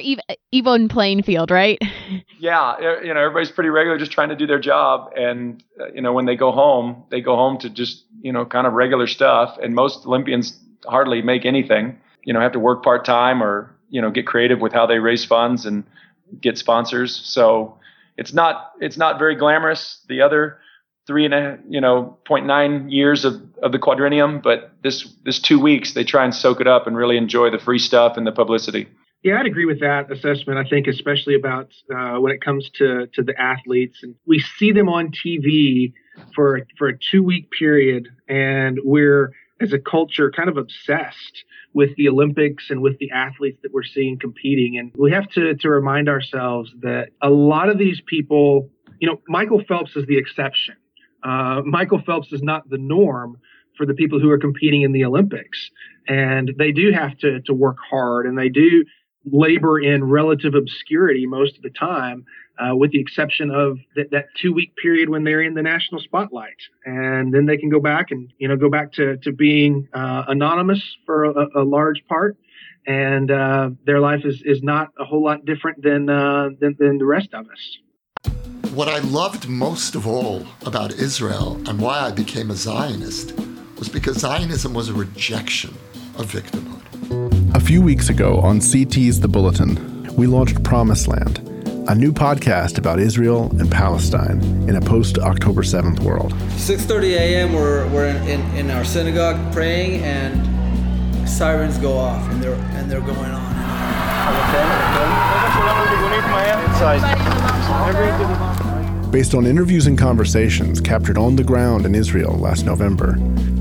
even 0.52 0.90
playing 0.90 1.24
field, 1.24 1.50
right? 1.50 1.80
yeah, 2.40 3.00
you 3.02 3.14
know, 3.14 3.22
everybody's 3.22 3.52
pretty 3.52 3.70
regular, 3.70 3.98
just 3.98 4.12
trying 4.12 4.30
to 4.30 4.36
do 4.36 4.46
their 4.46 4.60
job, 4.60 5.12
and 5.16 5.64
uh, 5.80 5.88
you 5.94 6.02
know, 6.02 6.14
when 6.14 6.26
they 6.26 6.36
go 6.36 6.52
home, 6.52 7.04
they 7.10 7.22
go 7.22 7.36
home 7.36 7.58
to 7.60 7.70
just 7.70 8.04
you 8.22 8.32
know, 8.32 8.46
kind 8.46 8.68
of 8.68 8.74
regular 8.74 9.08
stuff. 9.08 9.58
And 9.62 9.74
most 9.76 10.06
Olympians 10.06 10.58
hardly 10.86 11.22
make 11.22 11.46
anything. 11.46 12.00
You 12.24 12.34
know, 12.34 12.40
have 12.40 12.54
to 12.54 12.60
work 12.60 12.84
part 12.84 13.06
time 13.06 13.42
or 13.42 13.76
you 13.90 14.02
know, 14.02 14.10
get 14.10 14.26
creative 14.26 14.60
with 14.60 14.74
how 14.74 14.86
they 14.86 15.00
raise 15.00 15.24
funds 15.24 15.66
and 15.66 15.84
get 16.42 16.58
sponsors. 16.58 17.16
So 17.16 17.78
it's 18.18 18.34
not 18.34 18.72
it's 18.80 18.98
not 18.98 19.20
very 19.20 19.36
glamorous. 19.36 20.02
The 20.10 20.22
other 20.22 20.58
three 21.08 21.26
and 21.26 21.34
a 21.34 21.60
you 21.68 21.82
know 21.82 22.18
0.9 22.28 22.92
years 22.92 23.26
of, 23.26 23.42
of 23.62 23.72
the 23.72 23.80
quadrennium 23.80 24.42
but 24.42 24.72
this 24.84 25.14
this 25.26 25.40
two 25.40 25.60
weeks 25.60 25.94
they 25.94 26.04
try 26.04 26.24
and 26.24 26.34
soak 26.34 26.62
it 26.62 26.68
up 26.68 26.88
and 26.88 26.96
really 26.96 27.18
enjoy 27.18 27.50
the 27.50 27.60
free 27.60 27.80
stuff 27.80 28.18
and 28.18 28.26
the 28.26 28.32
publicity. 28.32 28.88
Yeah 29.24 29.40
i'd 29.40 29.46
agree 29.46 29.66
with 29.66 29.80
that 29.82 30.12
assessment 30.12 30.60
i 30.60 30.70
think 30.70 30.88
especially 30.88 31.36
about 31.36 31.70
uh, 31.94 32.16
when 32.20 32.32
it 32.32 32.42
comes 32.42 32.70
to 32.76 33.08
to 33.14 33.24
the 33.24 33.40
athletes. 33.40 34.00
And 34.02 34.16
we 34.26 34.40
see 34.40 34.72
them 34.72 34.90
on 34.90 35.12
tv 35.12 35.94
for 36.36 36.62
for 36.78 36.88
a 36.90 36.98
two 36.98 37.24
week 37.24 37.50
period 37.52 38.08
and 38.28 38.80
we're 38.84 39.32
as 39.62 39.72
a 39.72 39.80
culture 39.80 40.32
kind 40.32 40.50
of 40.50 40.58
obsessed 40.58 41.44
with 41.74 41.96
the 41.96 42.08
olympics 42.08 42.70
and 42.70 42.82
with 42.82 42.98
the 43.00 43.12
athletes 43.12 43.60
that 43.64 43.74
we're 43.74 43.84
seeing 43.84 44.20
competing. 44.20 44.78
And 44.78 44.92
we 44.98 45.12
have 45.12 45.28
to 45.32 45.56
to 45.56 45.70
remind 45.70 46.08
ourselves 46.08 46.72
that 46.82 47.10
a 47.22 47.30
lot 47.30 47.70
of 47.70 47.78
these 47.78 48.02
people 48.06 48.70
you 49.00 49.08
know 49.08 49.20
michael 49.28 49.62
phelps 49.68 49.96
is 49.96 50.06
the 50.06 50.18
exception 50.18 50.76
uh, 51.24 51.62
Michael 51.66 52.02
Phelps 52.06 52.32
is 52.32 52.42
not 52.42 52.70
the 52.70 52.78
norm 52.78 53.38
for 53.78 53.86
the 53.86 53.94
people 53.94 54.20
who 54.20 54.30
are 54.30 54.38
competing 54.38 54.82
in 54.82 54.92
the 54.92 55.06
Olympics. 55.06 55.70
And 56.08 56.54
they 56.58 56.72
do 56.72 56.92
have 56.92 57.18
to, 57.20 57.42
to 57.42 57.54
work 57.54 57.78
hard 57.90 58.26
and 58.26 58.38
they 58.38 58.50
do 58.50 58.84
labor 59.32 59.80
in 59.80 60.04
relative 60.04 60.54
obscurity 60.54 61.26
most 61.26 61.56
of 61.56 61.64
the 61.64 61.70
time, 61.70 62.26
uh, 62.60 62.76
with 62.76 62.92
the 62.92 63.00
exception 63.00 63.52
of 63.52 63.78
that, 63.96 64.12
that 64.12 64.26
two 64.40 64.54
week 64.54 64.76
period 64.76 65.10
when 65.10 65.24
they're 65.24 65.42
in 65.42 65.54
the 65.54 65.62
national 65.62 66.02
spotlight. 66.02 66.58
And 66.86 67.34
then 67.34 67.46
they 67.46 67.58
can 67.58 67.70
go 67.70 67.80
back 67.80 68.12
and, 68.12 68.32
you 68.38 68.48
know, 68.48 68.58
go 68.58 68.70
back 68.70 68.92
to, 68.94 69.18
to 69.18 69.32
being 69.32 69.88
uh, 69.94 70.24
anonymous 70.28 70.82
for 71.06 71.26
a, 71.26 71.48
a, 71.56 71.64
large 71.64 72.04
part. 72.08 72.38
And 72.86 73.32
uh, 73.32 73.70
their 73.86 74.02
life 74.02 74.26
is, 74.26 74.42
is 74.44 74.62
not 74.62 74.90
a 75.00 75.06
whole 75.06 75.24
lot 75.24 75.46
different 75.46 75.82
than, 75.82 76.10
uh, 76.10 76.50
than, 76.60 76.76
than 76.78 76.98
the 76.98 77.06
rest 77.06 77.34
of 77.34 77.46
us. 77.50 77.78
What 78.74 78.90
I 78.90 78.98
loved 78.98 79.48
most 79.48 79.94
of 79.94 80.08
all 80.08 80.48
about 80.66 80.94
Israel 80.94 81.62
and 81.68 81.80
why 81.80 82.00
I 82.00 82.12
became 82.12 82.50
a 82.50 82.56
Zionist 82.56 83.38
was 83.78 83.88
because 83.88 84.18
Zionism 84.18 84.74
was 84.74 84.90
a 84.90 84.94
rejection 84.94 85.76
of 86.18 86.26
victimhood. 86.34 87.56
A 87.56 87.60
few 87.60 87.84
weeks 87.84 88.10
ago 88.10 88.40
on 88.40 88.60
CT's 88.60 89.20
The 89.20 89.28
Bulletin, 89.28 90.12
we 90.16 90.26
launched 90.26 90.64
Promised 90.64 91.08
Land, 91.08 91.38
a 91.88 91.94
new 91.94 92.12
podcast 92.12 92.80
about 92.80 93.00
Israel 93.00 93.52
and 93.60 93.72
Palestine 93.72 94.42
in 94.68 94.76
a 94.76 94.82
post-October 94.82 95.62
7th 95.62 96.00
world. 96.00 96.34
6.30 96.34 97.04
a.m. 97.12 97.54
we're, 97.54 97.88
we're 97.90 98.08
in, 98.08 98.28
in, 98.28 98.42
in 98.56 98.72
our 98.72 98.84
synagogue 98.84 99.54
praying 99.54 100.02
and 100.02 101.30
sirens 101.30 101.78
go 101.78 101.96
off 101.96 102.28
and 102.32 102.42
they're, 102.42 102.56
and 102.56 102.90
they're 102.90 103.02
going 103.02 103.20
on. 103.20 103.44
Based 109.14 109.36
on 109.36 109.46
interviews 109.46 109.86
and 109.86 109.96
conversations 109.96 110.82
captured 110.82 111.20
on 111.20 111.36
the 111.36 111.44
ground 111.44 111.86
in 111.86 111.94
Israel 111.94 112.34
last 112.34 112.66
November, 112.66 113.16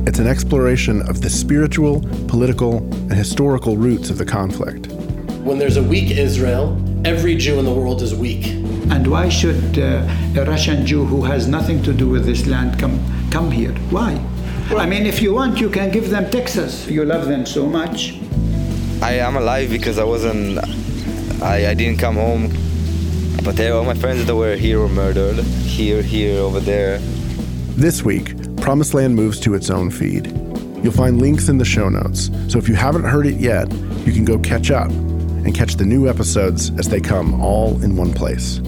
it's 0.07 0.19
an 0.19 0.27
exploration 0.27 1.03
of 1.11 1.21
the 1.21 1.29
spiritual, 1.29 2.01
political, 2.27 2.79
and 2.79 3.13
historical 3.13 3.77
roots 3.77 4.09
of 4.09 4.17
the 4.17 4.25
conflict. 4.25 4.87
When 5.45 5.59
there's 5.59 5.77
a 5.77 5.83
weak 5.83 6.11
Israel, 6.11 6.81
every 7.05 7.37
Jew 7.37 7.59
in 7.59 7.67
the 7.67 7.71
world 7.71 8.01
is 8.01 8.15
weak. 8.15 8.47
And 8.91 9.07
why 9.07 9.29
should 9.29 9.79
uh, 9.79 10.41
a 10.41 10.47
Russian 10.47 10.87
Jew 10.87 11.05
who 11.05 11.23
has 11.25 11.47
nothing 11.47 11.83
to 11.83 11.93
do 11.93 12.09
with 12.09 12.25
this 12.25 12.47
land 12.47 12.79
come 12.79 12.99
come 13.31 13.51
here? 13.51 13.75
Why? 13.91 14.19
I 14.71 14.87
mean, 14.87 15.05
if 15.05 15.21
you 15.21 15.35
want, 15.35 15.61
you 15.61 15.69
can 15.69 15.91
give 15.91 16.09
them 16.09 16.31
Texas. 16.31 16.89
You 16.89 17.05
love 17.05 17.27
them 17.27 17.45
so 17.45 17.67
much. 17.67 18.19
I 19.03 19.19
am 19.19 19.37
alive 19.37 19.69
because 19.69 19.99
I 19.99 20.05
wasn't. 20.05 20.61
I, 21.43 21.73
I 21.73 21.75
didn't 21.75 21.99
come 21.99 22.15
home 22.15 22.62
but 23.45 23.61
all 23.61 23.85
my 23.85 23.95
friends 23.95 24.25
that 24.27 24.37
were 24.37 24.55
here 24.55 24.79
were 24.79 24.89
murdered. 24.89 25.37
Here, 25.37 26.01
here, 26.01 26.39
over 26.39 26.61
there. 26.61 26.99
This 27.75 28.05
week, 28.05 28.37
Promised 28.59 28.95
Land 28.95 29.17
moves 29.17 29.41
to 29.41 29.55
its 29.55 29.69
own 29.69 29.91
feed. 29.91 30.27
You'll 30.83 30.93
find 30.93 31.21
links 31.21 31.49
in 31.49 31.59
the 31.59 31.65
show 31.65 31.89
notes, 31.89 32.31
so 32.49 32.59
if 32.59 32.69
you 32.69 32.75
haven't 32.75 33.05
heard 33.05 33.27
it 33.27 33.41
yet, 33.41 33.71
you 34.07 34.13
can 34.13 34.25
go 34.25 34.39
catch 34.39 34.71
up 34.71 34.91
and 34.91 35.55
catch 35.55 35.75
the 35.75 35.85
new 35.85 36.09
episodes 36.09 36.71
as 36.79 36.89
they 36.89 37.01
come 37.01 37.41
all 37.41 37.83
in 37.83 37.97
one 37.97 38.13
place. 38.13 38.61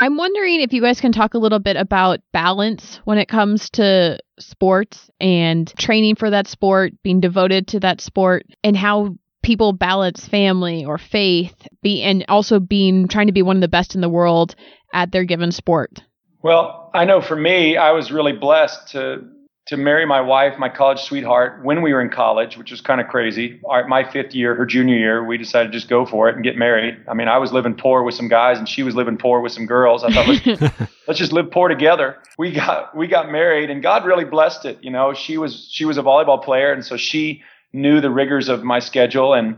I'm 0.00 0.16
wondering 0.16 0.60
if 0.60 0.72
you 0.72 0.80
guys 0.80 1.00
can 1.00 1.12
talk 1.12 1.34
a 1.34 1.38
little 1.38 1.58
bit 1.58 1.76
about 1.76 2.20
balance 2.32 3.00
when 3.04 3.18
it 3.18 3.28
comes 3.28 3.70
to 3.70 4.18
sports 4.38 5.10
and 5.20 5.72
training 5.76 6.16
for 6.16 6.30
that 6.30 6.46
sport, 6.46 6.92
being 7.02 7.20
devoted 7.20 7.66
to 7.68 7.80
that 7.80 8.00
sport, 8.00 8.44
and 8.62 8.76
how 8.76 9.16
people 9.48 9.72
balance 9.72 10.28
family 10.28 10.84
or 10.84 10.98
faith 10.98 11.54
be 11.82 12.02
and 12.02 12.22
also 12.28 12.60
being 12.60 13.08
trying 13.08 13.28
to 13.28 13.32
be 13.32 13.40
one 13.40 13.56
of 13.56 13.62
the 13.62 13.66
best 13.68 13.94
in 13.94 14.02
the 14.02 14.08
world 14.08 14.54
at 14.92 15.10
their 15.10 15.24
given 15.24 15.50
sport? 15.52 16.02
Well, 16.42 16.90
I 16.92 17.06
know 17.06 17.22
for 17.22 17.34
me, 17.34 17.78
I 17.78 17.92
was 17.92 18.12
really 18.12 18.34
blessed 18.34 18.88
to 18.88 19.26
to 19.68 19.76
marry 19.78 20.06
my 20.06 20.20
wife, 20.20 20.58
my 20.58 20.68
college 20.68 21.00
sweetheart, 21.00 21.62
when 21.62 21.82
we 21.82 21.92
were 21.92 22.00
in 22.00 22.10
college, 22.10 22.56
which 22.56 22.70
was 22.70 22.80
kind 22.82 23.02
of 23.02 23.08
crazy. 23.08 23.60
Our, 23.68 23.86
my 23.86 24.10
fifth 24.10 24.34
year, 24.34 24.54
her 24.54 24.64
junior 24.64 24.96
year, 24.96 25.24
we 25.24 25.36
decided 25.36 25.72
to 25.72 25.78
just 25.78 25.88
go 25.88 26.06
for 26.06 26.28
it 26.30 26.36
and 26.36 26.44
get 26.44 26.56
married. 26.56 26.96
I 27.06 27.12
mean, 27.12 27.28
I 27.28 27.36
was 27.36 27.52
living 27.52 27.74
poor 27.74 28.02
with 28.02 28.14
some 28.14 28.28
guys, 28.28 28.58
and 28.58 28.68
she 28.68 28.82
was 28.82 28.94
living 28.94 29.18
poor 29.18 29.40
with 29.40 29.52
some 29.52 29.66
girls. 29.66 30.04
I 30.04 30.10
thought 30.10 30.28
let's, 30.28 30.74
let's 31.06 31.18
just 31.18 31.32
live 31.32 31.50
poor 31.50 31.68
together. 31.68 32.18
We 32.38 32.52
got 32.52 32.94
we 32.94 33.06
got 33.06 33.30
married, 33.30 33.70
and 33.70 33.82
God 33.82 34.04
really 34.04 34.24
blessed 34.24 34.66
it. 34.66 34.78
You 34.82 34.90
know, 34.90 35.14
she 35.14 35.38
was 35.38 35.68
she 35.70 35.86
was 35.86 35.96
a 35.96 36.02
volleyball 36.02 36.42
player, 36.42 36.70
and 36.70 36.84
so 36.84 36.98
she 36.98 37.42
knew 37.80 38.00
the 38.00 38.10
rigors 38.10 38.48
of 38.48 38.62
my 38.62 38.78
schedule 38.78 39.34
and 39.34 39.56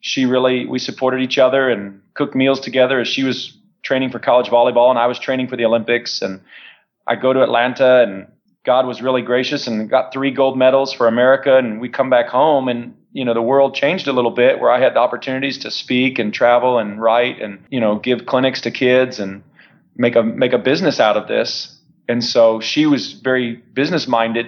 she 0.00 0.26
really 0.26 0.66
we 0.66 0.78
supported 0.78 1.20
each 1.20 1.38
other 1.38 1.70
and 1.70 2.00
cooked 2.14 2.34
meals 2.34 2.60
together 2.60 3.00
as 3.00 3.08
she 3.08 3.22
was 3.22 3.56
training 3.82 4.10
for 4.10 4.18
college 4.18 4.48
volleyball 4.48 4.90
and 4.90 4.98
I 4.98 5.06
was 5.06 5.18
training 5.18 5.48
for 5.48 5.56
the 5.56 5.64
Olympics 5.64 6.22
and 6.22 6.40
I 7.06 7.16
go 7.16 7.32
to 7.32 7.42
Atlanta 7.42 8.02
and 8.02 8.26
God 8.64 8.86
was 8.86 9.02
really 9.02 9.22
gracious 9.22 9.66
and 9.66 9.90
got 9.90 10.12
three 10.12 10.30
gold 10.30 10.56
medals 10.56 10.92
for 10.92 11.08
America 11.08 11.56
and 11.56 11.80
we 11.80 11.88
come 11.88 12.10
back 12.10 12.28
home 12.28 12.68
and 12.68 12.94
you 13.12 13.24
know 13.24 13.34
the 13.34 13.42
world 13.42 13.74
changed 13.74 14.08
a 14.08 14.12
little 14.12 14.30
bit 14.30 14.60
where 14.60 14.70
I 14.70 14.80
had 14.80 14.94
the 14.94 15.00
opportunities 15.00 15.58
to 15.58 15.70
speak 15.70 16.18
and 16.18 16.32
travel 16.32 16.78
and 16.78 17.00
write 17.00 17.40
and 17.40 17.64
you 17.70 17.80
know 17.80 17.98
give 17.98 18.26
clinics 18.26 18.60
to 18.62 18.70
kids 18.70 19.18
and 19.18 19.42
make 19.96 20.16
a 20.16 20.22
make 20.22 20.52
a 20.52 20.58
business 20.58 21.00
out 21.00 21.16
of 21.16 21.28
this. 21.28 21.78
And 22.08 22.24
so 22.24 22.60
she 22.60 22.86
was 22.86 23.12
very 23.12 23.56
business 23.74 24.08
minded. 24.08 24.46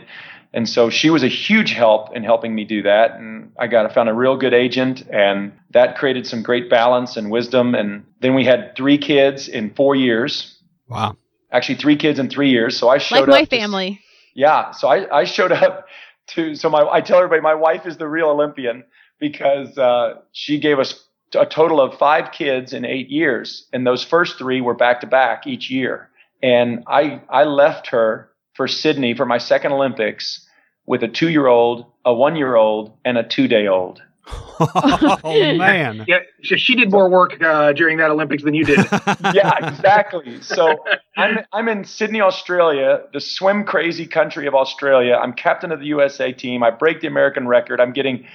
And 0.55 0.69
so 0.69 0.89
she 0.89 1.11
was 1.11 1.25
a 1.25 1.29
huge 1.29 1.73
help 1.73 2.15
in 2.15 2.23
helping 2.23 2.55
me 2.55 2.65
do 2.65 2.83
that. 2.83 3.17
And 3.17 3.51
I 3.59 3.67
got 3.67 3.91
I 3.91 3.93
found 3.93 4.09
a 4.09 4.15
real 4.15 4.37
good 4.37 4.55
agent 4.55 5.03
and 5.11 5.53
that 5.71 5.99
created 5.99 6.27
some 6.29 6.43
great 6.43 6.71
balance 6.71 7.17
and 7.17 7.29
wisdom. 7.29 7.75
And 7.75 8.05
then 8.21 8.35
we 8.37 8.45
had 8.45 8.77
three 8.77 8.97
kids 8.97 9.49
in 9.49 9.75
four 9.75 9.97
years. 9.97 10.57
Wow. 10.89 11.17
Actually 11.51 11.75
three 11.77 11.97
kids 11.97 12.21
in 12.21 12.31
three 12.31 12.51
years. 12.51 12.79
So 12.79 12.89
I 12.89 12.99
showed 12.99 13.23
up 13.23 13.29
like 13.29 13.29
my 13.29 13.43
up 13.43 13.49
to- 13.49 13.57
family. 13.59 14.01
yeah. 14.35 14.71
So 14.71 14.87
I, 14.89 15.21
I 15.21 15.25
showed 15.25 15.51
up 15.51 15.89
to, 16.29 16.55
so 16.55 16.71
my, 16.71 16.89
I 16.89 17.01
tell 17.01 17.19
everybody 17.19 17.43
my 17.43 17.55
wife 17.55 17.85
is 17.85 17.97
the 17.97 18.09
real 18.09 18.29
Olympian 18.29 18.85
because, 19.19 19.77
uh, 19.77 20.21
she 20.33 20.61
gave 20.61 20.79
us 20.79 21.05
a 21.37 21.47
total 21.47 21.81
of 21.81 21.99
five 21.99 22.31
kids 22.31 22.73
in 22.73 22.85
eight 22.85 23.09
years. 23.09 23.67
And 23.73 23.85
those 23.85 24.05
first 24.05 24.39
three 24.39 24.61
were 24.61 24.75
back 24.75 25.01
to 25.01 25.07
back 25.09 25.49
each 25.49 25.69
year. 25.69 26.11
And 26.43 26.85
I, 26.87 27.23
I 27.29 27.43
left 27.45 27.89
her 27.89 28.31
for 28.55 28.69
Sydney 28.69 29.15
for 29.15 29.27
my 29.27 29.39
second 29.39 29.73
Olympics 29.73 30.47
with 30.87 31.03
a 31.03 31.09
two 31.09 31.31
year 31.31 31.47
old, 31.47 31.87
a 32.05 32.15
one 32.15 32.37
year 32.37 32.57
old, 32.57 32.97
and 33.05 33.19
a 33.19 33.23
two 33.23 33.49
day 33.49 33.67
old. 33.67 34.03
oh 34.61 35.55
man. 35.57 36.05
Yeah, 36.09 36.21
she, 36.41 36.57
she 36.57 36.75
did 36.75 36.91
more 36.91 37.11
work 37.11 37.43
uh, 37.43 37.73
during 37.73 37.99
that 37.99 38.11
Olympics 38.11 38.43
than 38.43 38.55
you 38.55 38.65
did. 38.65 38.79
yeah, 39.35 39.69
exactly. 39.69 40.41
So 40.41 40.83
I'm 41.17 41.41
I'm 41.53 41.69
in 41.69 41.85
Sydney, 41.85 42.21
Australia, 42.21 43.03
the 43.13 43.21
swim 43.21 43.65
crazy 43.65 44.07
country 44.07 44.47
of 44.47 44.55
Australia. 44.55 45.15
I'm 45.15 45.35
captain 45.35 45.73
of 45.73 45.81
the 45.81 45.87
USA 45.87 46.33
team. 46.33 46.63
I 46.63 46.71
break 46.71 47.01
the 47.01 47.07
American 47.07 47.47
record. 47.47 47.81
I'm 47.81 47.93
getting 47.93 48.27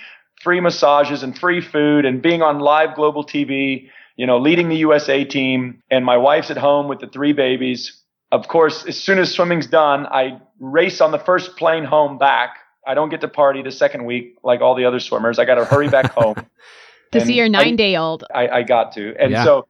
free 0.41 0.59
massages 0.59 1.23
and 1.23 1.37
free 1.37 1.61
food 1.61 2.05
and 2.05 2.21
being 2.21 2.41
on 2.41 2.59
live 2.59 2.95
global 2.95 3.25
TV, 3.25 3.89
you 4.15 4.25
know, 4.25 4.37
leading 4.37 4.69
the 4.69 4.77
USA 4.77 5.23
team 5.25 5.81
and 5.89 6.05
my 6.05 6.17
wife's 6.17 6.51
at 6.51 6.57
home 6.57 6.87
with 6.87 6.99
the 6.99 7.07
three 7.07 7.33
babies. 7.33 7.98
Of 8.31 8.47
course, 8.47 8.85
as 8.85 8.97
soon 8.97 9.17
as 9.19 9.31
swimming's 9.33 9.67
done, 9.67 10.05
I 10.05 10.39
race 10.59 11.01
on 11.01 11.11
the 11.11 11.17
first 11.19 11.57
plane 11.57 11.83
home 11.83 12.17
back. 12.17 12.57
I 12.85 12.93
don't 12.93 13.09
get 13.09 13.21
to 13.21 13.27
party 13.27 13.61
the 13.61 13.71
second 13.71 14.05
week 14.05 14.35
like 14.43 14.61
all 14.61 14.75
the 14.75 14.85
other 14.85 14.99
swimmers. 14.99 15.39
I 15.39 15.45
got 15.45 15.55
to 15.55 15.65
hurry 15.65 15.89
back 15.89 16.11
home. 16.11 16.35
To 17.13 17.25
see 17.25 17.33
your 17.33 17.45
I- 17.45 17.49
nine 17.49 17.75
day 17.75 17.95
old. 17.95 18.23
I, 18.35 18.47
I 18.47 18.61
got 18.61 18.91
to. 18.93 19.15
And 19.19 19.31
Yeah. 19.31 19.43
so 19.43 19.67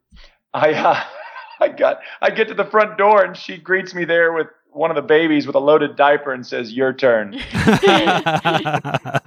I 0.54 0.74
uh, 0.74 1.02
I 1.62 1.70
got 1.70 2.00
I 2.22 2.32
get 2.32 2.50
to 2.50 2.54
the 2.54 2.66
front 2.66 2.98
door 2.98 3.24
and 3.24 3.38
she 3.38 3.56
greets 3.56 3.94
me 3.94 4.04
there 4.04 4.34
with 4.34 4.48
one 4.72 4.92
of 4.92 4.96
the 4.96 5.02
babies 5.02 5.48
with 5.48 5.56
a 5.56 5.60
loaded 5.60 5.96
diaper 5.96 6.32
and 6.32 6.46
says, 6.46 6.72
Your 6.72 6.94
turn. 6.94 7.34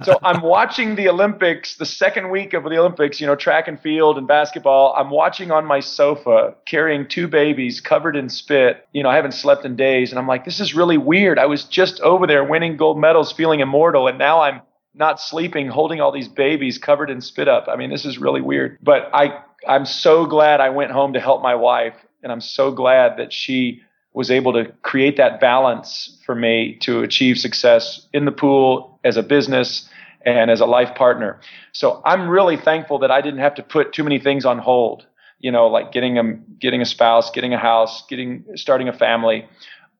so 0.03 0.17
I'm 0.23 0.41
watching 0.41 0.95
the 0.95 1.09
Olympics, 1.09 1.75
the 1.75 1.85
second 1.85 2.29
week 2.29 2.53
of 2.53 2.63
the 2.63 2.77
Olympics, 2.77 3.19
you 3.19 3.27
know, 3.27 3.35
track 3.35 3.67
and 3.67 3.79
field 3.79 4.17
and 4.17 4.27
basketball. 4.27 4.93
I'm 4.97 5.09
watching 5.09 5.51
on 5.51 5.65
my 5.65 5.81
sofa 5.81 6.55
carrying 6.65 7.07
two 7.07 7.27
babies 7.27 7.81
covered 7.81 8.15
in 8.15 8.29
spit. 8.29 8.87
You 8.93 9.03
know, 9.03 9.09
I 9.09 9.15
haven't 9.15 9.33
slept 9.33 9.65
in 9.65 9.75
days. 9.75 10.11
And 10.11 10.19
I'm 10.19 10.27
like, 10.27 10.45
this 10.45 10.59
is 10.59 10.73
really 10.73 10.97
weird. 10.97 11.37
I 11.37 11.45
was 11.45 11.65
just 11.65 11.99
over 12.01 12.25
there 12.25 12.43
winning 12.43 12.77
gold 12.77 12.99
medals, 12.99 13.31
feeling 13.31 13.59
immortal. 13.59 14.07
And 14.07 14.17
now 14.17 14.41
I'm 14.41 14.61
not 14.95 15.19
sleeping, 15.19 15.67
holding 15.67 15.99
all 15.99 16.11
these 16.11 16.27
babies 16.27 16.77
covered 16.77 17.09
in 17.09 17.19
spit 17.19 17.47
up. 17.49 17.67
I 17.67 17.75
mean, 17.75 17.89
this 17.89 18.05
is 18.05 18.17
really 18.17 18.41
weird. 18.41 18.77
But 18.81 19.09
I, 19.13 19.41
I'm 19.67 19.85
so 19.85 20.25
glad 20.25 20.61
I 20.61 20.69
went 20.69 20.91
home 20.91 21.13
to 21.13 21.19
help 21.19 21.41
my 21.41 21.55
wife. 21.55 21.95
And 22.21 22.31
I'm 22.31 22.41
so 22.41 22.71
glad 22.71 23.17
that 23.17 23.33
she 23.33 23.81
was 24.13 24.29
able 24.29 24.53
to 24.53 24.71
create 24.83 25.17
that 25.17 25.39
balance 25.39 26.17
for 26.25 26.35
me 26.35 26.75
to 26.81 27.01
achieve 27.01 27.37
success 27.37 28.07
in 28.13 28.25
the 28.25 28.31
pool 28.31 28.99
as 29.03 29.17
a 29.17 29.23
business 29.23 29.89
and 30.25 30.49
as 30.49 30.61
a 30.61 30.65
life 30.65 30.95
partner. 30.95 31.39
So 31.71 32.01
I'm 32.05 32.29
really 32.29 32.57
thankful 32.57 32.99
that 32.99 33.11
I 33.11 33.21
didn't 33.21 33.39
have 33.39 33.55
to 33.55 33.63
put 33.63 33.93
too 33.93 34.03
many 34.03 34.19
things 34.19 34.45
on 34.45 34.59
hold, 34.59 35.05
you 35.39 35.51
know, 35.51 35.67
like 35.67 35.91
getting 35.91 36.17
a 36.17 36.33
getting 36.59 36.81
a 36.81 36.85
spouse, 36.85 37.31
getting 37.31 37.53
a 37.53 37.57
house, 37.57 38.05
getting 38.07 38.45
starting 38.55 38.87
a 38.87 38.93
family. 38.93 39.47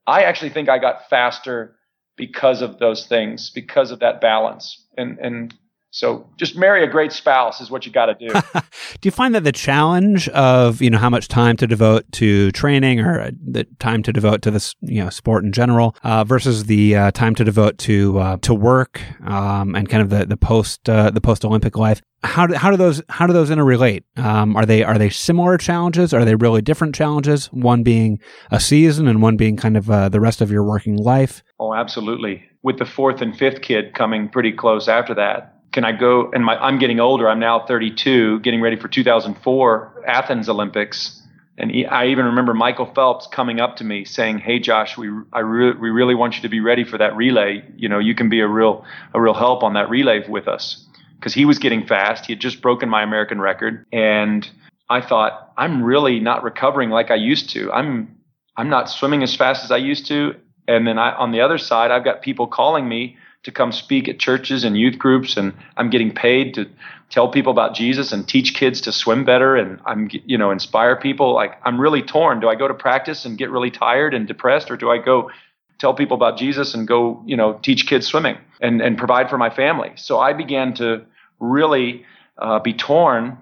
I 0.06 0.22
actually 0.22 0.50
think 0.50 0.68
I 0.68 0.78
got 0.78 1.08
faster 1.10 1.76
because 2.16 2.62
of 2.62 2.78
those 2.78 3.06
things, 3.06 3.50
because 3.50 3.90
of 3.90 4.00
that 4.00 4.20
balance. 4.20 4.84
And 4.96 5.18
and 5.18 5.54
so 5.94 6.28
just 6.36 6.56
marry 6.56 6.82
a 6.82 6.88
great 6.88 7.12
spouse 7.12 7.60
is 7.60 7.70
what 7.70 7.86
you 7.86 7.92
got 7.92 8.06
to 8.06 8.14
do. 8.14 8.26
Do 9.00 9.06
you 9.06 9.12
find 9.12 9.32
that 9.36 9.44
the 9.44 9.52
challenge 9.52 10.28
of 10.30 10.82
you 10.82 10.90
know 10.90 10.98
how 10.98 11.08
much 11.08 11.28
time 11.28 11.56
to 11.58 11.68
devote 11.68 12.10
to 12.12 12.50
training 12.50 12.98
or 12.98 13.20
uh, 13.20 13.30
the 13.40 13.62
time 13.78 14.02
to 14.02 14.12
devote 14.12 14.42
to 14.42 14.50
this 14.50 14.74
you 14.80 15.04
know 15.04 15.08
sport 15.08 15.44
in 15.44 15.52
general 15.52 15.94
uh, 16.02 16.24
versus 16.24 16.64
the 16.64 16.96
uh, 16.96 17.10
time 17.12 17.36
to 17.36 17.44
devote 17.44 17.78
to 17.78 18.18
uh, 18.18 18.36
to 18.38 18.52
work 18.52 19.02
um, 19.24 19.76
and 19.76 19.88
kind 19.88 20.02
of 20.02 20.10
the 20.10 20.26
the 20.26 20.36
post 20.36 20.88
uh, 20.88 21.10
the 21.10 21.20
post 21.20 21.44
Olympic 21.44 21.76
life 21.76 22.02
how 22.24 22.46
do, 22.46 22.54
how 22.54 22.70
do 22.70 22.76
those 22.76 23.00
how 23.08 23.28
do 23.28 23.32
those 23.32 23.50
interrelate? 23.50 24.02
Um, 24.16 24.56
are 24.56 24.66
they 24.66 24.82
are 24.82 24.98
they 24.98 25.10
similar 25.10 25.58
challenges? 25.58 26.12
Are 26.12 26.24
they 26.24 26.34
really 26.34 26.62
different 26.62 26.94
challenges? 26.94 27.46
One 27.52 27.84
being 27.84 28.18
a 28.50 28.58
season 28.58 29.06
and 29.06 29.22
one 29.22 29.36
being 29.36 29.56
kind 29.56 29.76
of 29.76 29.88
uh, 29.88 30.08
the 30.08 30.20
rest 30.20 30.40
of 30.40 30.50
your 30.50 30.64
working 30.64 30.96
life. 30.96 31.44
Oh, 31.60 31.72
absolutely. 31.72 32.42
With 32.62 32.78
the 32.78 32.86
fourth 32.86 33.20
and 33.20 33.36
fifth 33.36 33.60
kid 33.60 33.94
coming 33.94 34.28
pretty 34.28 34.52
close 34.52 34.88
after 34.88 35.14
that, 35.14 35.53
can 35.74 35.84
I 35.84 35.90
go? 35.90 36.30
And 36.32 36.44
my, 36.44 36.56
I'm 36.56 36.78
getting 36.78 37.00
older. 37.00 37.28
I'm 37.28 37.40
now 37.40 37.66
32, 37.66 38.38
getting 38.40 38.62
ready 38.62 38.76
for 38.76 38.86
2004 38.86 40.04
Athens 40.06 40.48
Olympics. 40.48 41.20
And 41.58 41.68
he, 41.70 41.84
I 41.84 42.06
even 42.06 42.26
remember 42.26 42.54
Michael 42.54 42.86
Phelps 42.94 43.26
coming 43.26 43.58
up 43.60 43.76
to 43.76 43.84
me 43.84 44.04
saying, 44.04 44.38
"Hey, 44.38 44.60
Josh, 44.60 44.96
we 44.96 45.10
I 45.32 45.40
re- 45.40 45.72
we 45.72 45.90
really 45.90 46.14
want 46.14 46.36
you 46.36 46.42
to 46.42 46.48
be 46.48 46.60
ready 46.60 46.84
for 46.84 46.96
that 46.98 47.16
relay. 47.16 47.64
You 47.76 47.88
know, 47.88 47.98
you 47.98 48.14
can 48.14 48.28
be 48.28 48.40
a 48.40 48.46
real 48.48 48.84
a 49.12 49.20
real 49.20 49.34
help 49.34 49.62
on 49.62 49.74
that 49.74 49.90
relay 49.90 50.26
with 50.28 50.48
us." 50.48 50.86
Because 51.16 51.34
he 51.34 51.44
was 51.44 51.58
getting 51.58 51.86
fast. 51.86 52.26
He 52.26 52.32
had 52.32 52.40
just 52.40 52.62
broken 52.62 52.88
my 52.88 53.02
American 53.02 53.40
record, 53.40 53.84
and 53.92 54.48
I 54.88 55.00
thought, 55.00 55.52
I'm 55.56 55.82
really 55.82 56.20
not 56.20 56.42
recovering 56.42 56.90
like 56.90 57.10
I 57.10 57.16
used 57.16 57.50
to. 57.50 57.72
I'm 57.72 58.16
I'm 58.56 58.68
not 58.68 58.90
swimming 58.90 59.22
as 59.22 59.34
fast 59.34 59.64
as 59.64 59.70
I 59.70 59.78
used 59.78 60.06
to. 60.06 60.34
And 60.66 60.86
then 60.86 60.98
I, 60.98 61.12
on 61.12 61.32
the 61.32 61.40
other 61.40 61.58
side, 61.58 61.90
I've 61.90 62.04
got 62.04 62.22
people 62.22 62.46
calling 62.46 62.88
me 62.88 63.16
to 63.44 63.52
come 63.52 63.72
speak 63.72 64.08
at 64.08 64.18
churches 64.18 64.64
and 64.64 64.76
youth 64.76 64.98
groups, 64.98 65.36
and 65.36 65.54
I'm 65.76 65.90
getting 65.90 66.12
paid 66.12 66.54
to 66.54 66.68
tell 67.10 67.28
people 67.28 67.52
about 67.52 67.74
Jesus 67.74 68.10
and 68.12 68.26
teach 68.26 68.54
kids 68.54 68.80
to 68.82 68.92
swim 68.92 69.24
better, 69.24 69.54
and 69.54 69.80
I'm 69.86 70.10
you 70.24 70.36
know 70.36 70.50
inspire 70.50 70.96
people. 70.96 71.34
Like 71.34 71.58
I'm 71.64 71.80
really 71.80 72.02
torn. 72.02 72.40
Do 72.40 72.48
I 72.48 72.54
go 72.54 72.66
to 72.66 72.74
practice 72.74 73.24
and 73.24 73.38
get 73.38 73.50
really 73.50 73.70
tired 73.70 74.14
and 74.14 74.26
depressed, 74.26 74.70
or 74.70 74.76
do 74.76 74.90
I 74.90 74.98
go 74.98 75.30
tell 75.78 75.94
people 75.94 76.16
about 76.16 76.38
Jesus 76.38 76.74
and 76.74 76.88
go 76.88 77.22
you 77.26 77.36
know 77.36 77.60
teach 77.62 77.86
kids 77.86 78.06
swimming 78.06 78.38
and 78.60 78.80
and 78.80 78.98
provide 78.98 79.30
for 79.30 79.38
my 79.38 79.50
family? 79.50 79.92
So 79.96 80.18
I 80.18 80.32
began 80.32 80.74
to 80.74 81.04
really 81.38 82.04
uh, 82.38 82.58
be 82.58 82.72
torn 82.72 83.38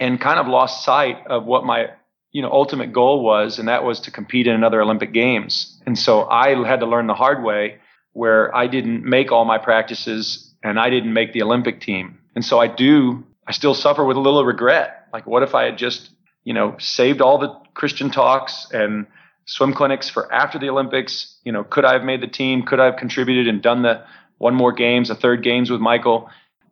and 0.00 0.20
kind 0.20 0.40
of 0.40 0.48
lost 0.48 0.84
sight 0.84 1.18
of 1.26 1.44
what 1.44 1.64
my 1.64 1.90
you 2.32 2.40
know 2.40 2.50
ultimate 2.50 2.92
goal 2.92 3.22
was 3.22 3.58
and 3.58 3.68
that 3.68 3.84
was 3.84 4.00
to 4.00 4.10
compete 4.10 4.46
in 4.46 4.54
another 4.54 4.80
olympic 4.80 5.12
games 5.12 5.78
and 5.84 5.98
so 5.98 6.24
i 6.24 6.48
had 6.66 6.80
to 6.80 6.86
learn 6.86 7.06
the 7.06 7.14
hard 7.14 7.44
way 7.44 7.78
where 8.12 8.54
i 8.54 8.66
didn't 8.66 9.04
make 9.04 9.32
all 9.32 9.44
my 9.44 9.58
practices 9.58 10.52
and 10.62 10.78
i 10.78 10.90
didn't 10.90 11.12
make 11.12 11.32
the 11.32 11.42
olympic 11.42 11.80
team. 11.80 12.18
And 12.34 12.44
so 12.44 12.58
i 12.58 12.66
do 12.66 13.24
i 13.46 13.52
still 13.52 13.74
suffer 13.74 14.04
with 14.04 14.16
a 14.16 14.20
little 14.20 14.44
regret. 14.44 15.08
Like 15.12 15.26
what 15.26 15.42
if 15.42 15.54
i 15.54 15.64
had 15.64 15.78
just 15.78 16.10
you 16.44 16.54
know 16.54 16.76
saved 16.78 17.20
all 17.20 17.38
the 17.38 17.54
christian 17.74 18.10
talks 18.10 18.66
and 18.72 19.06
swim 19.44 19.72
clinics 19.74 20.08
for 20.08 20.32
after 20.32 20.58
the 20.58 20.68
olympics? 20.68 21.38
You 21.44 21.52
know 21.52 21.64
could 21.64 21.84
i 21.84 21.92
have 21.92 22.04
made 22.04 22.20
the 22.20 22.28
team? 22.28 22.62
Could 22.62 22.80
i 22.80 22.86
have 22.86 22.96
contributed 22.96 23.48
and 23.48 23.62
done 23.62 23.82
the 23.82 24.04
one 24.38 24.54
more 24.54 24.72
games 24.72 25.10
a 25.10 25.14
third 25.14 25.42
games 25.42 25.70
with 25.70 25.80
michael? 25.80 26.28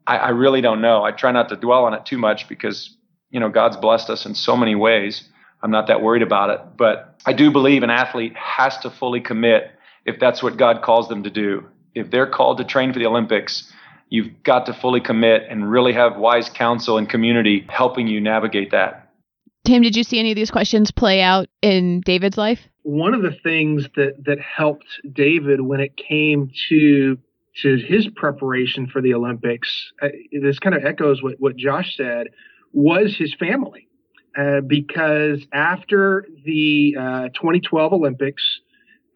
I, 0.07 0.17
I 0.17 0.29
really 0.31 0.61
don't 0.61 0.81
know. 0.81 1.05
I 1.05 1.13
try 1.13 1.31
not 1.31 1.49
to 1.51 1.57
dwell 1.57 1.85
on 1.85 1.95
it 1.95 2.05
too 2.05 2.19
much 2.19 2.49
because 2.49 2.97
you 3.31 3.41
know 3.41 3.49
god's 3.49 3.77
blessed 3.77 4.11
us 4.11 4.27
in 4.27 4.35
so 4.35 4.57
many 4.57 4.75
ways. 4.75 5.25
I'm 5.63 5.71
not 5.71 5.89
that 5.89 6.03
worried 6.03 6.23
about 6.23 6.51
it. 6.51 6.61
But 6.77 7.21
I 7.27 7.33
do 7.33 7.51
believe 7.51 7.83
an 7.83 7.91
athlete 7.91 8.35
has 8.37 8.79
to 8.79 8.91
fully 8.91 9.21
commit 9.21 9.71
if 10.11 10.21
that's 10.21 10.43
what 10.43 10.57
God 10.57 10.83
calls 10.83 11.09
them 11.09 11.23
to 11.23 11.31
do. 11.31 11.65
If 11.95 12.11
they're 12.11 12.27
called 12.27 12.59
to 12.59 12.65
train 12.65 12.93
for 12.93 12.99
the 12.99 13.07
Olympics, 13.07 13.73
you've 14.09 14.43
got 14.43 14.67
to 14.67 14.75
fully 14.75 15.01
commit 15.01 15.45
and 15.49 15.71
really 15.71 15.93
have 15.93 16.17
wise 16.17 16.51
counsel 16.51 16.99
and 16.99 17.09
community 17.09 17.67
helping 17.69 18.07
you 18.07 18.21
navigate 18.21 18.73
that. 18.73 19.09
Tim, 19.65 19.83
did 19.83 19.97
you 19.97 20.03
see 20.03 20.19
any 20.19 20.33
of 20.33 20.37
these 20.37 20.51
questions 20.51 20.91
play 20.91 21.23
out 21.23 21.49
in 21.63 22.01
David's 22.01 22.37
life? 22.37 22.61
One 22.83 23.15
of 23.15 23.23
the 23.23 23.37
things 23.43 23.87
that 23.97 24.25
that 24.25 24.39
helped 24.41 24.87
David 25.13 25.61
when 25.61 25.81
it 25.81 25.97
came 25.97 26.51
to 26.69 27.19
to 27.63 27.77
his 27.77 28.09
preparation 28.17 28.87
for 28.87 29.03
the 29.03 29.13
Olympics, 29.13 29.93
uh, 30.03 30.09
this 30.33 30.59
kind 30.59 30.75
of 30.75 30.85
echoes 30.85 31.23
what 31.23 31.35
what 31.39 31.57
Josh 31.57 31.97
said, 31.97 32.29
was 32.73 33.17
his 33.17 33.35
family. 33.35 33.87
Uh, 34.39 34.61
because 34.61 35.45
after 35.53 36.25
the 36.45 36.95
uh, 36.99 37.29
2012 37.35 37.93
Olympics, 37.93 38.61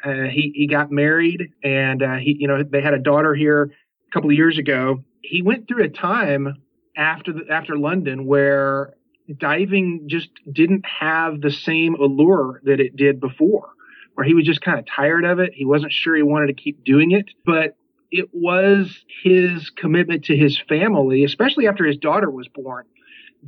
uh, 0.04 0.28
he 0.30 0.52
he 0.54 0.66
got 0.66 0.90
married 0.90 1.52
and 1.62 2.02
uh, 2.02 2.16
he 2.16 2.36
you 2.38 2.48
know 2.48 2.62
they 2.62 2.82
had 2.82 2.94
a 2.94 2.98
daughter 2.98 3.34
here 3.34 3.64
a 3.64 4.12
couple 4.12 4.30
of 4.30 4.36
years 4.36 4.58
ago. 4.58 5.02
He 5.22 5.42
went 5.42 5.66
through 5.66 5.84
a 5.84 5.88
time 5.88 6.62
after 6.96 7.32
the, 7.32 7.50
after 7.50 7.76
London 7.76 8.26
where 8.26 8.94
diving 9.38 10.06
just 10.06 10.28
didn't 10.50 10.84
have 10.84 11.40
the 11.40 11.50
same 11.50 11.94
allure 11.94 12.60
that 12.64 12.80
it 12.80 12.94
did 12.96 13.20
before, 13.20 13.70
where 14.14 14.26
he 14.26 14.34
was 14.34 14.44
just 14.44 14.60
kind 14.60 14.78
of 14.78 14.84
tired 14.86 15.24
of 15.24 15.38
it. 15.38 15.52
He 15.54 15.64
wasn't 15.64 15.92
sure 15.92 16.14
he 16.14 16.22
wanted 16.22 16.48
to 16.48 16.62
keep 16.62 16.84
doing 16.84 17.12
it, 17.12 17.26
but 17.44 17.76
it 18.10 18.28
was 18.32 19.04
his 19.22 19.70
commitment 19.70 20.26
to 20.26 20.36
his 20.36 20.58
family, 20.68 21.24
especially 21.24 21.66
after 21.66 21.84
his 21.84 21.96
daughter 21.96 22.30
was 22.30 22.46
born, 22.48 22.84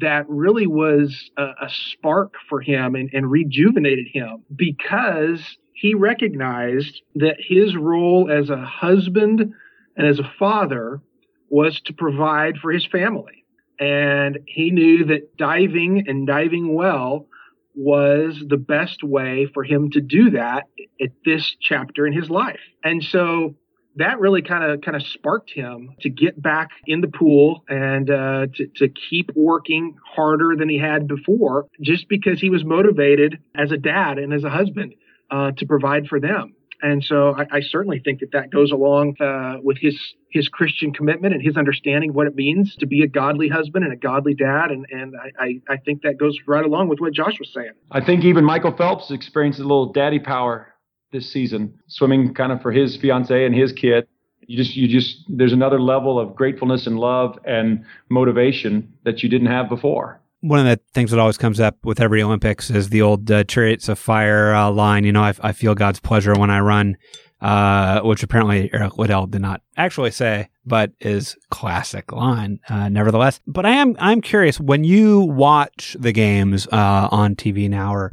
that 0.00 0.28
really 0.28 0.66
was 0.66 1.30
a, 1.36 1.42
a 1.42 1.70
spark 1.70 2.34
for 2.48 2.60
him 2.60 2.94
and, 2.94 3.10
and 3.12 3.30
rejuvenated 3.30 4.06
him 4.12 4.42
because 4.54 5.40
he 5.74 5.94
recognized 5.94 7.02
that 7.14 7.36
his 7.38 7.76
role 7.76 8.30
as 8.30 8.50
a 8.50 8.64
husband 8.64 9.52
and 9.96 10.06
as 10.06 10.18
a 10.18 10.32
father 10.38 11.00
was 11.48 11.80
to 11.82 11.92
provide 11.92 12.58
for 12.58 12.72
his 12.72 12.86
family. 12.86 13.44
And 13.78 14.38
he 14.46 14.70
knew 14.70 15.04
that 15.06 15.36
diving 15.36 16.04
and 16.08 16.26
diving 16.26 16.74
well 16.74 17.26
was 17.74 18.42
the 18.48 18.56
best 18.56 19.04
way 19.04 19.46
for 19.52 19.62
him 19.62 19.90
to 19.90 20.00
do 20.00 20.30
that 20.30 20.64
at 21.00 21.10
this 21.24 21.56
chapter 21.60 22.06
in 22.06 22.14
his 22.14 22.30
life. 22.30 22.60
And 22.82 23.04
so 23.04 23.54
that 23.96 24.20
really 24.20 24.42
kind 24.42 24.64
of 24.64 24.80
kind 24.82 24.96
of 24.96 25.02
sparked 25.02 25.50
him 25.50 25.94
to 26.00 26.10
get 26.10 26.40
back 26.40 26.70
in 26.86 27.00
the 27.00 27.08
pool 27.08 27.64
and 27.68 28.10
uh, 28.10 28.46
to, 28.54 28.66
to 28.76 28.88
keep 28.88 29.30
working 29.34 29.96
harder 30.04 30.54
than 30.56 30.68
he 30.68 30.78
had 30.78 31.08
before, 31.08 31.66
just 31.80 32.08
because 32.08 32.40
he 32.40 32.50
was 32.50 32.64
motivated 32.64 33.38
as 33.54 33.72
a 33.72 33.76
dad 33.76 34.18
and 34.18 34.32
as 34.32 34.44
a 34.44 34.50
husband 34.50 34.94
uh, 35.30 35.52
to 35.52 35.66
provide 35.66 36.06
for 36.06 36.20
them. 36.20 36.54
And 36.82 37.02
so 37.02 37.34
I, 37.34 37.46
I, 37.50 37.60
certainly 37.62 38.00
think 38.00 38.20
that 38.20 38.32
that 38.32 38.50
goes 38.50 38.70
along 38.70 39.16
uh, 39.18 39.56
with 39.62 39.78
his 39.78 39.98
his 40.30 40.48
Christian 40.48 40.92
commitment 40.92 41.32
and 41.32 41.42
his 41.42 41.56
understanding 41.56 42.10
of 42.10 42.16
what 42.16 42.26
it 42.26 42.34
means 42.34 42.76
to 42.76 42.86
be 42.86 43.02
a 43.02 43.06
godly 43.06 43.48
husband 43.48 43.84
and 43.84 43.94
a 43.94 43.96
godly 43.96 44.34
dad. 44.34 44.70
And 44.70 44.84
and 44.90 45.14
I, 45.40 45.60
I 45.68 45.78
think 45.78 46.02
that 46.02 46.18
goes 46.18 46.36
right 46.46 46.64
along 46.64 46.88
with 46.88 47.00
what 47.00 47.14
Josh 47.14 47.38
was 47.38 47.50
saying. 47.54 47.72
I 47.90 48.04
think 48.04 48.24
even 48.24 48.44
Michael 48.44 48.76
Phelps 48.76 49.10
experienced 49.10 49.58
a 49.58 49.62
little 49.62 49.90
daddy 49.92 50.18
power 50.18 50.74
this 51.12 51.30
season, 51.30 51.78
swimming 51.86 52.34
kind 52.34 52.52
of 52.52 52.62
for 52.62 52.72
his 52.72 52.96
fiance 52.96 53.44
and 53.44 53.54
his 53.54 53.72
kid. 53.72 54.06
You 54.46 54.56
just, 54.56 54.76
you 54.76 54.86
just, 54.86 55.24
there's 55.28 55.52
another 55.52 55.80
level 55.80 56.20
of 56.20 56.36
gratefulness 56.36 56.86
and 56.86 56.98
love 56.98 57.38
and 57.44 57.84
motivation 58.08 58.92
that 59.04 59.22
you 59.22 59.28
didn't 59.28 59.48
have 59.48 59.68
before. 59.68 60.20
One 60.40 60.60
of 60.60 60.66
the 60.66 60.80
things 60.92 61.10
that 61.10 61.18
always 61.18 61.38
comes 61.38 61.58
up 61.58 61.76
with 61.84 62.00
every 62.00 62.22
Olympics 62.22 62.70
is 62.70 62.90
the 62.90 63.02
old 63.02 63.30
uh, 63.30 63.44
chariots 63.44 63.88
of 63.88 63.98
fire 63.98 64.54
uh, 64.54 64.70
line. 64.70 65.04
You 65.04 65.12
know, 65.12 65.22
I, 65.22 65.34
I, 65.40 65.52
feel 65.52 65.74
God's 65.74 65.98
pleasure 65.98 66.34
when 66.34 66.50
I 66.50 66.60
run, 66.60 66.96
uh, 67.40 68.02
which 68.02 68.22
apparently 68.22 68.70
Eric 68.72 68.98
Liddell 68.98 69.26
did 69.26 69.40
not 69.40 69.62
actually 69.76 70.12
say, 70.12 70.48
but 70.64 70.92
is 71.00 71.36
classic 71.50 72.12
line, 72.12 72.60
uh, 72.68 72.88
nevertheless. 72.88 73.40
But 73.46 73.66
I 73.66 73.70
am, 73.70 73.96
I'm 73.98 74.20
curious 74.20 74.60
when 74.60 74.84
you 74.84 75.20
watch 75.20 75.96
the 75.98 76.12
games 76.12 76.68
uh, 76.70 77.08
on 77.10 77.34
TV 77.34 77.68
now 77.68 77.94
or 77.94 78.12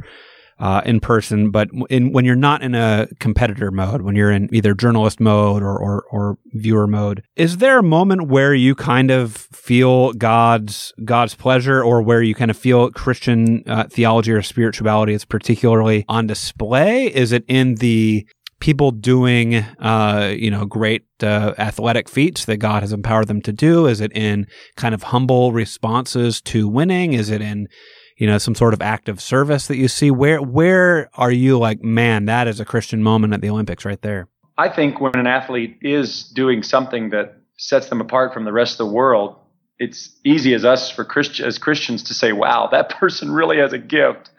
uh, 0.59 0.81
in 0.85 0.99
person, 0.99 1.51
but 1.51 1.69
in 1.89 2.11
when 2.11 2.25
you're 2.25 2.35
not 2.35 2.61
in 2.61 2.75
a 2.75 3.07
competitor 3.19 3.71
mode, 3.71 4.01
when 4.01 4.15
you're 4.15 4.31
in 4.31 4.49
either 4.53 4.73
journalist 4.73 5.19
mode 5.19 5.61
or, 5.61 5.77
or, 5.77 6.05
or 6.11 6.37
viewer 6.53 6.87
mode, 6.87 7.23
is 7.35 7.57
there 7.57 7.79
a 7.79 7.83
moment 7.83 8.27
where 8.27 8.53
you 8.53 8.75
kind 8.75 9.11
of 9.11 9.35
feel 9.35 10.13
God's 10.13 10.93
God's 11.03 11.35
pleasure, 11.35 11.83
or 11.83 12.01
where 12.01 12.21
you 12.21 12.35
kind 12.35 12.51
of 12.51 12.57
feel 12.57 12.91
Christian 12.91 13.63
uh, 13.67 13.85
theology 13.89 14.31
or 14.31 14.41
spirituality 14.41 15.13
is 15.13 15.25
particularly 15.25 16.05
on 16.07 16.27
display? 16.27 17.07
Is 17.07 17.31
it 17.31 17.43
in 17.47 17.75
the 17.75 18.25
people 18.59 18.91
doing, 18.91 19.55
uh, 19.55 20.33
you 20.37 20.49
know, 20.49 20.65
great 20.65 21.03
uh, 21.21 21.53
athletic 21.57 22.07
feats 22.07 22.45
that 22.45 22.57
God 22.57 22.81
has 22.81 22.93
empowered 22.93 23.27
them 23.27 23.41
to 23.41 23.51
do? 23.51 23.87
Is 23.87 23.99
it 23.99 24.13
in 24.15 24.47
kind 24.77 24.95
of 24.95 25.03
humble 25.03 25.51
responses 25.51 26.39
to 26.43 26.69
winning? 26.69 27.11
Is 27.11 27.29
it 27.29 27.41
in 27.41 27.67
you 28.17 28.27
know, 28.27 28.37
some 28.37 28.55
sort 28.55 28.73
of 28.73 28.81
act 28.81 29.09
of 29.09 29.21
service 29.21 29.67
that 29.67 29.77
you 29.77 29.87
see? 29.87 30.11
Where 30.11 30.41
where 30.41 31.09
are 31.15 31.31
you 31.31 31.57
like, 31.57 31.83
man, 31.83 32.25
that 32.25 32.47
is 32.47 32.59
a 32.59 32.65
Christian 32.65 33.03
moment 33.03 33.33
at 33.33 33.41
the 33.41 33.49
Olympics 33.49 33.85
right 33.85 34.01
there? 34.01 34.27
I 34.57 34.69
think 34.69 35.01
when 35.01 35.15
an 35.15 35.27
athlete 35.27 35.77
is 35.81 36.23
doing 36.29 36.63
something 36.63 37.09
that 37.09 37.37
sets 37.57 37.89
them 37.89 38.01
apart 38.01 38.33
from 38.33 38.45
the 38.45 38.53
rest 38.53 38.73
of 38.73 38.87
the 38.87 38.93
world, 38.93 39.35
it's 39.79 40.11
easy 40.23 40.53
as 40.53 40.63
us 40.63 40.91
for 40.91 41.03
Christ- 41.03 41.39
as 41.39 41.57
Christians 41.57 42.03
to 42.03 42.13
say, 42.13 42.31
"Wow, 42.33 42.69
that 42.71 42.89
person 42.99 43.31
really 43.31 43.57
has 43.57 43.73
a 43.73 43.79
gift." 43.79 44.29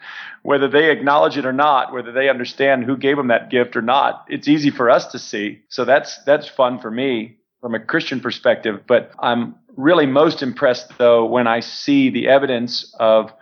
Whether 0.43 0.67
they 0.67 0.91
acknowledge 0.91 1.37
it 1.39 1.45
or 1.45 1.53
not, 1.53 1.91
whether 1.91 2.11
they 2.11 2.29
understand 2.29 2.83
who 2.83 2.95
gave 2.97 3.17
them 3.17 3.29
that 3.29 3.49
gift 3.49 3.75
or 3.75 3.81
not, 3.81 4.25
it's 4.29 4.47
easy 4.47 4.69
for 4.69 4.91
us 4.91 5.07
to 5.07 5.19
see. 5.19 5.61
So 5.69 5.85
that's 5.85 6.23
that's 6.23 6.47
fun 6.47 6.79
for 6.79 6.91
me 6.91 7.37
from 7.61 7.73
a 7.73 7.79
Christian 7.79 8.19
perspective. 8.19 8.81
But 8.85 9.11
I'm 9.17 9.55
really 9.75 10.05
most 10.05 10.43
impressed 10.43 10.97
though 10.97 11.25
when 11.25 11.47
I 11.47 11.59
see 11.61 12.09
the 12.11 12.27
evidence 12.27 12.95
of 12.99 13.33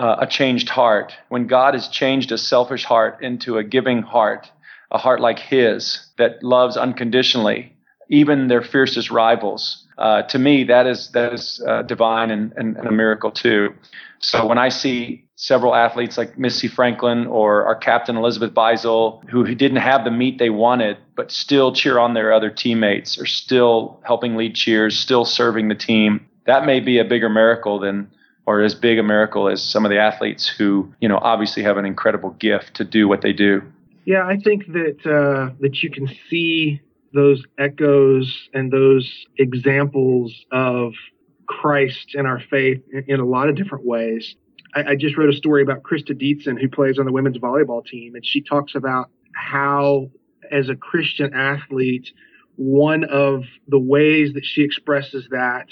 uh, 0.00 0.16
a 0.20 0.26
changed 0.26 0.70
heart, 0.70 1.12
when 1.28 1.46
God 1.46 1.74
has 1.74 1.86
changed 1.88 2.32
a 2.32 2.38
selfish 2.38 2.84
heart 2.84 3.22
into 3.22 3.58
a 3.58 3.64
giving 3.64 4.00
heart, 4.00 4.50
a 4.90 4.96
heart 4.96 5.20
like 5.20 5.38
His 5.38 6.06
that 6.16 6.42
loves 6.42 6.78
unconditionally, 6.78 7.76
even 8.08 8.48
their 8.48 8.62
fiercest 8.62 9.10
rivals. 9.10 9.86
Uh, 9.98 10.22
to 10.22 10.38
me, 10.38 10.64
that 10.64 10.86
is 10.86 11.10
that 11.10 11.34
is 11.34 11.62
uh, 11.68 11.82
divine 11.82 12.30
and, 12.30 12.52
and, 12.56 12.78
and, 12.78 12.88
a 12.88 12.90
miracle 12.90 13.30
too. 13.30 13.74
So 14.20 14.46
when 14.46 14.56
I 14.56 14.70
see 14.70 15.26
several 15.36 15.74
athletes 15.74 16.16
like 16.16 16.38
Missy 16.38 16.68
Franklin 16.68 17.26
or 17.26 17.66
our 17.66 17.76
captain 17.76 18.16
Elizabeth 18.16 18.54
Beisel, 18.54 19.22
who, 19.28 19.44
who 19.44 19.54
didn't 19.54 19.78
have 19.78 20.04
the 20.04 20.10
meet 20.10 20.38
they 20.38 20.50
wanted, 20.50 20.96
but 21.14 21.30
still 21.30 21.74
cheer 21.74 21.98
on 21.98 22.14
their 22.14 22.32
other 22.32 22.50
teammates, 22.50 23.20
or 23.20 23.26
still 23.26 24.00
helping 24.06 24.36
lead 24.36 24.54
cheers, 24.54 24.98
still 24.98 25.26
serving 25.26 25.68
the 25.68 25.74
team, 25.74 26.26
that 26.46 26.64
may 26.64 26.80
be 26.80 26.98
a 26.98 27.04
bigger 27.04 27.28
miracle 27.28 27.78
than 27.78 28.10
or 28.50 28.62
as 28.62 28.74
big 28.74 28.98
a 28.98 29.02
miracle 29.02 29.48
as 29.48 29.62
some 29.62 29.84
of 29.84 29.90
the 29.90 29.98
athletes 29.98 30.48
who, 30.48 30.92
you 31.00 31.08
know, 31.08 31.18
obviously 31.22 31.62
have 31.62 31.76
an 31.76 31.84
incredible 31.84 32.30
gift 32.30 32.74
to 32.74 32.84
do 32.84 33.06
what 33.06 33.22
they 33.22 33.32
do. 33.32 33.62
Yeah, 34.04 34.26
I 34.26 34.38
think 34.38 34.66
that 34.72 34.98
uh, 35.06 35.54
that 35.60 35.84
you 35.84 35.90
can 35.90 36.08
see 36.28 36.80
those 37.14 37.44
echoes 37.58 38.48
and 38.52 38.72
those 38.72 39.08
examples 39.38 40.34
of 40.50 40.94
Christ 41.46 42.14
and 42.14 42.26
our 42.26 42.40
faith 42.50 42.82
in, 42.92 43.04
in 43.06 43.20
a 43.20 43.24
lot 43.24 43.48
of 43.48 43.54
different 43.54 43.86
ways. 43.86 44.34
I, 44.74 44.82
I, 44.90 44.96
just 44.96 45.16
wrote 45.16 45.32
a 45.32 45.36
story 45.36 45.62
about 45.62 45.82
Christa 45.84 46.12
Dietzen, 46.20 46.60
who 46.60 46.68
plays 46.68 46.98
on 46.98 47.04
the 47.04 47.12
women's 47.12 47.38
volleyball 47.38 47.84
team, 47.84 48.16
and 48.16 48.26
she 48.26 48.40
talks 48.40 48.74
about 48.74 49.10
how, 49.32 50.10
as 50.50 50.68
a 50.68 50.74
Christian 50.74 51.34
athlete, 51.34 52.10
one 52.56 53.04
of 53.04 53.44
the 53.68 53.78
ways 53.78 54.32
that 54.34 54.44
she 54.44 54.62
expresses 54.62 55.28
that 55.30 55.66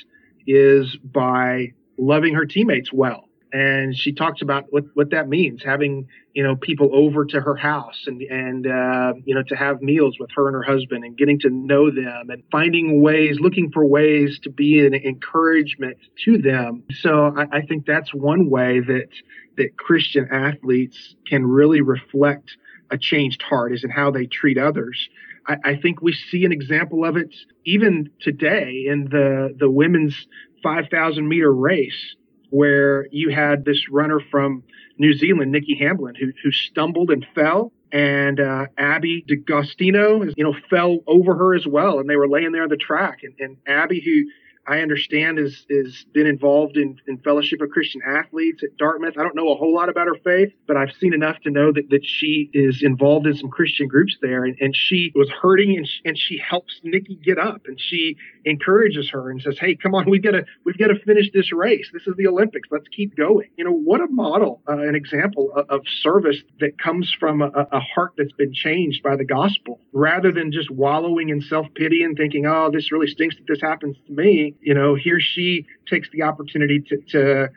is 0.47 0.97
by 0.97 1.73
loving 1.99 2.35
her 2.35 2.47
teammates 2.47 2.93
well. 2.93 3.25
And 3.51 3.97
she 3.97 4.13
talks 4.13 4.43
about 4.43 4.67
what, 4.71 4.85
what 4.93 5.11
that 5.11 5.29
means, 5.29 5.63
having, 5.65 6.07
you 6.35 6.43
know, 6.43 6.55
people 6.55 6.91
over 6.93 7.25
to 7.25 7.41
her 7.41 7.57
house 7.57 8.05
and, 8.07 8.21
and, 8.21 8.67
uh, 8.67 9.15
you 9.25 9.35
know, 9.35 9.43
to 9.45 9.57
have 9.57 9.81
meals 9.81 10.17
with 10.21 10.31
her 10.37 10.49
and 10.49 10.55
her 10.55 10.63
husband 10.63 11.03
and 11.03 11.17
getting 11.17 11.39
to 11.41 11.49
know 11.49 11.91
them 11.91 12.29
and 12.29 12.43
finding 12.53 13.01
ways, 13.01 13.39
looking 13.41 13.71
for 13.73 13.87
ways 13.87 14.39
to 14.43 14.51
be 14.51 14.87
an 14.87 14.93
encouragement 14.95 15.97
to 16.27 16.37
them. 16.37 16.83
So 16.93 17.35
I, 17.35 17.59
I 17.59 17.63
think 17.63 17.87
that's 17.87 18.13
one 18.13 18.51
way 18.51 18.81
that, 18.81 19.09
that 19.57 19.79
Christian 19.79 20.29
athletes 20.31 21.17
can 21.27 21.47
really 21.47 21.81
reflect 21.81 22.51
a 22.91 22.99
changed 22.99 23.43
heart 23.43 23.73
is 23.73 23.85
in 23.85 23.91
how 23.91 24.11
they 24.11 24.27
treat 24.27 24.59
others. 24.59 25.09
I, 25.47 25.57
I, 25.65 25.77
think 25.77 26.01
we 26.01 26.13
see 26.13 26.45
an 26.45 26.53
example 26.53 27.05
of 27.05 27.17
it 27.17 27.35
even 27.65 28.11
today 28.21 28.85
in 28.87 29.05
the 29.11 29.55
the 29.59 29.71
women's 29.71 30.27
5,000 30.63 31.29
meter 31.29 31.53
race 31.53 32.17
where 32.51 33.07
you 33.11 33.31
had 33.31 33.65
this 33.65 33.89
runner 33.91 34.21
from 34.31 34.63
New 34.99 35.13
Zealand, 35.15 35.53
Nikki 35.53 35.77
Hamblin, 35.79 36.15
who, 36.15 36.33
who 36.43 36.51
stumbled 36.51 37.11
and 37.11 37.27
fell. 37.35 37.73
And 37.93 38.39
uh, 38.41 38.67
Abbey 38.77 39.25
D'Agostino, 39.27 40.25
you 40.37 40.45
know, 40.45 40.55
fell 40.69 40.99
over 41.07 41.35
her 41.35 41.55
as 41.55 41.67
well. 41.67 42.01
And 42.01 42.09
they 42.09 42.17
were 42.17 42.29
laying 42.29 42.53
there 42.53 42.63
on 42.63 42.69
the 42.69 42.77
track. 42.77 43.21
And, 43.23 43.35
and 43.39 43.57
Abby, 43.67 44.01
who 44.01 44.31
I 44.69 44.81
understand 44.81 45.39
is 45.39 45.65
is 45.71 46.05
been 46.13 46.27
involved 46.27 46.77
in, 46.77 47.01
in 47.07 47.19
Fellowship 47.19 47.63
of 47.63 47.71
Christian 47.71 48.03
Athletes 48.07 48.63
at 48.63 48.77
Dartmouth. 48.77 49.15
I 49.19 49.23
don't 49.23 49.35
know 49.35 49.51
a 49.51 49.57
whole 49.57 49.75
lot 49.75 49.89
about 49.89 50.07
her 50.07 50.17
faith, 50.23 50.53
but 50.67 50.77
I've 50.77 50.93
seen 51.01 51.15
enough 51.15 51.37
to 51.45 51.51
know 51.51 51.73
that, 51.73 51.89
that 51.89 52.05
she 52.05 52.51
is 52.53 52.83
involved 52.83 53.27
in 53.27 53.35
some 53.35 53.49
Christian 53.49 53.89
groups 53.89 54.17
there. 54.21 54.45
And, 54.45 54.57
and 54.61 54.77
she 54.77 55.11
was 55.15 55.31
hurting 55.31 55.77
and 55.77 55.87
she, 55.87 56.01
and 56.05 56.19
she 56.19 56.39
helps 56.39 56.81
Nikki 56.85 57.19
get 57.25 57.39
up 57.39 57.63
and 57.67 57.81
she 57.81 58.17
encourages 58.45 59.09
her 59.11 59.31
and 59.31 59.41
says, 59.41 59.57
Hey, 59.59 59.75
come 59.75 59.95
on, 59.95 60.09
we've 60.11 60.23
got 60.23 60.33
to 60.33 60.45
we've 60.65 60.79
got 60.79 60.89
to 60.89 60.99
finish 61.01 61.31
this 61.33 61.51
race. 61.53 61.89
This 61.93 62.07
is 62.07 62.15
the 62.19 62.27
Olympics. 62.27 62.69
Let's 62.71 62.89
keep 62.89 63.17
going. 63.17 63.49
You 63.57 63.65
know, 63.65 63.73
what 63.73 64.03
a 64.03 64.07
model, 64.09 64.63
uh, 64.69 64.79
an 64.79 64.95
example 64.95 65.51
of, 65.57 65.69
of, 65.71 65.81
service 66.03 66.37
that 66.61 66.79
comes 66.79 67.15
from 67.19 67.41
a, 67.41 67.49
a 67.73 67.81
heart 67.81 68.13
that's 68.19 68.33
been 68.33 68.53
changed 68.53 69.03
by 69.03 69.17
the 69.17 69.25
gospel 69.25 69.81
rather 69.93 70.31
than 70.31 70.53
just 70.53 70.71
wallowing 70.71 71.31
in 71.31 71.41
self 71.41 71.67
pity 71.75 72.03
and 72.03 72.17
thinking, 72.17 72.45
Oh, 72.47 72.71
this 72.71 72.93
really 72.93 73.07
stinks 73.07 73.37
that 73.37 73.47
this 73.47 73.63
happens 73.63 73.97
to 74.07 74.13
me 74.13 74.55
you 74.61 74.75
know, 74.75 74.95
he 74.95 75.13
or 75.13 75.21
she 75.21 75.67
takes 75.87 76.09
the 76.11 76.23
opportunity 76.23 76.81
to, 76.81 76.97
to 77.13 77.49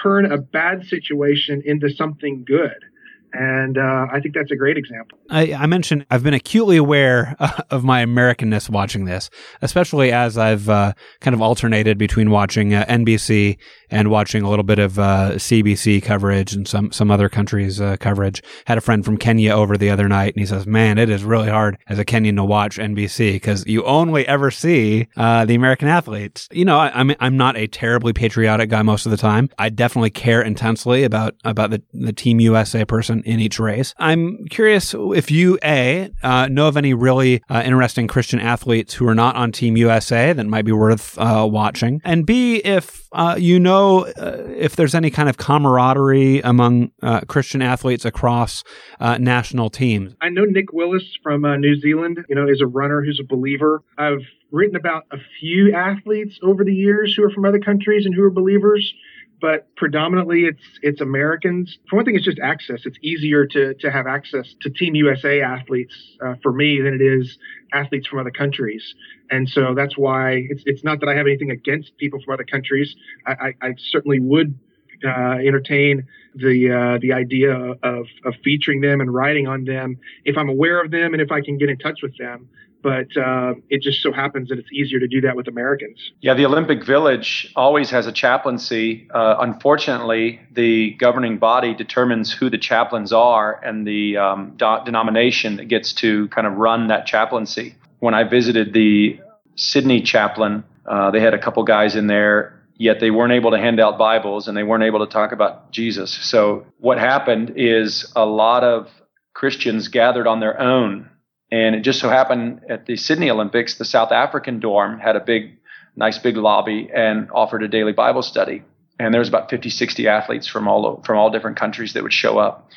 turn 0.00 0.30
a 0.30 0.38
bad 0.38 0.84
situation 0.86 1.62
into 1.64 1.90
something 1.90 2.44
good. 2.44 2.84
And 3.32 3.76
uh, 3.76 4.06
I 4.10 4.20
think 4.20 4.34
that's 4.34 4.50
a 4.50 4.56
great 4.56 4.78
example. 4.78 5.18
I, 5.28 5.52
I, 5.52 5.66
mentioned 5.66 6.06
I've 6.10 6.22
been 6.22 6.34
acutely 6.34 6.76
aware 6.76 7.36
of 7.70 7.84
my 7.84 8.04
Americanness 8.04 8.70
watching 8.70 9.04
this, 9.04 9.28
especially 9.60 10.12
as 10.12 10.38
I've 10.38 10.68
uh, 10.68 10.94
kind 11.20 11.34
of 11.34 11.42
alternated 11.42 11.98
between 11.98 12.30
watching 12.30 12.72
uh, 12.72 12.86
NBC 12.88 13.58
and 13.90 14.10
watching 14.10 14.42
a 14.42 14.50
little 14.50 14.64
bit 14.64 14.78
of 14.78 14.98
uh, 14.98 15.32
CBC 15.32 16.02
coverage 16.02 16.54
and 16.54 16.66
some 16.66 16.90
some 16.92 17.10
other 17.10 17.28
countries' 17.28 17.80
uh, 17.80 17.96
coverage. 17.98 18.42
Had 18.66 18.78
a 18.78 18.80
friend 18.80 19.04
from 19.04 19.18
Kenya 19.18 19.52
over 19.52 19.76
the 19.76 19.90
other 19.90 20.08
night, 20.08 20.34
and 20.34 20.40
he 20.40 20.46
says, 20.46 20.66
"Man, 20.66 20.98
it 20.98 21.10
is 21.10 21.22
really 21.24 21.50
hard 21.50 21.76
as 21.88 21.98
a 21.98 22.04
Kenyan 22.04 22.36
to 22.36 22.44
watch 22.44 22.78
NBC 22.78 23.34
because 23.34 23.66
you 23.66 23.84
only 23.84 24.26
ever 24.26 24.50
see 24.50 25.08
uh, 25.16 25.44
the 25.44 25.54
American 25.54 25.88
athletes." 25.88 26.48
You 26.50 26.64
know, 26.64 26.78
I, 26.78 26.90
I'm 26.94 27.14
I'm 27.20 27.36
not 27.36 27.56
a 27.56 27.66
terribly 27.66 28.12
patriotic 28.12 28.70
guy 28.70 28.82
most 28.82 29.06
of 29.06 29.10
the 29.10 29.18
time. 29.18 29.50
I 29.58 29.68
definitely 29.68 30.10
care 30.10 30.40
intensely 30.40 31.04
about 31.04 31.34
about 31.44 31.70
the 31.70 31.82
the 31.92 32.12
Team 32.12 32.40
USA 32.40 32.84
person 32.84 33.17
in 33.24 33.40
each 33.40 33.58
race. 33.58 33.94
I'm 33.98 34.46
curious 34.48 34.94
if 34.94 35.30
you, 35.30 35.58
A, 35.64 36.10
uh, 36.22 36.48
know 36.48 36.68
of 36.68 36.76
any 36.76 36.94
really 36.94 37.42
uh, 37.48 37.62
interesting 37.64 38.06
Christian 38.08 38.40
athletes 38.40 38.94
who 38.94 39.06
are 39.08 39.14
not 39.14 39.36
on 39.36 39.52
Team 39.52 39.76
USA 39.76 40.32
that 40.32 40.46
might 40.46 40.64
be 40.64 40.72
worth 40.72 41.18
uh, 41.18 41.46
watching, 41.50 42.00
and 42.04 42.26
B, 42.26 42.56
if 42.56 43.08
uh, 43.12 43.36
you 43.38 43.58
know 43.58 44.06
uh, 44.06 44.44
if 44.56 44.76
there's 44.76 44.94
any 44.94 45.10
kind 45.10 45.28
of 45.28 45.36
camaraderie 45.36 46.40
among 46.40 46.90
uh, 47.02 47.20
Christian 47.22 47.62
athletes 47.62 48.04
across 48.04 48.64
national 49.00 49.70
teams. 49.70 50.14
I 50.20 50.28
know 50.28 50.44
Nick 50.44 50.72
Willis 50.72 51.16
from 51.22 51.42
New 51.60 51.80
Zealand, 51.80 52.18
you 52.28 52.34
know, 52.34 52.48
is 52.48 52.60
a 52.60 52.66
runner 52.66 53.02
who's 53.02 53.20
a 53.20 53.26
believer. 53.26 53.82
I've 53.96 54.22
written 54.50 54.76
about 54.76 55.04
a 55.10 55.18
few 55.40 55.74
athletes 55.74 56.38
over 56.42 56.64
the 56.64 56.74
years 56.74 57.14
who 57.14 57.22
are 57.22 57.30
from 57.30 57.44
other 57.44 57.58
countries 57.58 58.06
and 58.06 58.14
who 58.14 58.22
are 58.22 58.30
believers 58.30 58.94
but 59.40 59.74
predominantly 59.76 60.44
it's 60.44 60.62
it's 60.82 61.00
Americans. 61.00 61.78
For 61.88 61.96
one 61.96 62.04
thing, 62.04 62.16
it's 62.16 62.24
just 62.24 62.38
access. 62.40 62.82
It's 62.84 62.98
easier 63.02 63.46
to 63.46 63.74
to 63.74 63.90
have 63.90 64.06
access 64.06 64.54
to 64.62 64.70
Team 64.70 64.94
USA 64.94 65.40
athletes 65.40 65.94
uh, 66.24 66.34
for 66.42 66.52
me 66.52 66.80
than 66.80 66.94
it 66.94 67.02
is 67.02 67.38
athletes 67.72 68.06
from 68.06 68.18
other 68.18 68.30
countries, 68.30 68.94
and 69.30 69.48
so 69.48 69.74
that's 69.74 69.96
why 69.96 70.46
it's 70.48 70.62
it's 70.66 70.84
not 70.84 71.00
that 71.00 71.08
I 71.08 71.14
have 71.14 71.26
anything 71.26 71.50
against 71.50 71.96
people 71.98 72.20
from 72.24 72.34
other 72.34 72.44
countries. 72.44 72.94
I, 73.26 73.32
I, 73.32 73.66
I 73.68 73.74
certainly 73.78 74.20
would 74.20 74.58
uh, 75.04 75.38
entertain 75.44 76.06
the 76.34 76.70
uh, 76.70 76.98
the 77.00 77.12
idea 77.12 77.52
of 77.54 78.06
of 78.24 78.34
featuring 78.42 78.80
them 78.80 79.00
and 79.00 79.12
writing 79.12 79.46
on 79.46 79.64
them 79.64 79.98
if 80.24 80.36
I'm 80.36 80.48
aware 80.48 80.82
of 80.82 80.90
them 80.90 81.12
and 81.14 81.22
if 81.22 81.30
I 81.30 81.40
can 81.40 81.58
get 81.58 81.68
in 81.68 81.78
touch 81.78 82.00
with 82.02 82.16
them 82.18 82.48
but 82.82 83.16
uh, 83.16 83.54
it 83.68 83.82
just 83.82 84.02
so 84.02 84.12
happens 84.12 84.48
that 84.48 84.58
it's 84.58 84.72
easier 84.72 85.00
to 85.00 85.08
do 85.08 85.20
that 85.22 85.36
with 85.36 85.48
Americans. 85.48 86.12
Yeah, 86.20 86.34
the 86.34 86.46
Olympic 86.46 86.84
Village 86.84 87.52
always 87.56 87.90
has 87.90 88.06
a 88.06 88.12
chaplaincy. 88.12 89.08
Uh, 89.12 89.36
unfortunately, 89.40 90.40
the 90.52 90.92
governing 90.92 91.38
body 91.38 91.74
determines 91.74 92.32
who 92.32 92.50
the 92.50 92.58
chaplains 92.58 93.12
are 93.12 93.62
and 93.64 93.86
the 93.86 94.16
um, 94.16 94.54
do- 94.56 94.78
denomination 94.84 95.56
that 95.56 95.66
gets 95.68 95.92
to 95.94 96.28
kind 96.28 96.46
of 96.46 96.54
run 96.54 96.88
that 96.88 97.06
chaplaincy. 97.06 97.74
When 97.98 98.14
I 98.14 98.24
visited 98.24 98.72
the 98.72 99.20
Sydney 99.56 100.02
chaplain, 100.02 100.64
uh, 100.86 101.10
they 101.10 101.20
had 101.20 101.34
a 101.34 101.38
couple 101.38 101.62
guys 101.64 101.96
in 101.96 102.06
there. 102.06 102.54
Yet 102.80 103.00
they 103.00 103.10
weren't 103.10 103.32
able 103.32 103.50
to 103.50 103.58
hand 103.58 103.80
out 103.80 103.98
Bibles 103.98 104.46
and 104.46 104.56
they 104.56 104.62
weren't 104.62 104.84
able 104.84 105.04
to 105.04 105.12
talk 105.12 105.32
about 105.32 105.72
Jesus. 105.72 106.12
So, 106.12 106.64
what 106.78 106.96
happened 106.96 107.54
is 107.56 108.12
a 108.14 108.24
lot 108.24 108.62
of 108.62 108.88
Christians 109.34 109.88
gathered 109.88 110.28
on 110.28 110.38
their 110.38 110.60
own 110.60 111.10
and 111.50 111.74
it 111.74 111.80
just 111.80 112.00
so 112.00 112.08
happened 112.08 112.60
at 112.68 112.86
the 112.86 112.96
Sydney 112.96 113.30
Olympics, 113.30 113.76
the 113.76 113.84
South 113.84 114.12
African 114.12 114.60
dorm 114.60 114.98
had 114.98 115.16
a 115.16 115.20
big, 115.20 115.56
nice 115.96 116.18
big 116.18 116.36
lobby 116.36 116.90
and 116.94 117.30
offered 117.30 117.62
a 117.62 117.68
daily 117.68 117.92
Bible 117.92 118.22
study. 118.22 118.62
And 118.98 119.14
there 119.14 119.20
was 119.20 119.28
about 119.28 119.48
50, 119.48 119.70
60 119.70 120.08
athletes 120.08 120.46
from 120.46 120.68
all 120.68 121.02
from 121.04 121.16
all 121.18 121.30
different 121.30 121.56
countries 121.56 121.92
that 121.92 122.02
would 122.02 122.12
show 122.12 122.38
up 122.38 122.68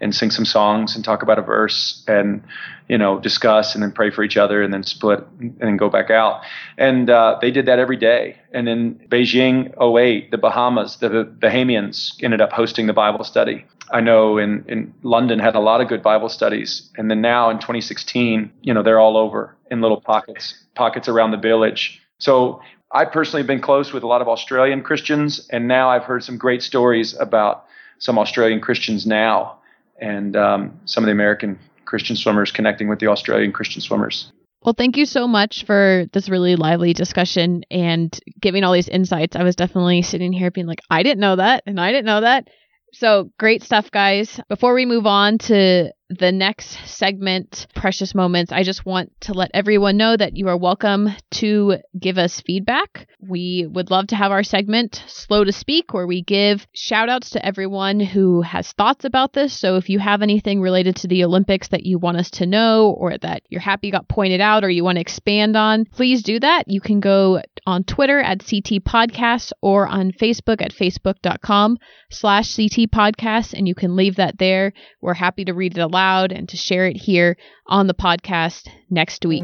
and 0.00 0.14
sing 0.14 0.30
some 0.30 0.44
songs 0.44 0.94
and 0.94 1.04
talk 1.04 1.22
about 1.22 1.38
a 1.38 1.42
verse 1.42 2.04
and 2.06 2.42
you 2.88 2.98
know 2.98 3.18
discuss 3.18 3.74
and 3.74 3.82
then 3.82 3.90
pray 3.90 4.10
for 4.10 4.22
each 4.22 4.36
other 4.36 4.62
and 4.62 4.72
then 4.72 4.82
split 4.82 5.24
and 5.40 5.56
then 5.58 5.76
go 5.76 5.88
back 5.88 6.10
out. 6.10 6.42
And 6.76 7.08
uh, 7.08 7.38
they 7.40 7.50
did 7.50 7.66
that 7.66 7.78
every 7.78 7.96
day. 7.96 8.38
And 8.52 8.68
in 8.68 8.94
beijing 9.08 9.72
08 9.80 10.30
the 10.30 10.38
bahamas 10.38 10.96
the 10.96 11.08
bahamians 11.38 12.22
ended 12.22 12.40
up 12.40 12.52
hosting 12.52 12.86
the 12.86 12.92
bible 12.92 13.24
study 13.24 13.64
I 13.90 14.00
know 14.00 14.38
in, 14.38 14.64
in 14.68 14.94
London 15.02 15.38
had 15.38 15.54
a 15.54 15.60
lot 15.60 15.80
of 15.80 15.88
good 15.88 16.02
Bible 16.02 16.28
studies. 16.28 16.90
And 16.96 17.10
then 17.10 17.20
now 17.20 17.50
in 17.50 17.56
2016, 17.58 18.50
you 18.62 18.74
know, 18.74 18.82
they're 18.82 19.00
all 19.00 19.16
over 19.16 19.56
in 19.70 19.80
little 19.80 20.00
pockets, 20.00 20.64
pockets 20.74 21.08
around 21.08 21.30
the 21.30 21.38
village. 21.38 22.00
So 22.18 22.60
I 22.92 23.04
personally 23.04 23.42
have 23.42 23.46
been 23.46 23.60
close 23.60 23.92
with 23.92 24.02
a 24.02 24.06
lot 24.06 24.22
of 24.22 24.28
Australian 24.28 24.82
Christians. 24.82 25.46
And 25.50 25.68
now 25.68 25.88
I've 25.90 26.04
heard 26.04 26.24
some 26.24 26.38
great 26.38 26.62
stories 26.62 27.14
about 27.18 27.64
some 27.98 28.18
Australian 28.18 28.60
Christians 28.60 29.06
now 29.06 29.58
and 30.00 30.36
um, 30.36 30.80
some 30.84 31.04
of 31.04 31.06
the 31.06 31.12
American 31.12 31.58
Christian 31.84 32.16
swimmers 32.16 32.52
connecting 32.52 32.88
with 32.88 33.00
the 33.00 33.08
Australian 33.08 33.52
Christian 33.52 33.80
swimmers. 33.80 34.32
Well, 34.62 34.74
thank 34.76 34.96
you 34.96 35.06
so 35.06 35.28
much 35.28 35.64
for 35.64 36.06
this 36.12 36.28
really 36.28 36.56
lively 36.56 36.92
discussion 36.92 37.64
and 37.70 38.18
giving 38.40 38.64
all 38.64 38.72
these 38.72 38.88
insights. 38.88 39.36
I 39.36 39.44
was 39.44 39.56
definitely 39.56 40.02
sitting 40.02 40.32
here 40.32 40.50
being 40.50 40.66
like, 40.66 40.80
I 40.90 41.02
didn't 41.02 41.20
know 41.20 41.36
that, 41.36 41.62
and 41.64 41.80
I 41.80 41.92
didn't 41.92 42.06
know 42.06 42.20
that. 42.22 42.48
So 42.92 43.30
great 43.38 43.62
stuff, 43.62 43.90
guys. 43.90 44.40
Before 44.48 44.74
we 44.74 44.86
move 44.86 45.06
on 45.06 45.38
to 45.38 45.92
the 46.10 46.32
next 46.32 46.78
segment, 46.86 47.66
Precious 47.74 48.14
Moments, 48.14 48.50
I 48.50 48.62
just 48.62 48.86
want 48.86 49.12
to 49.22 49.34
let 49.34 49.50
everyone 49.52 49.98
know 49.98 50.16
that 50.16 50.36
you 50.36 50.48
are 50.48 50.56
welcome 50.56 51.10
to 51.32 51.76
give 51.98 52.16
us 52.16 52.40
feedback. 52.40 53.06
We 53.20 53.66
would 53.70 53.90
love 53.90 54.06
to 54.08 54.16
have 54.16 54.32
our 54.32 54.42
segment, 54.42 55.02
Slow 55.06 55.44
to 55.44 55.52
Speak, 55.52 55.92
where 55.92 56.06
we 56.06 56.22
give 56.22 56.66
shout 56.72 57.10
outs 57.10 57.30
to 57.30 57.44
everyone 57.44 58.00
who 58.00 58.40
has 58.40 58.72
thoughts 58.72 59.04
about 59.04 59.34
this. 59.34 59.58
So 59.58 59.76
if 59.76 59.90
you 59.90 59.98
have 59.98 60.22
anything 60.22 60.62
related 60.62 60.96
to 60.96 61.08
the 61.08 61.24
Olympics 61.24 61.68
that 61.68 61.84
you 61.84 61.98
want 61.98 62.16
us 62.16 62.30
to 62.32 62.46
know, 62.46 62.90
or 62.92 63.18
that 63.18 63.42
you're 63.50 63.60
happy 63.60 63.90
got 63.90 64.08
pointed 64.08 64.40
out, 64.40 64.64
or 64.64 64.70
you 64.70 64.84
want 64.84 64.96
to 64.96 65.02
expand 65.02 65.56
on, 65.56 65.84
please 65.84 66.22
do 66.22 66.40
that. 66.40 66.64
You 66.68 66.80
can 66.80 67.00
go 67.00 67.42
on 67.66 67.84
Twitter 67.84 68.18
at 68.18 68.38
CT 68.38 68.82
Podcasts 68.82 69.52
or 69.60 69.86
on 69.86 70.12
Facebook 70.12 70.62
at 70.62 70.72
facebook.com 70.72 71.76
slash 72.10 72.56
CT 72.56 72.90
Podcasts, 72.90 73.52
and 73.52 73.68
you 73.68 73.74
can 73.74 73.94
leave 73.94 74.16
that 74.16 74.38
there. 74.38 74.72
We're 75.02 75.12
happy 75.12 75.44
to 75.44 75.52
read 75.52 75.76
it 75.76 75.82
aloud 75.82 75.97
loud 75.98 76.30
and 76.30 76.48
to 76.48 76.56
share 76.56 76.86
it 76.86 76.96
here 76.96 77.36
on 77.66 77.88
the 77.88 77.94
podcast 77.94 78.68
next 78.88 79.26
week. 79.26 79.42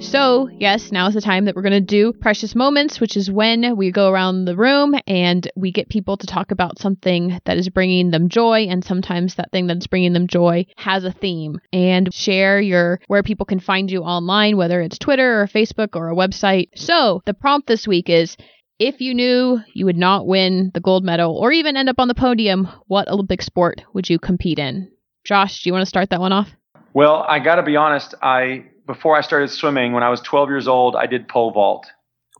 So, 0.00 0.50
yes, 0.58 0.90
now 0.90 1.06
is 1.06 1.14
the 1.14 1.20
time 1.20 1.44
that 1.44 1.54
we're 1.54 1.62
going 1.62 1.72
to 1.72 1.80
do 1.80 2.12
Precious 2.12 2.56
Moments, 2.56 3.00
which 3.00 3.16
is 3.16 3.30
when 3.30 3.76
we 3.76 3.92
go 3.92 4.10
around 4.10 4.44
the 4.44 4.56
room 4.56 4.96
and 5.06 5.48
we 5.54 5.70
get 5.70 5.88
people 5.88 6.16
to 6.16 6.26
talk 6.26 6.50
about 6.50 6.80
something 6.80 7.40
that 7.44 7.56
is 7.56 7.68
bringing 7.68 8.10
them 8.10 8.28
joy. 8.28 8.66
And 8.68 8.84
sometimes 8.84 9.36
that 9.36 9.52
thing 9.52 9.68
that's 9.68 9.86
bringing 9.86 10.12
them 10.12 10.26
joy 10.26 10.66
has 10.76 11.04
a 11.04 11.12
theme. 11.12 11.60
And 11.72 12.12
share 12.12 12.60
your 12.60 13.00
where 13.06 13.22
people 13.22 13.46
can 13.46 13.60
find 13.60 13.88
you 13.88 14.02
online, 14.02 14.56
whether 14.56 14.80
it's 14.80 14.98
Twitter 14.98 15.40
or 15.40 15.46
Facebook 15.46 15.94
or 15.94 16.10
a 16.10 16.16
website. 16.16 16.70
So, 16.74 17.22
the 17.24 17.34
prompt 17.34 17.68
this 17.68 17.86
week 17.86 18.10
is 18.10 18.36
if 18.78 19.00
you 19.00 19.14
knew 19.14 19.60
you 19.72 19.84
would 19.84 19.96
not 19.96 20.26
win 20.26 20.70
the 20.74 20.80
gold 20.80 21.04
medal 21.04 21.36
or 21.36 21.52
even 21.52 21.76
end 21.76 21.88
up 21.88 21.98
on 21.98 22.08
the 22.08 22.14
podium, 22.14 22.68
what 22.86 23.08
Olympic 23.08 23.42
sport 23.42 23.82
would 23.92 24.10
you 24.10 24.18
compete 24.18 24.58
in? 24.58 24.90
Josh, 25.24 25.62
do 25.62 25.68
you 25.68 25.72
want 25.72 25.82
to 25.82 25.88
start 25.88 26.10
that 26.10 26.20
one 26.20 26.32
off? 26.32 26.50
Well, 26.92 27.24
I 27.28 27.38
got 27.38 27.56
to 27.56 27.62
be 27.62 27.76
honest. 27.76 28.14
I 28.22 28.66
before 28.86 29.16
I 29.16 29.22
started 29.22 29.48
swimming, 29.48 29.92
when 29.92 30.02
I 30.02 30.10
was 30.10 30.20
12 30.20 30.50
years 30.50 30.68
old, 30.68 30.94
I 30.94 31.06
did 31.06 31.26
pole 31.26 31.50
vault. 31.50 31.86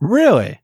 Really? 0.00 0.60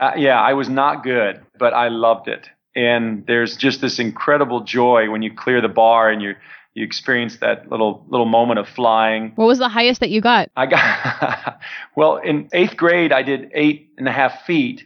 Uh, 0.00 0.12
yeah, 0.16 0.40
I 0.40 0.54
was 0.54 0.68
not 0.68 1.04
good, 1.04 1.40
but 1.58 1.72
I 1.72 1.88
loved 1.88 2.26
it. 2.26 2.48
And 2.74 3.24
there's 3.26 3.56
just 3.56 3.80
this 3.80 3.98
incredible 3.98 4.60
joy 4.60 5.10
when 5.10 5.22
you 5.22 5.32
clear 5.32 5.60
the 5.60 5.68
bar 5.68 6.10
and 6.10 6.22
you 6.22 6.34
you 6.72 6.84
experience 6.84 7.38
that 7.38 7.68
little 7.68 8.06
little 8.08 8.26
moment 8.26 8.60
of 8.60 8.68
flying. 8.68 9.32
What 9.34 9.46
was 9.46 9.58
the 9.58 9.68
highest 9.68 10.00
that 10.00 10.10
you 10.10 10.20
got? 10.20 10.50
I 10.56 10.66
got 10.66 11.60
well 11.96 12.16
in 12.16 12.48
eighth 12.52 12.76
grade. 12.76 13.12
I 13.12 13.22
did 13.22 13.50
eight 13.54 13.90
and 13.98 14.08
a 14.08 14.12
half 14.12 14.42
feet, 14.42 14.84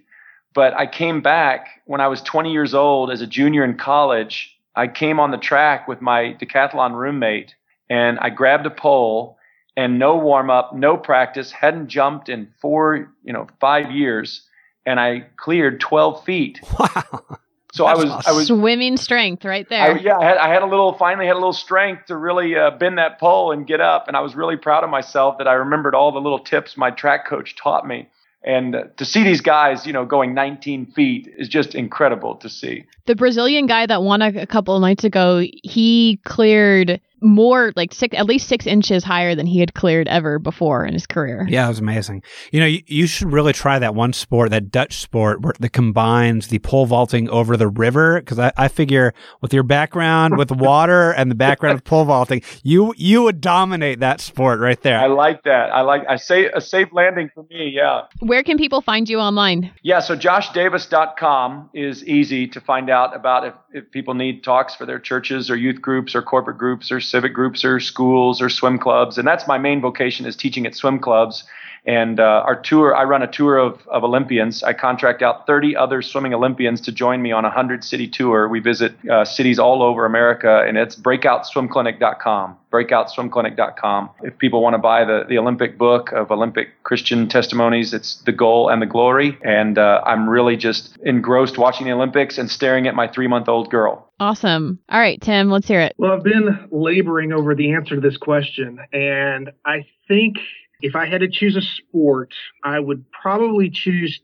but 0.55 0.73
I 0.75 0.87
came 0.87 1.21
back 1.21 1.83
when 1.85 2.01
I 2.01 2.09
was 2.09 2.23
20 2.23 2.53
years 2.53 2.75
old 2.75 3.11
as 3.11 3.21
a 3.21 3.27
junior 3.27 3.65
in 3.65 3.77
college. 3.77 4.57
I 4.77 4.89
came 4.89 5.21
on 5.21 5.31
the 5.31 5.39
track 5.39 5.87
with 5.89 6.01
my 6.01 6.37
decathlon 6.41 6.95
roommate 6.95 7.55
and 7.91 8.19
I 8.21 8.31
grabbed 8.31 8.67
a 8.67 8.71
pole 8.71 9.37
and 9.77 9.99
no 9.99 10.17
warm 10.17 10.51
up, 10.51 10.75
no 10.75 10.97
practice, 10.97 11.51
hadn't 11.51 11.89
jumped 11.89 12.29
in 12.29 12.49
four, 12.61 13.13
you 13.25 13.33
know, 13.33 13.49
five 13.61 13.91
years. 13.91 14.43
And 14.87 15.01
I 15.01 15.27
cleared 15.37 15.81
12 15.81 16.25
feet. 16.25 16.61
Wow. 16.79 17.39
So 17.73 17.87
I 17.87 17.97
was, 17.97 18.05
awesome. 18.05 18.33
I 18.33 18.37
was 18.37 18.47
swimming 18.47 18.97
strength 18.97 19.45
right 19.45 19.69
there. 19.69 19.97
I, 19.97 19.99
yeah, 19.99 20.17
I 20.17 20.25
had, 20.25 20.37
I 20.37 20.49
had, 20.49 20.63
a 20.63 20.67
little, 20.67 20.93
finally 20.93 21.27
had 21.27 21.33
a 21.33 21.41
little 21.41 21.53
strength 21.53 22.07
to 22.07 22.17
really 22.17 22.55
uh, 22.55 22.71
bend 22.71 22.99
that 22.99 23.19
pole 23.19 23.51
and 23.51 23.67
get 23.67 23.81
up. 23.81 24.07
And 24.07 24.17
I 24.17 24.21
was 24.21 24.37
really 24.37 24.57
proud 24.57 24.85
of 24.85 24.91
myself 24.91 25.39
that 25.39 25.49
I 25.49 25.55
remembered 25.55 25.93
all 25.93 26.13
the 26.13 26.21
little 26.21 26.39
tips 26.39 26.77
my 26.77 26.93
track 26.93 27.27
coach 27.27 27.57
taught 27.57 27.85
me. 27.85 28.09
And 28.45 28.91
to 28.97 29.05
see 29.05 29.25
these 29.25 29.41
guys, 29.41 29.87
you 29.87 29.93
know, 29.93 30.05
going 30.05 30.35
19 30.35 30.93
feet 30.93 31.33
is 31.39 31.49
just 31.49 31.75
incredible 31.75 32.37
to 32.37 32.49
see. 32.49 32.85
The 33.07 33.15
Brazilian 33.15 33.67
guy 33.67 33.87
that 33.87 34.03
won 34.03 34.21
a, 34.21 34.47
couple 34.47 34.77
of 34.77 34.83
nights 34.83 35.05
ago, 35.05 35.43
he 35.63 36.21
cleared 36.25 37.01
more 37.25 37.73
like 37.75 37.93
six, 37.93 38.17
at 38.17 38.27
least 38.27 38.47
six 38.49 38.67
inches 38.67 39.03
higher 39.03 39.35
than 39.35 39.47
he 39.47 39.59
had 39.59 39.75
cleared 39.75 40.07
ever 40.09 40.39
before 40.39 40.85
in 40.85 40.93
his 40.93 41.07
career. 41.07 41.47
Yeah, 41.49 41.65
it 41.65 41.69
was 41.69 41.79
amazing. 41.79 42.23
You 42.53 42.61
know, 42.61 42.67
you, 42.67 42.83
you 42.87 43.07
should 43.07 43.33
really 43.33 43.53
try 43.53 43.79
that 43.79 43.95
one 43.95 44.13
sport, 44.13 44.51
that 44.51 44.71
Dutch 44.71 44.99
sport 44.99 45.41
where 45.41 45.55
that 45.59 45.71
combines 45.71 46.49
the 46.49 46.59
pole 46.59 46.87
vaulting 46.87 47.29
over 47.31 47.57
the 47.57 47.69
river. 47.69 48.21
Because 48.21 48.39
I, 48.39 48.53
I 48.57 48.69
figure 48.69 49.15
with 49.41 49.55
your 49.55 49.63
background 49.63 50.37
with 50.37 50.51
water 50.53 51.13
and 51.13 51.31
the 51.31 51.35
background 51.35 51.77
of 51.77 51.85
pole 51.85 52.05
vaulting, 52.05 52.43
you 52.63 52.95
you 52.97 53.23
would 53.23 53.41
dominate 53.41 54.01
that 54.01 54.21
sport 54.21 54.61
right 54.61 54.81
there. 54.83 54.99
I 54.99 55.07
like 55.07 55.45
that. 55.45 55.71
I 55.73 55.81
like. 55.81 56.03
I 56.09 56.17
say 56.17 56.47
a 56.47 56.61
safe 56.61 56.89
landing 56.93 57.31
for 57.35 57.45
me. 57.45 57.71
Yeah. 57.75 58.03
Where 58.21 58.43
can 58.43 58.59
people 58.59 58.83
find 58.83 59.09
you 59.09 59.19
online? 59.19 59.73
Yeah. 59.83 60.01
So 60.01 60.17
joshdavis.com 60.17 61.71
is 61.73 62.05
easy 62.05 62.49
to 62.49 62.61
find 62.61 62.91
out 62.91 63.17
about 63.17 63.47
if, 63.47 63.55
if 63.73 63.91
people 63.91 64.15
need 64.15 64.45
talks 64.45 64.75
for 64.75 64.85
their 64.85 64.99
churches 64.99 65.51
or 65.51 65.57
youth 65.57 65.81
groups 65.81 66.15
or 66.15 66.23
corporate 66.23 66.59
groups 66.59 66.93
or 66.93 67.01
civic 67.15 67.33
groups 67.33 67.65
or 67.65 67.79
schools 67.79 68.43
or 68.43 68.49
swim 68.49 68.77
clubs. 68.77 69.19
And 69.19 69.29
that's 69.29 69.47
my 69.47 69.57
main 69.57 69.81
vocation 69.81 70.27
is 70.27 70.35
teaching 70.35 70.67
at 70.67 70.75
swim 70.75 70.99
clubs. 70.99 71.45
And 71.87 72.19
uh, 72.19 72.45
our 72.47 72.57
tour, 72.57 72.95
I 72.95 73.05
run 73.05 73.23
a 73.23 73.31
tour 73.31 73.59
of, 73.59 73.87
of 73.89 74.05
Olympians. 74.05 74.63
I 74.63 74.73
contract 74.73 75.23
out 75.23 75.47
30 75.47 75.77
other 75.77 76.01
swimming 76.01 76.33
Olympians 76.33 76.81
to 76.83 76.93
join 76.93 77.21
me 77.21 77.31
on 77.33 77.45
a 77.45 77.49
100 77.49 77.85
city 77.85 78.09
tour. 78.09 78.49
We 78.49 78.61
visit 78.61 78.93
uh, 79.09 79.25
cities 79.25 79.59
all 79.59 79.83
over 79.83 80.07
America, 80.07 80.65
and 80.67 80.79
it's 80.79 80.97
breakoutswimclinic.com. 80.97 82.57
Breakoutswimclinic.com. 82.73 84.11
If 84.23 84.39
people 84.39 84.63
want 84.63 84.75
to 84.75 84.79
buy 84.79 85.05
the, 85.05 85.25
the 85.29 85.39
Olympic 85.39 85.77
book 85.77 86.11
of 86.13 86.31
Olympic 86.31 86.83
Christian 86.85 87.29
testimonies, 87.29 87.93
it's 87.93 88.17
The 88.23 88.33
Goal 88.33 88.71
and 88.71 88.81
the 88.81 88.87
Glory. 88.87 89.39
And 89.43 89.77
uh, 89.77 90.01
I'm 90.07 90.29
really 90.29 90.57
just 90.57 90.97
engrossed 91.05 91.59
watching 91.59 91.87
the 91.87 91.93
Olympics 91.93 92.39
and 92.39 92.51
staring 92.51 92.87
at 92.87 92.95
my 92.95 93.09
three 93.09 93.29
month 93.29 93.49
old 93.49 93.71
girl. 93.71 94.11
Awesome. 94.21 94.79
All 94.89 95.01
right, 95.01 95.21
Tim, 95.21 95.51
let's 95.51 95.69
hear 95.69 95.81
it. 95.81 95.95
Well, 95.99 96.13
I've 96.13 96.25
been 96.25 96.69
laboring 96.71 97.33
over 97.33 97.55
the 97.55 97.73
answer 97.73 97.97
to 97.97 98.01
this 98.01 98.17
question, 98.17 98.79
and 98.93 99.51
I 99.67 99.87
think 100.09 100.37
if 100.81 100.95
I 100.95 101.07
had 101.07 101.21
to 101.21 101.29
choose 101.29 101.57
a 101.57 101.63
sport, 101.63 102.35
I 102.63 102.81
would 102.81 103.05
probably 103.11 103.71
choose 103.71 104.21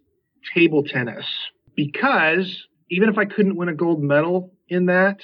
table 0.54 0.82
tennis 0.82 1.26
because 1.76 2.66
even 2.90 3.08
if 3.08 3.18
I 3.18 3.24
couldn't 3.24 3.56
win 3.56 3.68
a 3.68 3.74
gold 3.74 4.02
medal 4.02 4.52
in 4.68 4.86
that, 4.86 5.20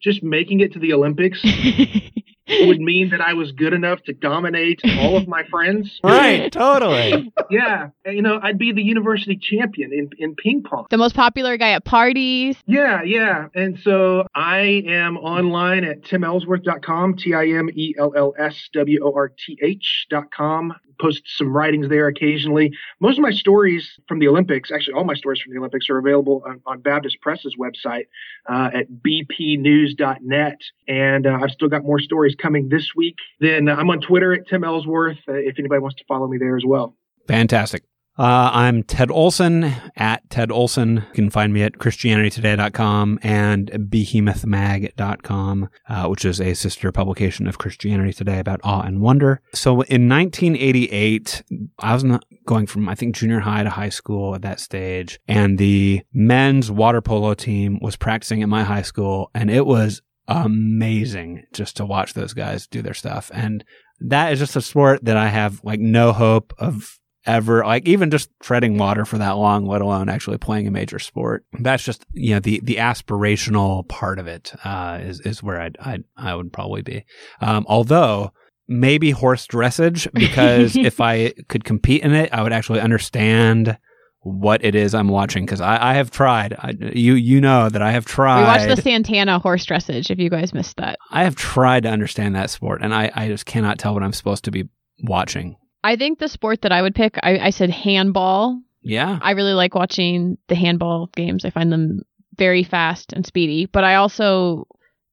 just 0.00 0.22
making 0.22 0.60
it 0.60 0.72
to 0.72 0.78
the 0.78 0.92
Olympics 0.92 1.40
would 2.48 2.80
mean 2.80 3.10
that 3.10 3.20
I 3.20 3.34
was 3.34 3.52
good 3.52 3.72
enough 3.72 4.02
to 4.04 4.12
dominate 4.12 4.80
all 4.98 5.16
of 5.16 5.28
my 5.28 5.44
friends. 5.44 6.00
Right, 6.12 6.52
totally. 6.52 7.32
yeah, 7.50 7.88
and, 8.04 8.16
you 8.16 8.22
know, 8.22 8.38
I'd 8.42 8.58
be 8.58 8.72
the 8.72 8.82
university 8.82 9.36
champion 9.36 9.92
in, 9.92 10.10
in 10.18 10.34
ping 10.34 10.62
pong. 10.62 10.86
The 10.90 10.98
most 10.98 11.14
popular 11.14 11.56
guy 11.56 11.70
at 11.70 11.84
parties. 11.84 12.56
Yeah, 12.66 13.02
yeah. 13.02 13.46
And 13.54 13.78
so 13.82 14.26
I 14.34 14.82
am 14.86 15.16
online 15.16 15.84
at 15.84 16.02
timellsworth.com, 16.02 17.16
T 17.16 17.34
I 17.34 17.46
M 17.48 17.70
E 17.74 17.94
L 17.98 18.12
L 18.16 18.34
S 18.38 18.68
W 18.74 19.04
O 19.04 19.12
R 19.14 19.28
T 19.28 19.58
H.com. 19.62 20.74
Post 21.02 21.22
some 21.26 21.52
writings 21.52 21.88
there 21.88 22.06
occasionally. 22.06 22.72
Most 23.00 23.18
of 23.18 23.22
my 23.22 23.32
stories 23.32 23.98
from 24.06 24.20
the 24.20 24.28
Olympics, 24.28 24.70
actually, 24.70 24.94
all 24.94 25.02
my 25.04 25.14
stories 25.14 25.40
from 25.40 25.52
the 25.52 25.58
Olympics 25.58 25.90
are 25.90 25.98
available 25.98 26.44
on, 26.46 26.60
on 26.64 26.80
Baptist 26.80 27.20
Press's 27.20 27.56
website 27.58 28.04
uh, 28.48 28.70
at 28.72 28.86
bpnews.net. 29.04 30.58
And 30.86 31.26
uh, 31.26 31.40
I've 31.42 31.50
still 31.50 31.68
got 31.68 31.82
more 31.82 31.98
stories 31.98 32.36
coming 32.40 32.68
this 32.68 32.94
week. 32.94 33.16
Then 33.40 33.68
I'm 33.68 33.90
on 33.90 34.00
Twitter 34.00 34.32
at 34.32 34.46
Tim 34.46 34.62
Ellsworth 34.62 35.18
uh, 35.28 35.32
if 35.32 35.58
anybody 35.58 35.80
wants 35.80 35.96
to 35.96 36.04
follow 36.04 36.28
me 36.28 36.38
there 36.38 36.56
as 36.56 36.64
well. 36.64 36.96
Fantastic. 37.26 37.82
Uh, 38.18 38.50
I'm 38.52 38.82
Ted 38.82 39.10
Olson 39.10 39.72
at 39.96 40.28
Ted 40.28 40.52
Olson. 40.52 40.96
You 40.96 41.14
can 41.14 41.30
find 41.30 41.54
me 41.54 41.62
at 41.62 41.78
ChristianityToday.com 41.78 43.20
and 43.22 43.70
behemothmag.com, 43.70 45.68
uh, 45.88 46.08
which 46.08 46.26
is 46.26 46.38
a 46.38 46.52
sister 46.52 46.92
publication 46.92 47.46
of 47.46 47.56
Christianity 47.56 48.12
Today 48.12 48.38
about 48.38 48.60
awe 48.64 48.82
and 48.82 49.00
wonder. 49.00 49.40
So 49.54 49.80
in 49.82 50.10
1988, 50.10 51.42
I 51.78 51.94
was 51.94 52.04
going 52.44 52.66
from, 52.66 52.86
I 52.86 52.94
think, 52.94 53.16
junior 53.16 53.40
high 53.40 53.62
to 53.62 53.70
high 53.70 53.88
school 53.88 54.34
at 54.34 54.42
that 54.42 54.60
stage, 54.60 55.18
and 55.26 55.56
the 55.56 56.02
men's 56.12 56.70
water 56.70 57.00
polo 57.00 57.32
team 57.32 57.78
was 57.80 57.96
practicing 57.96 58.42
at 58.42 58.48
my 58.50 58.62
high 58.62 58.82
school, 58.82 59.30
and 59.34 59.50
it 59.50 59.64
was 59.64 60.02
amazing 60.28 61.44
just 61.54 61.78
to 61.78 61.86
watch 61.86 62.12
those 62.12 62.34
guys 62.34 62.66
do 62.66 62.82
their 62.82 62.94
stuff. 62.94 63.30
And 63.32 63.64
that 64.00 64.32
is 64.32 64.38
just 64.38 64.56
a 64.56 64.60
sport 64.60 65.02
that 65.04 65.16
I 65.16 65.28
have 65.28 65.64
like 65.64 65.80
no 65.80 66.12
hope 66.12 66.52
of 66.58 66.98
ever 67.26 67.64
like 67.64 67.86
even 67.86 68.10
just 68.10 68.30
treading 68.40 68.78
water 68.78 69.04
for 69.04 69.18
that 69.18 69.32
long 69.32 69.66
let 69.66 69.80
alone 69.80 70.08
actually 70.08 70.38
playing 70.38 70.66
a 70.66 70.70
major 70.70 70.98
sport 70.98 71.44
that's 71.60 71.84
just 71.84 72.04
you 72.12 72.34
know 72.34 72.40
the 72.40 72.60
the 72.64 72.76
aspirational 72.76 73.86
part 73.88 74.18
of 74.18 74.26
it 74.26 74.52
uh, 74.64 74.98
is 75.00 75.20
is 75.20 75.42
where 75.42 75.60
I'd, 75.60 75.76
I'd 75.80 76.04
i 76.16 76.34
would 76.34 76.52
probably 76.52 76.82
be 76.82 77.04
um, 77.40 77.64
although 77.68 78.32
maybe 78.66 79.10
horse 79.10 79.46
dressage 79.46 80.12
because 80.14 80.76
if 80.76 81.00
i 81.00 81.32
could 81.48 81.64
compete 81.64 82.02
in 82.02 82.12
it 82.12 82.32
i 82.32 82.42
would 82.42 82.52
actually 82.52 82.80
understand 82.80 83.78
what 84.24 84.64
it 84.64 84.74
is 84.74 84.94
I'm 84.94 85.08
watching 85.08 85.44
because 85.44 85.60
I, 85.60 85.90
I, 85.90 85.94
have 85.94 86.10
tried. 86.10 86.54
I, 86.58 86.74
you 86.94 87.14
you 87.14 87.40
know 87.40 87.68
that 87.68 87.82
I 87.82 87.90
have 87.90 88.04
tried. 88.04 88.40
We 88.40 88.46
watched 88.46 88.76
the 88.76 88.82
Santana 88.82 89.38
horse 89.38 89.66
dressage. 89.66 90.10
If 90.10 90.18
you 90.18 90.30
guys 90.30 90.54
missed 90.54 90.76
that, 90.76 90.98
I 91.10 91.24
have 91.24 91.34
tried 91.34 91.82
to 91.82 91.88
understand 91.88 92.36
that 92.36 92.50
sport, 92.50 92.82
and 92.82 92.94
I, 92.94 93.10
I 93.14 93.28
just 93.28 93.46
cannot 93.46 93.78
tell 93.78 93.94
what 93.94 94.02
I'm 94.02 94.12
supposed 94.12 94.44
to 94.44 94.50
be 94.50 94.68
watching. 95.02 95.56
I 95.84 95.96
think 95.96 96.18
the 96.18 96.28
sport 96.28 96.62
that 96.62 96.72
I 96.72 96.82
would 96.82 96.94
pick, 96.94 97.18
I, 97.22 97.38
I 97.38 97.50
said 97.50 97.70
handball. 97.70 98.60
Yeah, 98.82 99.18
I 99.22 99.32
really 99.32 99.54
like 99.54 99.74
watching 99.74 100.38
the 100.48 100.54
handball 100.54 101.08
games. 101.14 101.44
I 101.44 101.50
find 101.50 101.72
them 101.72 102.02
very 102.36 102.64
fast 102.64 103.12
and 103.12 103.24
speedy, 103.26 103.66
but 103.66 103.84
I 103.84 103.96
also 103.96 104.66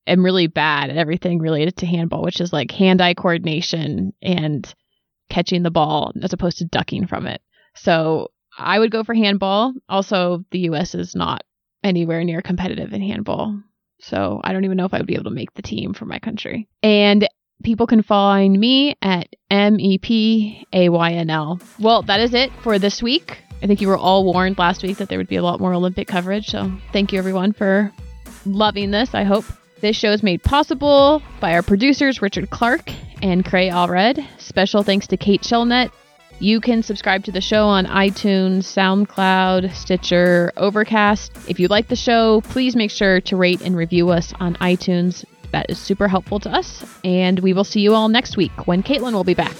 am 0.07 0.23
really 0.23 0.47
bad 0.47 0.89
at 0.89 0.97
everything 0.97 1.39
related 1.39 1.77
to 1.77 1.85
handball, 1.85 2.23
which 2.23 2.41
is 2.41 2.51
like 2.51 2.71
hand-eye 2.71 3.13
coordination 3.13 4.13
and 4.21 4.73
catching 5.29 5.63
the 5.63 5.71
ball 5.71 6.11
as 6.23 6.33
opposed 6.33 6.57
to 6.57 6.65
ducking 6.65 7.07
from 7.07 7.27
it. 7.27 7.41
So 7.75 8.31
I 8.57 8.79
would 8.79 8.91
go 8.91 9.03
for 9.03 9.13
handball. 9.13 9.73
Also, 9.87 10.43
the 10.51 10.59
U.S. 10.59 10.95
is 10.95 11.15
not 11.15 11.43
anywhere 11.83 12.23
near 12.23 12.41
competitive 12.41 12.93
in 12.93 13.01
handball. 13.01 13.61
So 14.01 14.41
I 14.43 14.53
don't 14.53 14.65
even 14.65 14.77
know 14.77 14.85
if 14.85 14.93
I 14.93 14.97
would 14.97 15.07
be 15.07 15.13
able 15.13 15.25
to 15.25 15.29
make 15.29 15.53
the 15.53 15.61
team 15.61 15.93
for 15.93 16.05
my 16.05 16.19
country. 16.19 16.67
And 16.81 17.27
people 17.63 17.87
can 17.87 18.01
find 18.01 18.59
me 18.59 18.95
at 19.01 19.27
M 19.49 19.79
E 19.79 19.97
P 19.97 20.65
A 20.73 20.89
Y 20.89 21.11
N 21.11 21.29
L. 21.29 21.59
Well, 21.79 22.01
that 22.03 22.19
is 22.19 22.33
it 22.33 22.51
for 22.61 22.79
this 22.79 23.01
week. 23.01 23.43
I 23.61 23.67
think 23.67 23.81
you 23.81 23.87
were 23.87 23.97
all 23.97 24.23
warned 24.23 24.57
last 24.57 24.83
week 24.83 24.97
that 24.97 25.09
there 25.09 25.17
would 25.17 25.27
be 25.27 25.35
a 25.35 25.43
lot 25.43 25.59
more 25.59 25.73
Olympic 25.73 26.07
coverage. 26.07 26.47
So 26.47 26.71
thank 26.93 27.11
you 27.11 27.19
everyone 27.19 27.53
for 27.53 27.91
loving 28.45 28.91
this. 28.91 29.13
I 29.13 29.23
hope. 29.23 29.45
This 29.81 29.95
show 29.95 30.11
is 30.11 30.21
made 30.21 30.43
possible 30.43 31.23
by 31.39 31.53
our 31.53 31.61
producers, 31.61 32.21
Richard 32.21 32.49
Clark 32.49 32.91
and 33.21 33.45
Cray 33.45 33.69
Allred. 33.69 34.21
Special 34.37 34.83
thanks 34.83 35.07
to 35.07 35.15
Kate 35.15 35.41
Shellnutt 35.41 35.91
you 36.39 36.61
can 36.61 36.83
subscribe 36.83 37.25
to 37.25 37.33
the 37.33 37.41
show 37.41 37.67
on 37.67 37.85
iTunes, 37.85 38.63
SoundCloud, 38.63 39.73
Stitcher, 39.73 40.53
Overcast. 40.55 41.33
If 41.49 41.59
you 41.59 41.67
like 41.67 41.89
the 41.89 41.97
show, 41.97 42.41
please 42.41 42.75
make 42.77 42.91
sure 42.91 43.19
to 43.21 43.35
rate 43.35 43.61
and 43.61 43.75
review 43.75 44.09
us 44.09 44.33
on 44.39 44.55
iTunes. 44.55 45.25
That 45.51 45.65
is 45.69 45.79
super 45.79 46.07
helpful 46.07 46.39
to 46.41 46.51
us. 46.51 46.85
And 47.03 47.39
we 47.39 47.53
will 47.53 47.63
see 47.63 47.81
you 47.81 47.93
all 47.95 48.09
next 48.09 48.37
week 48.37 48.67
when 48.67 48.83
Caitlin 48.83 49.13
will 49.13 49.23
be 49.23 49.33
back. 49.33 49.55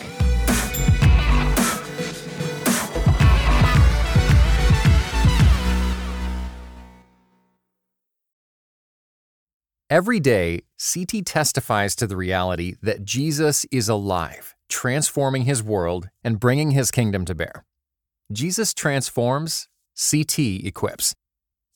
Every 9.90 10.20
day, 10.20 10.62
CT 10.78 11.26
testifies 11.26 11.96
to 11.96 12.06
the 12.06 12.16
reality 12.16 12.76
that 12.84 13.04
Jesus 13.04 13.66
is 13.72 13.90
alive 13.90 14.56
transforming 14.70 15.44
his 15.44 15.62
world 15.62 16.10
and 16.24 16.40
bringing 16.40 16.72
his 16.72 16.92
kingdom 16.92 17.26
to 17.26 17.36
bear. 17.36 17.66
Jesus 18.32 18.74
transforms, 18.74 19.68
CT 19.98 20.40
equips. 20.64 21.16